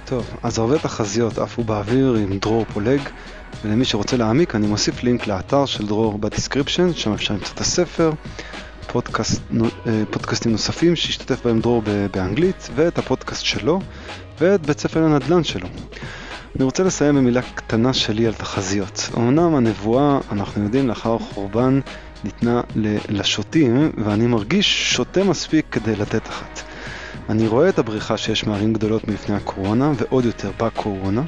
טוב, 0.05 0.38
אז 0.43 0.57
הרבה 0.59 0.80
תחזיות 0.80 1.38
עפו 1.38 1.63
באוויר 1.63 2.13
עם 2.13 2.38
דרור 2.39 2.65
פולג, 2.73 3.01
ולמי 3.65 3.85
שרוצה 3.85 4.17
להעמיק 4.17 4.55
אני 4.55 4.67
מוסיף 4.67 5.03
לינק 5.03 5.27
לאתר 5.27 5.65
של 5.65 5.88
דרור 5.88 6.17
ב 6.18 6.23
description, 6.23 6.94
שם 6.93 7.13
אפשר 7.13 7.34
למצוא 7.34 7.53
את 7.55 7.61
הספר, 7.61 8.11
פודקאסט, 8.88 9.41
אה, 9.88 10.03
פודקאסטים 10.11 10.51
נוספים 10.51 10.95
שהשתתף 10.95 11.45
בהם 11.45 11.61
דרור 11.61 11.84
באנגלית, 12.11 12.69
ואת 12.76 12.97
הפודקאסט 12.97 13.45
שלו, 13.45 13.80
ואת 14.39 14.65
בית 14.65 14.80
ספר 14.80 15.03
הנדל"ן 15.03 15.43
שלו. 15.43 15.68
אני 16.55 16.64
רוצה 16.64 16.84
לסיים 16.84 17.15
במילה 17.15 17.41
קטנה 17.41 17.93
שלי 17.93 18.27
על 18.27 18.34
תחזיות. 18.34 19.10
אמנם 19.18 19.55
הנבואה, 19.55 20.19
אנחנו 20.31 20.64
יודעים, 20.64 20.88
לאחר 20.88 21.18
חורבן 21.19 21.80
ניתנה 22.23 22.61
לשוטים, 23.10 23.91
ואני 24.05 24.27
מרגיש 24.27 24.93
שוטה 24.93 25.23
מספיק 25.23 25.65
כדי 25.72 25.95
לתת 25.95 26.27
אחת. 26.27 26.61
אני 27.30 27.47
רואה 27.47 27.69
את 27.69 27.80
הבריחה 27.80 28.18
שיש 28.18 28.43
מערים 28.43 28.73
גדולות 28.73 29.07
מלפני 29.07 29.35
הקורונה, 29.35 29.91
ועוד 29.97 30.26
יותר 30.26 30.51
בקורונה. 30.57 31.22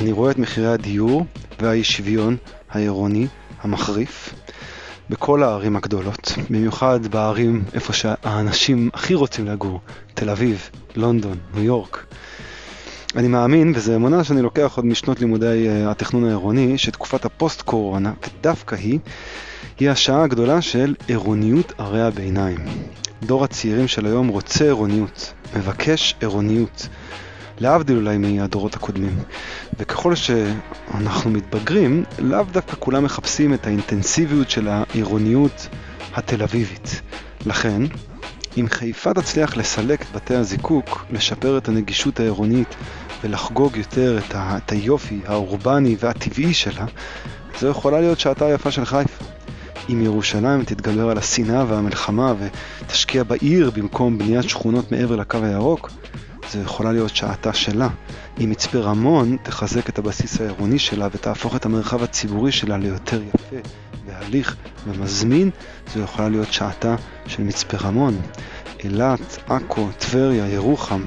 אני 0.00 0.12
רואה 0.12 0.30
את 0.30 0.38
מחירי 0.38 0.72
הדיור 0.72 1.26
והאי 1.60 1.84
שוויון 1.84 2.36
העירוני 2.70 3.26
המחריף 3.62 4.34
בכל 5.12 5.42
הערים 5.42 5.76
הגדולות, 5.76 6.32
במיוחד 6.50 7.06
בערים 7.06 7.64
איפה 7.74 7.92
שהאנשים 7.92 8.90
הכי 8.94 9.14
רוצים 9.14 9.46
לגור, 9.46 9.80
תל 10.14 10.30
אביב, 10.30 10.70
לונדון, 10.96 11.38
ניו 11.54 11.64
יורק. 11.64 12.06
אני 13.16 13.28
מאמין, 13.28 13.72
וזו 13.76 13.94
אמונה 13.94 14.24
שאני 14.24 14.42
לוקח 14.42 14.72
עוד 14.76 14.86
משנות 14.86 15.20
לימודי 15.20 15.66
uh, 15.66 15.90
התכנון 15.90 16.24
העירוני, 16.24 16.78
שתקופת 16.78 17.24
הפוסט-קורונה, 17.24 18.12
ודווקא 18.26 18.74
היא, 18.74 18.98
היא 19.80 19.90
השעה 19.90 20.24
הגדולה 20.24 20.62
של 20.62 20.94
עירוניות 21.06 21.72
ערי 21.78 22.02
הביניים. 22.02 22.58
דור 23.22 23.44
הצעירים 23.44 23.88
של 23.88 24.06
היום 24.06 24.28
רוצה 24.28 24.64
עירוניות, 24.64 25.32
מבקש 25.56 26.14
עירוניות, 26.20 26.88
להבדיל 27.62 27.96
אולי 27.96 28.18
מהדורות 28.18 28.74
הקודמים. 28.74 29.18
וככל 29.78 30.14
שאנחנו 30.14 31.30
מתבגרים, 31.30 32.04
לאו 32.18 32.44
דווקא 32.52 32.76
כולם 32.78 33.04
מחפשים 33.04 33.54
את 33.54 33.66
האינטנסיביות 33.66 34.50
של 34.50 34.68
העירוניות 34.68 35.68
התל 36.14 36.42
אביבית. 36.42 37.00
לכן, 37.46 37.82
אם 38.56 38.66
חיפה 38.70 39.14
תצליח 39.14 39.56
לסלק 39.56 40.02
את 40.02 40.06
בתי 40.14 40.34
הזיקוק, 40.34 41.04
לשפר 41.10 41.58
את 41.58 41.68
הנגישות 41.68 42.20
העירונית 42.20 42.74
ולחגוג 43.24 43.76
יותר 43.76 44.18
את, 44.18 44.34
ה- 44.34 44.56
את 44.56 44.72
היופי 44.72 45.20
האורבני 45.26 45.96
והטבעי 46.00 46.54
שלה, 46.54 46.84
זו 47.60 47.68
יכולה 47.68 48.00
להיות 48.00 48.20
שעתה 48.20 48.46
היפה 48.46 48.70
של 48.70 48.84
חיפה. 48.84 49.24
אם 49.88 50.02
ירושלים 50.02 50.64
תתגבר 50.64 51.10
על 51.10 51.18
השנאה 51.18 51.64
והמלחמה 51.68 52.34
ותשקיע 52.38 53.22
בעיר 53.22 53.70
במקום 53.70 54.18
בניית 54.18 54.48
שכונות 54.48 54.92
מעבר 54.92 55.16
לקו 55.16 55.38
הירוק, 55.42 55.90
זו 56.52 56.58
יכולה 56.58 56.92
להיות 56.92 57.16
שעתה 57.16 57.52
שלה. 57.52 57.88
אם 58.40 58.50
מצפה 58.50 58.78
רמון 58.78 59.36
תחזק 59.42 59.88
את 59.88 59.98
הבסיס 59.98 60.40
העירוני 60.40 60.78
שלה 60.78 61.08
ותהפוך 61.12 61.56
את 61.56 61.66
המרחב 61.66 62.02
הציבורי 62.02 62.52
שלה 62.52 62.78
ליותר 62.78 63.22
יפה 63.22 63.56
והליך 64.06 64.56
ומזמין, 64.86 65.50
זו 65.94 66.00
יכולה 66.00 66.28
להיות 66.28 66.52
שעתה 66.52 66.94
של 67.26 67.42
מצפה 67.42 67.76
רמון. 67.76 68.20
אילת, 68.84 69.38
עכו, 69.46 69.88
טבריה, 69.98 70.48
ירוחם. 70.48 71.02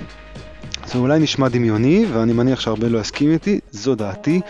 זה 0.85 0.97
אולי 0.97 1.19
נשמע 1.19 1.49
דמיוני, 1.49 2.05
ואני 2.13 2.33
מניח 2.33 2.59
שהרבה 2.59 2.89
לא 2.89 2.99
יסכים 2.99 3.31
איתי, 3.31 3.59
זו 3.71 3.95
דעתי. 3.95 4.41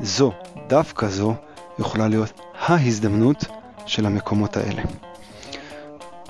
זו, 0.00 0.32
דווקא 0.68 1.08
זו, 1.08 1.34
יכולה 1.78 2.08
להיות 2.08 2.40
ההזדמנות 2.60 3.44
של 3.86 4.06
המקומות 4.06 4.56
האלה. 4.56 4.82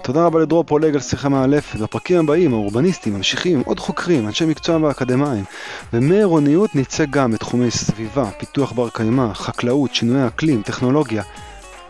תודה 0.03 0.25
רבה 0.25 0.41
לדרור 0.41 0.65
פולג 0.65 0.95
על 0.95 1.01
שיחה 1.01 1.29
מאלפת. 1.29 1.81
בפרקים 1.81 2.19
הבאים 2.19 2.55
האורבניסטים 2.55 3.15
ממשיכים 3.15 3.63
עוד 3.67 3.81
חוקרים, 3.81 4.27
אנשי 4.27 4.45
מקצוע 4.45 4.77
ואקדמאים. 4.77 5.45
ומעירוניות 5.93 6.75
נצא 6.75 7.05
גם 7.11 7.33
בתחומי 7.33 7.71
סביבה, 7.71 8.31
פיתוח 8.39 8.73
בר 8.73 8.89
קיימא, 8.89 9.35
חקלאות, 9.35 9.95
שינויי 9.95 10.27
אקלים, 10.27 10.63
טכנולוגיה. 10.63 11.23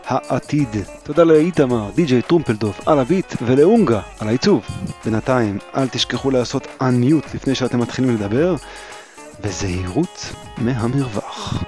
העתיד. 0.05 0.75
תודה 1.03 1.23
לאיתמר, 1.23 1.89
די.ג'יי 1.95 2.21
טרומפלדוב 2.21 2.79
על 2.85 2.99
הביט 2.99 3.33
ולאונגה 3.41 4.01
על 4.19 4.27
העיצוב. 4.27 4.65
בינתיים, 5.05 5.57
אל 5.77 5.87
תשכחו 5.87 6.31
לעשות 6.31 6.67
unmute 6.81 7.35
לפני 7.35 7.55
שאתם 7.55 7.79
מתחילים 7.79 8.15
לדבר, 8.15 8.55
וזהירות 9.43 10.33
מהמרווח. 10.57 11.63